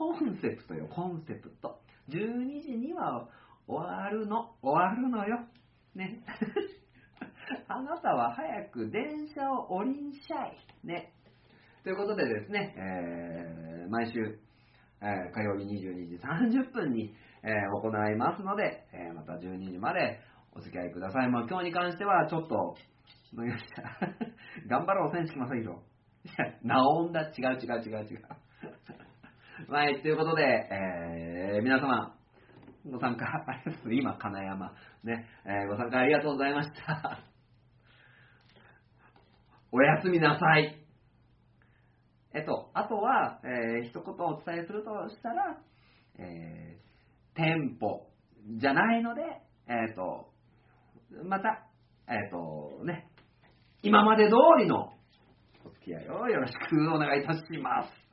[0.00, 1.78] コンセプトよ、コンセプト。
[2.08, 3.28] 12時には
[3.68, 5.44] 終わるの、終わるのよ。
[5.94, 6.24] ね。
[7.68, 10.56] あなたは早く電車を降りんしゃい。
[10.84, 11.12] ね。
[11.84, 14.38] ということでですね、えー、毎週、
[15.02, 20.18] えー、火曜日22時30分に、えー、行いますので、えまた12時まで
[20.52, 21.28] お付き合いください。
[21.28, 22.74] まあ、今日に関してはちょっと、
[24.66, 25.82] 頑張ろう、選手しまさひろ。
[26.24, 28.20] いや、なおんだ、違う違う違う違う。
[29.68, 32.16] はい、ということで、えー、皆様、
[32.90, 33.28] ご参加、あ
[33.64, 34.14] りがとうございます。
[34.16, 34.72] 今、金山、
[35.04, 37.20] ね、えー、ご参加ありがとうございました。
[39.70, 40.78] おやすみなさい。
[42.32, 45.58] えっと、あとは、えー、一言お伝えするとしたら、
[46.18, 48.08] えー、店舗
[48.56, 49.22] じゃないので、
[49.68, 50.32] えっ、と、
[51.24, 51.66] また、
[52.08, 53.10] えっ、と、ね、
[53.82, 54.94] 今まで通りの
[55.64, 58.09] お付き合いをよろしくお願いいたします。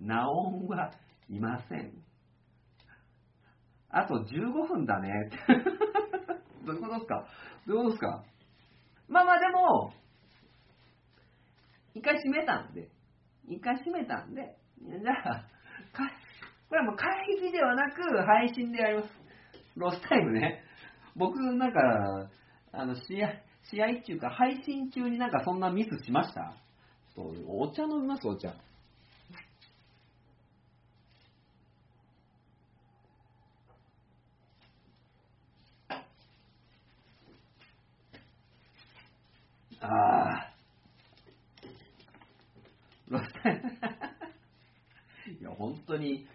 [0.00, 0.92] ナオンは
[1.28, 1.92] いません。
[3.90, 5.10] あと15分だね。
[6.66, 7.26] どういうことですか？
[7.66, 8.24] どういうことですか？
[9.08, 9.92] まあまあでも、
[11.94, 12.88] 一回閉めたんで、
[13.46, 15.44] 一回閉めたんで、じゃあ、
[16.68, 17.08] これはもう会
[17.40, 19.08] 議ではなく配信でやります。
[19.76, 20.62] ロスタイムね。
[21.16, 21.80] 僕なんか、
[22.72, 26.54] あの試合、試合っていうか、配信中になんかそんなミスしました？
[27.14, 28.52] そうお茶飲みます、お茶。
[39.80, 40.54] ああ。
[43.08, 43.62] ロスタイ
[45.40, 46.26] いや、本当に、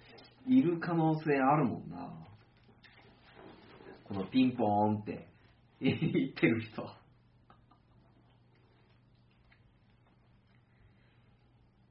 [0.47, 2.09] いる可能性あるもんな。
[4.03, 4.67] このピンポー
[4.97, 5.27] ンって
[5.79, 5.99] 言っ
[6.33, 6.87] てる人。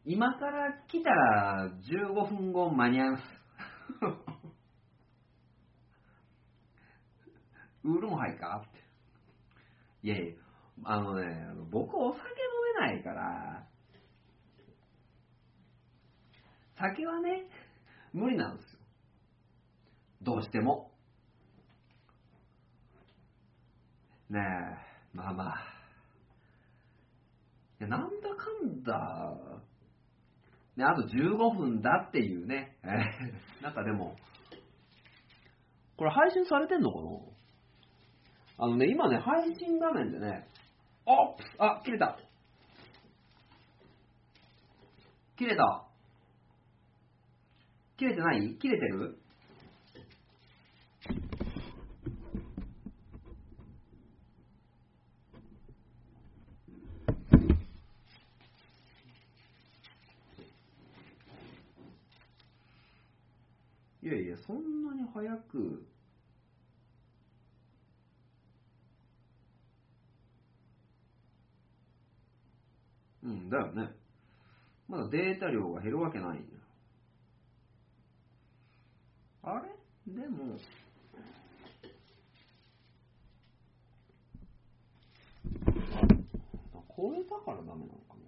[0.04, 3.24] 今から来たら15分後間に合います。
[7.84, 8.82] ウーロンハイかって。
[10.02, 10.34] いやいや、
[10.84, 12.26] あのね、僕お酒飲
[12.80, 13.66] めないから、
[16.76, 17.48] 酒はね、
[18.12, 18.80] 無理なんですよ。
[20.22, 20.90] どうしても。
[24.28, 25.56] ねえ、まあまあ。
[27.80, 29.34] いや、なんだかんだ、
[30.76, 32.76] ね、あと15分だっていうね、
[33.60, 34.16] なんかでも、
[35.96, 37.04] これ配信されてんのかな？
[38.58, 40.48] あのね、今ね、配信画面でね、
[41.04, 42.18] ああ、切れた。
[45.36, 45.84] 切れた。
[47.96, 48.54] 切れてない？
[48.56, 49.18] 切れてる？
[64.02, 65.86] いやいや、そんなに早く。
[73.24, 73.90] うん、だよね。
[74.88, 76.42] まだデータ量が減るわけないんだよ。
[79.44, 79.68] あれ？
[80.12, 80.58] でも、
[86.74, 88.22] あ、超えたからダメなのかな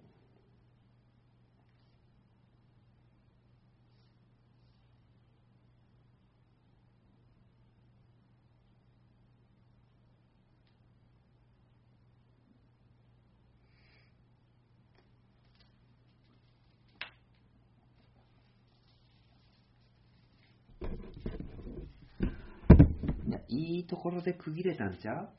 [23.65, 25.29] い、いところで区切れたんちゃう？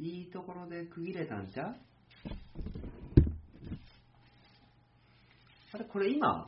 [0.00, 1.74] いいところで区切れたんちゃう？
[5.72, 6.46] あれ、これ今、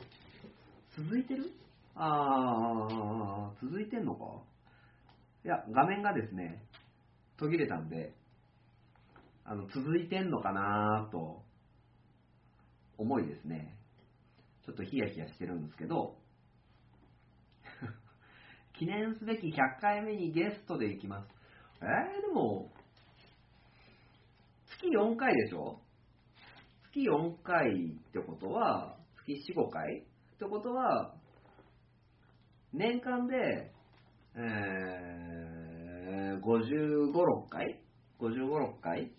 [0.96, 1.50] 続いてる？
[1.94, 4.24] あー、続いてんのか？
[5.44, 6.62] いや、画面がですね、
[7.36, 8.14] 途切れたんで、
[9.44, 11.42] あの、続いてんのかなと、
[12.96, 13.76] 思いですね。
[14.64, 16.16] ちょっとヒヤヒヤしてるんですけど、
[18.82, 21.28] 記念すべき100回目にゲストで行きます。
[21.82, 22.68] えー、でも、
[24.66, 25.78] 月4回でしょ？
[26.90, 30.02] 月4回ってことは、月4、5回っ
[30.36, 31.14] てことは、
[32.72, 33.70] 年間で、
[34.34, 37.80] えー、55、6回
[38.18, 39.12] ?55、6回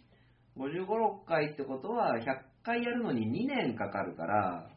[0.57, 2.25] ?55、6回ってことは、100
[2.63, 4.69] 回やるのに2年かかるから、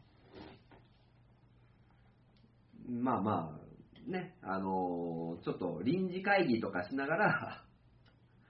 [2.89, 3.66] まあまあ、
[4.07, 7.65] ね、あのーちょっと臨時会議とかしながら、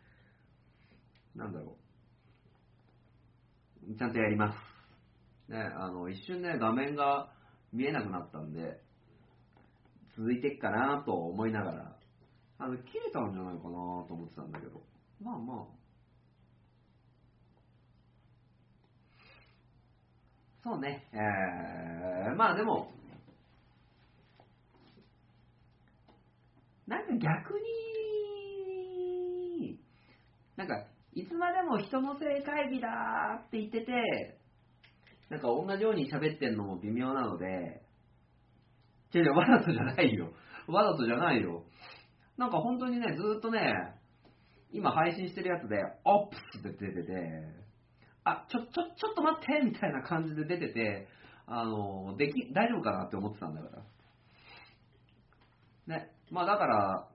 [1.35, 1.77] なんだろ
[3.89, 5.51] う、ちゃんとやります。
[5.51, 7.33] ね、あの、一瞬ね、画面が
[7.73, 8.81] 見えなくなったんで、
[10.17, 11.97] 続いていくかなと思いながら、
[12.59, 14.83] あの、切れたんじゃないかなと思ってたんだけど、
[15.21, 15.67] まあまあ、
[20.63, 22.96] そうね、えー、まあでも、
[26.87, 27.55] なんか逆
[29.61, 29.81] に、
[30.57, 32.89] なんか、いつまでも人のせい会議だ
[33.47, 34.39] って言ってて、
[35.29, 37.83] なんか同じように喋ってんのも微妙なので、
[39.15, 40.33] 違う違う、わざとじゃないよ。
[40.69, 41.65] わざとじゃないよ。
[42.37, 43.61] なんか本当にね、ずーっとね、
[44.71, 47.13] 今配信してるやつで、オップスって出てて、
[48.25, 51.09] あ、ちょ、ちょ、ちょっと待ってみたいな感じで出てて、
[51.47, 53.69] あの、でき、大丈夫かなって思ってたんだか
[55.89, 55.99] ら。
[55.99, 56.16] ね。
[56.31, 57.09] まあだから、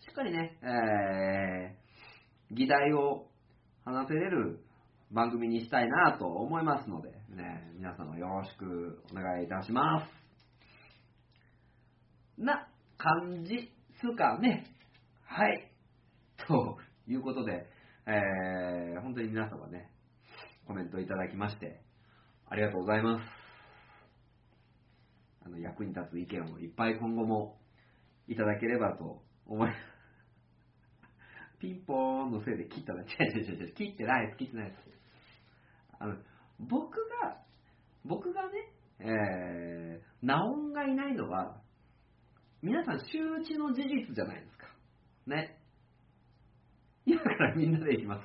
[0.00, 3.26] しっかりね、えー、議題を
[3.84, 4.64] 話せれる
[5.10, 10.06] 番組にしたいなと思いますので、ね、皆様よろしくお願いいたしま
[12.38, 12.42] す。
[12.42, 12.66] な
[12.96, 13.70] 感じ
[14.00, 14.64] すかね。
[15.26, 15.70] はい。
[16.48, 17.66] ということで、
[18.06, 19.90] えー、本当に皆様ね、
[20.66, 21.80] コメントいただきまして、
[22.48, 23.43] ありがとうございます。
[25.44, 27.58] あの役に立つ意見をいっぱい今後も
[28.26, 29.78] いただければと思います
[31.60, 34.78] ピンポーンのせいで切ったら、違う違う違う違う、切ってないです、切ってないです。
[35.98, 36.16] あの、
[36.58, 37.42] 僕が、
[38.04, 38.50] 僕がね、
[38.98, 41.60] えー、ナオンがいないのは、
[42.62, 43.06] 皆さん周
[43.44, 44.66] 知の事実じゃないですか。
[45.26, 45.58] ね。
[47.06, 48.22] 今からみんなで行きます。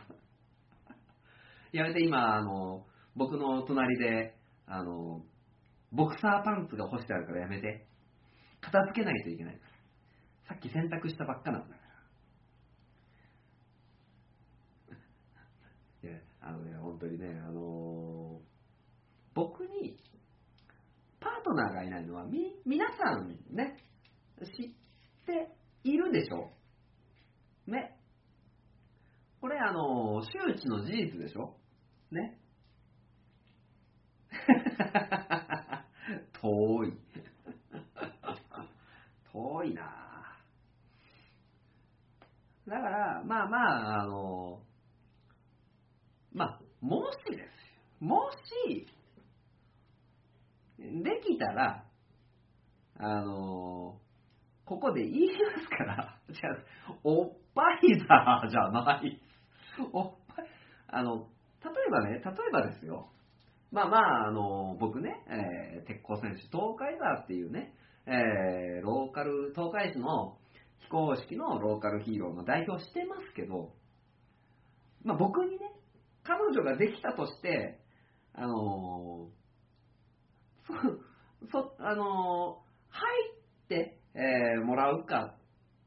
[1.76, 2.86] やめて、今、あの、
[3.16, 4.36] 僕の隣で、
[4.66, 5.26] あの、
[5.92, 7.88] ボクサーパンツが干してあるからやめて。
[8.62, 9.70] 片付けないといけないから。
[10.50, 11.74] さっき洗濯したばっかなんだか
[16.04, 16.10] ら。
[16.10, 18.42] いや、あのね、本当にね、あの
[19.34, 19.98] 僕に
[21.20, 23.78] パートナーがいないのは、み、皆さんね、
[24.40, 24.72] 知っ
[25.26, 26.52] ているでしょ？
[27.68, 27.98] ね。
[29.42, 31.56] これ、あの周知の事実でしょ？
[32.12, 32.40] ね。
[36.42, 36.94] 遠い。
[39.32, 39.84] 遠いな
[42.68, 44.62] だから、まあまあ、あの、
[46.32, 47.46] まあ、もしですよ。
[48.00, 48.32] も
[48.68, 48.88] し、
[50.78, 51.84] できたら、
[53.00, 54.00] あの、
[54.66, 56.56] ここで言いますから、 じゃあ、
[57.04, 59.20] おっぱいザーじゃない。
[59.92, 60.46] おっぱい、
[60.90, 61.28] あの、
[61.64, 62.22] 例えばね、例え
[62.52, 63.10] ばですよ。
[63.72, 67.74] まあまあ、あの、僕ね、えー鉄鋼選手、東海ザーっていうね、
[68.08, 70.38] えーローカル、東海市の
[70.80, 73.74] 非公式のローカルヒーローの代表してますけど、
[75.04, 75.72] まあ僕にね、
[76.24, 77.80] 彼女ができたとして、
[78.34, 79.30] あの
[80.66, 80.74] そ、
[81.52, 83.08] そ、あの入
[83.66, 85.36] って、えーもらうか、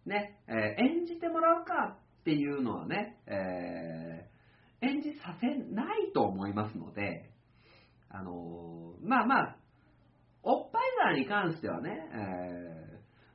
[0.07, 0.55] ね、えー
[0.85, 7.32] 演じてもらうかっていうのはね、えー演じさせないと思いますので、
[8.13, 9.57] あのまあまあ、
[10.43, 12.83] おっぱいザーに関してはね、えー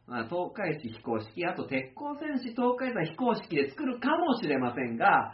[0.08, 5.34] まあ、東海市非公式、あと鉄鋼戦士東海座非公式で作るかもしれませんが、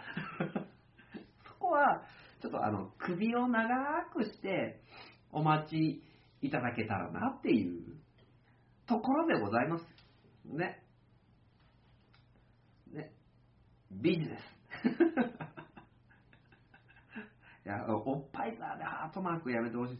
[1.48, 2.04] そこは、
[2.42, 3.70] ちょっとあの、首を長
[4.12, 4.82] くして
[5.32, 6.04] お待ち
[6.42, 7.84] いただけたらなっていう
[8.88, 9.86] ところでございます。
[10.46, 10.84] ね。
[12.92, 13.12] ね。
[13.92, 15.43] ビジネス。
[17.66, 20.00] いや、おっぱいザーでハートマークやめてほしい。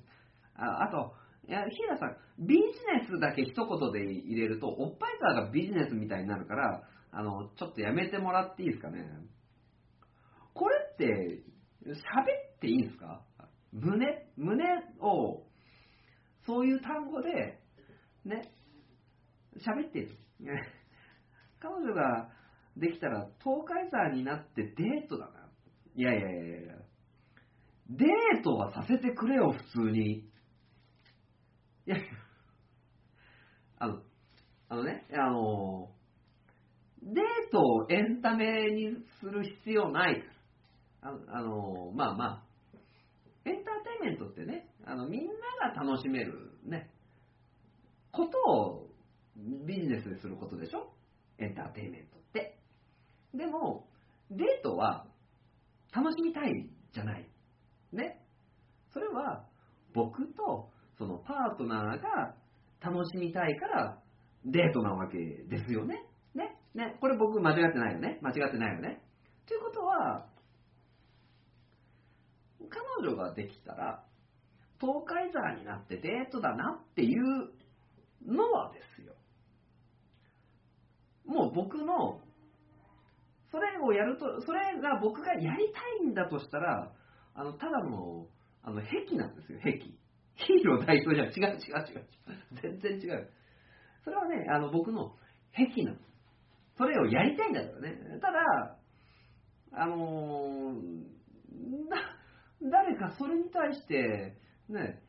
[0.56, 1.14] ああと、
[1.48, 9.06] いや、ヒラさん、ビジネスだけ一言で入れると、おっぱいザーがビジネスみたいになるから、あの、ちょっとやめてもらっていいですかね。
[10.54, 11.44] これって、
[11.86, 13.26] 喋っていいんですか？
[13.72, 14.06] 胸、
[14.38, 14.64] 胸
[15.02, 15.44] を、
[16.46, 17.60] そういう単語で、
[18.26, 18.52] ね、
[19.58, 20.18] 喋ってる。
[21.60, 22.30] 彼女が
[22.78, 25.50] できたら、東海ザーになってデートだな。
[25.96, 26.83] いやいやいやいや。
[27.90, 30.20] デートはさせてくれよ、普通に。
[30.20, 30.24] い
[31.86, 31.98] や、
[33.78, 34.02] あの、
[34.70, 35.92] あのね、あの、
[37.02, 40.24] デートをエンタメにする必要ない。
[41.02, 42.44] あの、あのまあまあ、
[43.46, 46.90] エンターテインメントってね、あの、みんなが楽しめるね、
[48.12, 48.90] ことを
[49.68, 50.94] ビジネスですることでしょ？
[51.40, 52.58] エンターテインメントって。
[53.34, 53.90] でも、
[54.32, 55.06] デートは
[55.94, 57.28] 楽しみたいじゃない。
[57.94, 58.20] ね。
[58.92, 59.46] それは
[59.94, 62.36] 僕とそのパートナーが
[62.82, 64.00] 楽しみたいから
[64.46, 66.04] デートなわけですよね。
[66.36, 66.58] ね。
[66.76, 66.98] ね。
[67.00, 68.20] これ僕間違ってないよね。
[68.22, 69.02] 間違ってないよね。
[69.48, 70.28] ということは、
[72.70, 74.04] 彼女ができたら、
[74.80, 77.52] 東海ザーになってデートだなっていう
[78.26, 79.14] のはですよ。
[81.26, 82.20] もう僕の、
[83.52, 86.92] それをやると、それが僕がやりたいんだとしたら、
[87.36, 88.28] あの、ただの、
[88.64, 89.72] あの、癖なんですよ、癖。
[90.36, 92.08] ヒーロー代表じゃ違う違う違う。
[92.62, 93.30] 全然違う。
[94.04, 95.16] それはね、あの、僕の
[95.54, 96.06] 癖なんです。
[96.78, 97.98] それをやりたいんだからね。
[98.20, 98.78] ただ、
[99.74, 101.06] あのー、
[102.72, 104.38] 誰かそれに対して、
[104.70, 105.02] ね、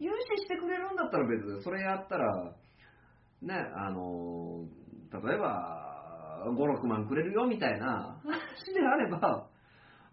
[0.00, 2.54] 融資してくれるんだったら別に、それやったら、
[3.42, 4.82] ね、あのー
[5.12, 9.46] 例えば、5、6万くれるよみたいな話であれば、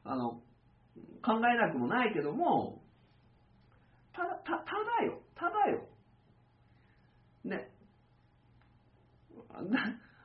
[0.03, 0.41] あの、
[1.23, 2.81] 考えなくもないけども、
[4.13, 4.65] ただ、た、た
[4.99, 5.87] だよ、ただよ。
[7.43, 7.71] ね。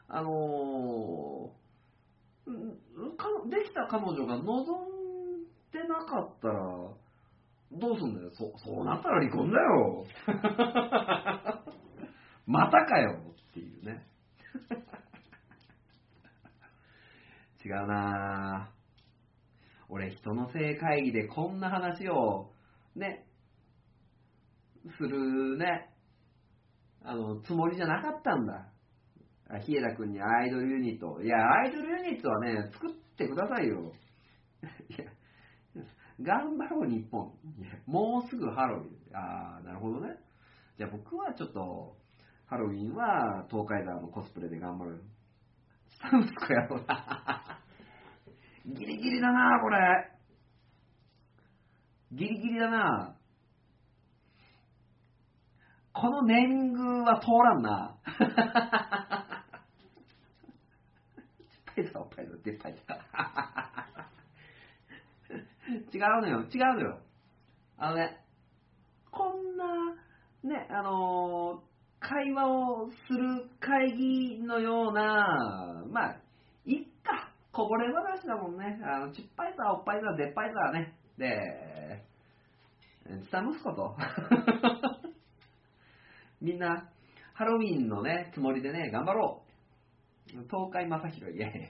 [0.09, 1.55] あのー
[3.51, 4.45] できた彼女が望ん
[5.73, 6.55] でなかったら、
[7.73, 8.31] どうすんだよ。
[8.33, 10.07] そそうなったら離婚だよ。
[12.47, 13.19] またかよ
[13.51, 14.07] っていうね。
[17.65, 18.74] 違うなぁ。
[19.95, 22.51] 俺、人の性会議でこんな話を、
[22.97, 23.25] ね、
[24.99, 25.89] するね、
[27.05, 28.73] あの、つもりじゃなかったんだ。
[29.49, 31.23] あ日枝君にアイドルユニット。
[31.23, 33.93] いや、アイドルユニットはね、作ってくださいよ。
[34.91, 35.05] いや、
[36.21, 37.33] 頑張ろう日本。
[37.87, 39.16] もうすぐハロウィン。
[39.16, 40.16] あー、なるほどね。
[40.77, 41.97] じゃあ僕はちょっと、
[42.47, 45.05] ハロウィンは東海道のコスプレで頑張る。
[45.89, 47.61] 下息子やろうな。
[48.66, 50.11] ギリギリだな、これ。
[52.12, 53.16] ギリギリだな。
[55.93, 57.99] このネーミングは通らんな。
[61.66, 62.99] パイザー、パイザー、でパイザー。
[65.93, 67.01] 違うのよ、違うのよ。
[67.77, 68.24] あのね、
[69.11, 69.95] こんな、
[70.43, 71.74] ね、あのー
[72.05, 76.16] 会話をする会議のような、まあ、
[77.55, 78.81] こぼれ話だもんね。
[78.82, 80.98] あの、ちっぱいさ、おっぱいさ、でっぱいさね。
[81.16, 82.05] で、
[83.31, 83.97] 下息子と。
[86.43, 86.90] みんな、
[87.35, 90.31] ハロウィンのね、つもりでね、頑張ろう。
[90.31, 91.68] 東海正宏、いやいや、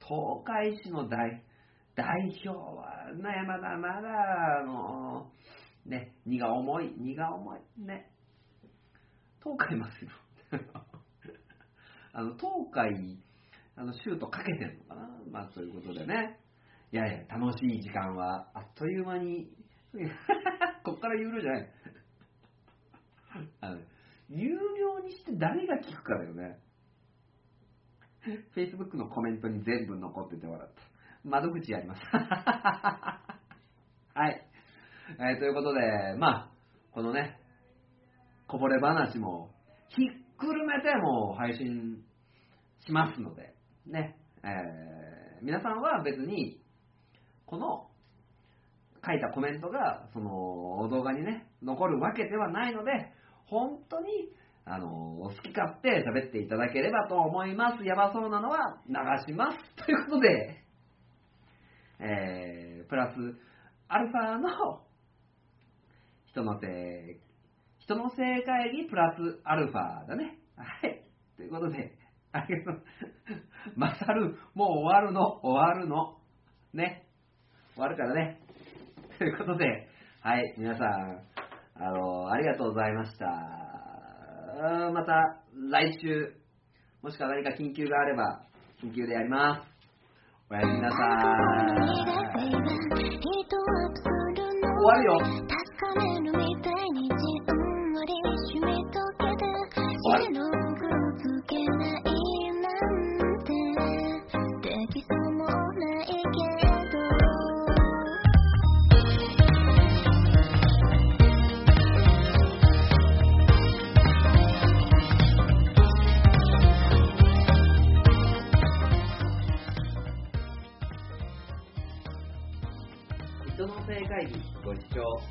[0.00, 1.42] 東海市の代
[1.94, 2.06] 代
[2.44, 5.30] 表は、ね、まだまだ、あの、
[5.86, 8.10] ね、荷が重い、荷が重い、ね。
[9.42, 9.90] 東海正
[10.50, 10.64] 宏。
[12.12, 13.18] あの、東海、
[13.80, 15.08] あの、シュートかけてんのかな？
[15.32, 16.38] まあ、ということでね。
[16.92, 19.50] いやいや、楽しい時間は、あっという間に、
[20.84, 21.70] こっから有料じゃない。
[23.62, 23.80] あの
[24.28, 26.60] 有料にして誰が聞くかだよね。
[28.54, 30.82] Facebook のコメントに全部残ってて笑った。
[31.24, 32.02] 窓口やります。
[32.12, 33.24] は
[34.28, 34.46] い、
[35.18, 36.50] えーということで、まあ、
[36.90, 37.40] このね、
[38.46, 39.54] こぼれ話も
[39.88, 42.04] ひっくるめても配信
[42.80, 43.54] しますので、
[43.86, 45.00] ね、えー
[45.42, 46.60] 皆さんは別に、
[47.46, 47.88] この
[49.04, 52.90] 書いたコメントが、その動画にね、残るわけではないので、
[53.46, 54.06] 本当に、
[54.66, 57.84] あの、好き勝手喋っていただければと思います。
[57.84, 58.94] やばそうなのは流
[59.32, 59.84] します。
[59.84, 60.64] ということで、
[62.00, 63.16] えー、プラス、
[63.88, 64.82] アルファの
[66.26, 67.20] 人のせい、
[67.78, 70.38] 人のせい会議プラスアルファだね。
[70.56, 71.02] はい。
[71.36, 71.98] ということで、
[72.32, 72.82] ありがとう。
[73.76, 76.16] マサル、もう終わるの、終わるの。
[76.72, 77.06] ね。
[77.74, 78.40] 終わるからね。
[79.18, 79.88] ということで、
[80.20, 81.22] はい、皆さん、
[81.76, 83.26] あの、ありがとうございました。
[84.92, 85.40] また
[85.70, 86.34] 来週、
[87.02, 88.42] もしくは何か緊急があれば、
[88.82, 89.70] 緊急でやります。
[90.50, 91.00] おやすみなさい。
[94.62, 95.18] 終わるよ。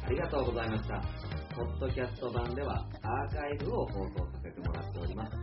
[0.09, 0.99] ありがとうございました。
[1.53, 5.37] ポッドキャスト版ではアーカイブを放送させてもらっております。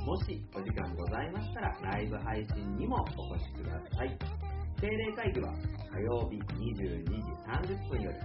[0.00, 4.16] もしお時間ございましたらライブ配信にもお越しください。
[4.80, 5.52] 定例会議は
[5.92, 8.16] 火曜日22時30分より、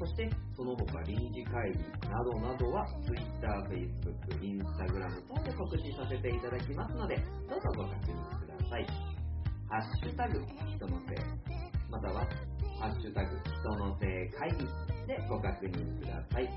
[0.00, 3.20] そしてその他臨時会議などなどは Twitter、
[3.68, 7.16] Facebook、Instagram 等で告知させていただきますので、
[7.46, 8.86] どうぞご確認ください。
[9.68, 11.18] ハッシュタグ人のせい、
[11.90, 12.24] または
[12.80, 14.64] ハッシュタグ人のせい会議
[15.06, 16.48] でご確認ください。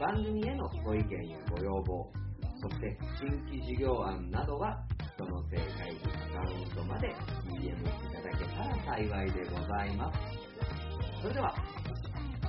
[0.00, 2.10] 番組へのご意見やご要望、
[2.62, 4.82] そして新規事業案などは
[5.14, 6.00] 人のせい会議
[6.32, 7.14] アカウントまで
[7.52, 7.84] DM い
[8.14, 10.18] ただけたら幸いでございます。
[11.20, 11.54] それでは、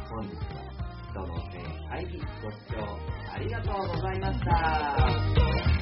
[0.10, 0.82] 本日は
[1.12, 2.78] 人のせい会議ご視聴
[3.34, 5.76] ありがとうございました。「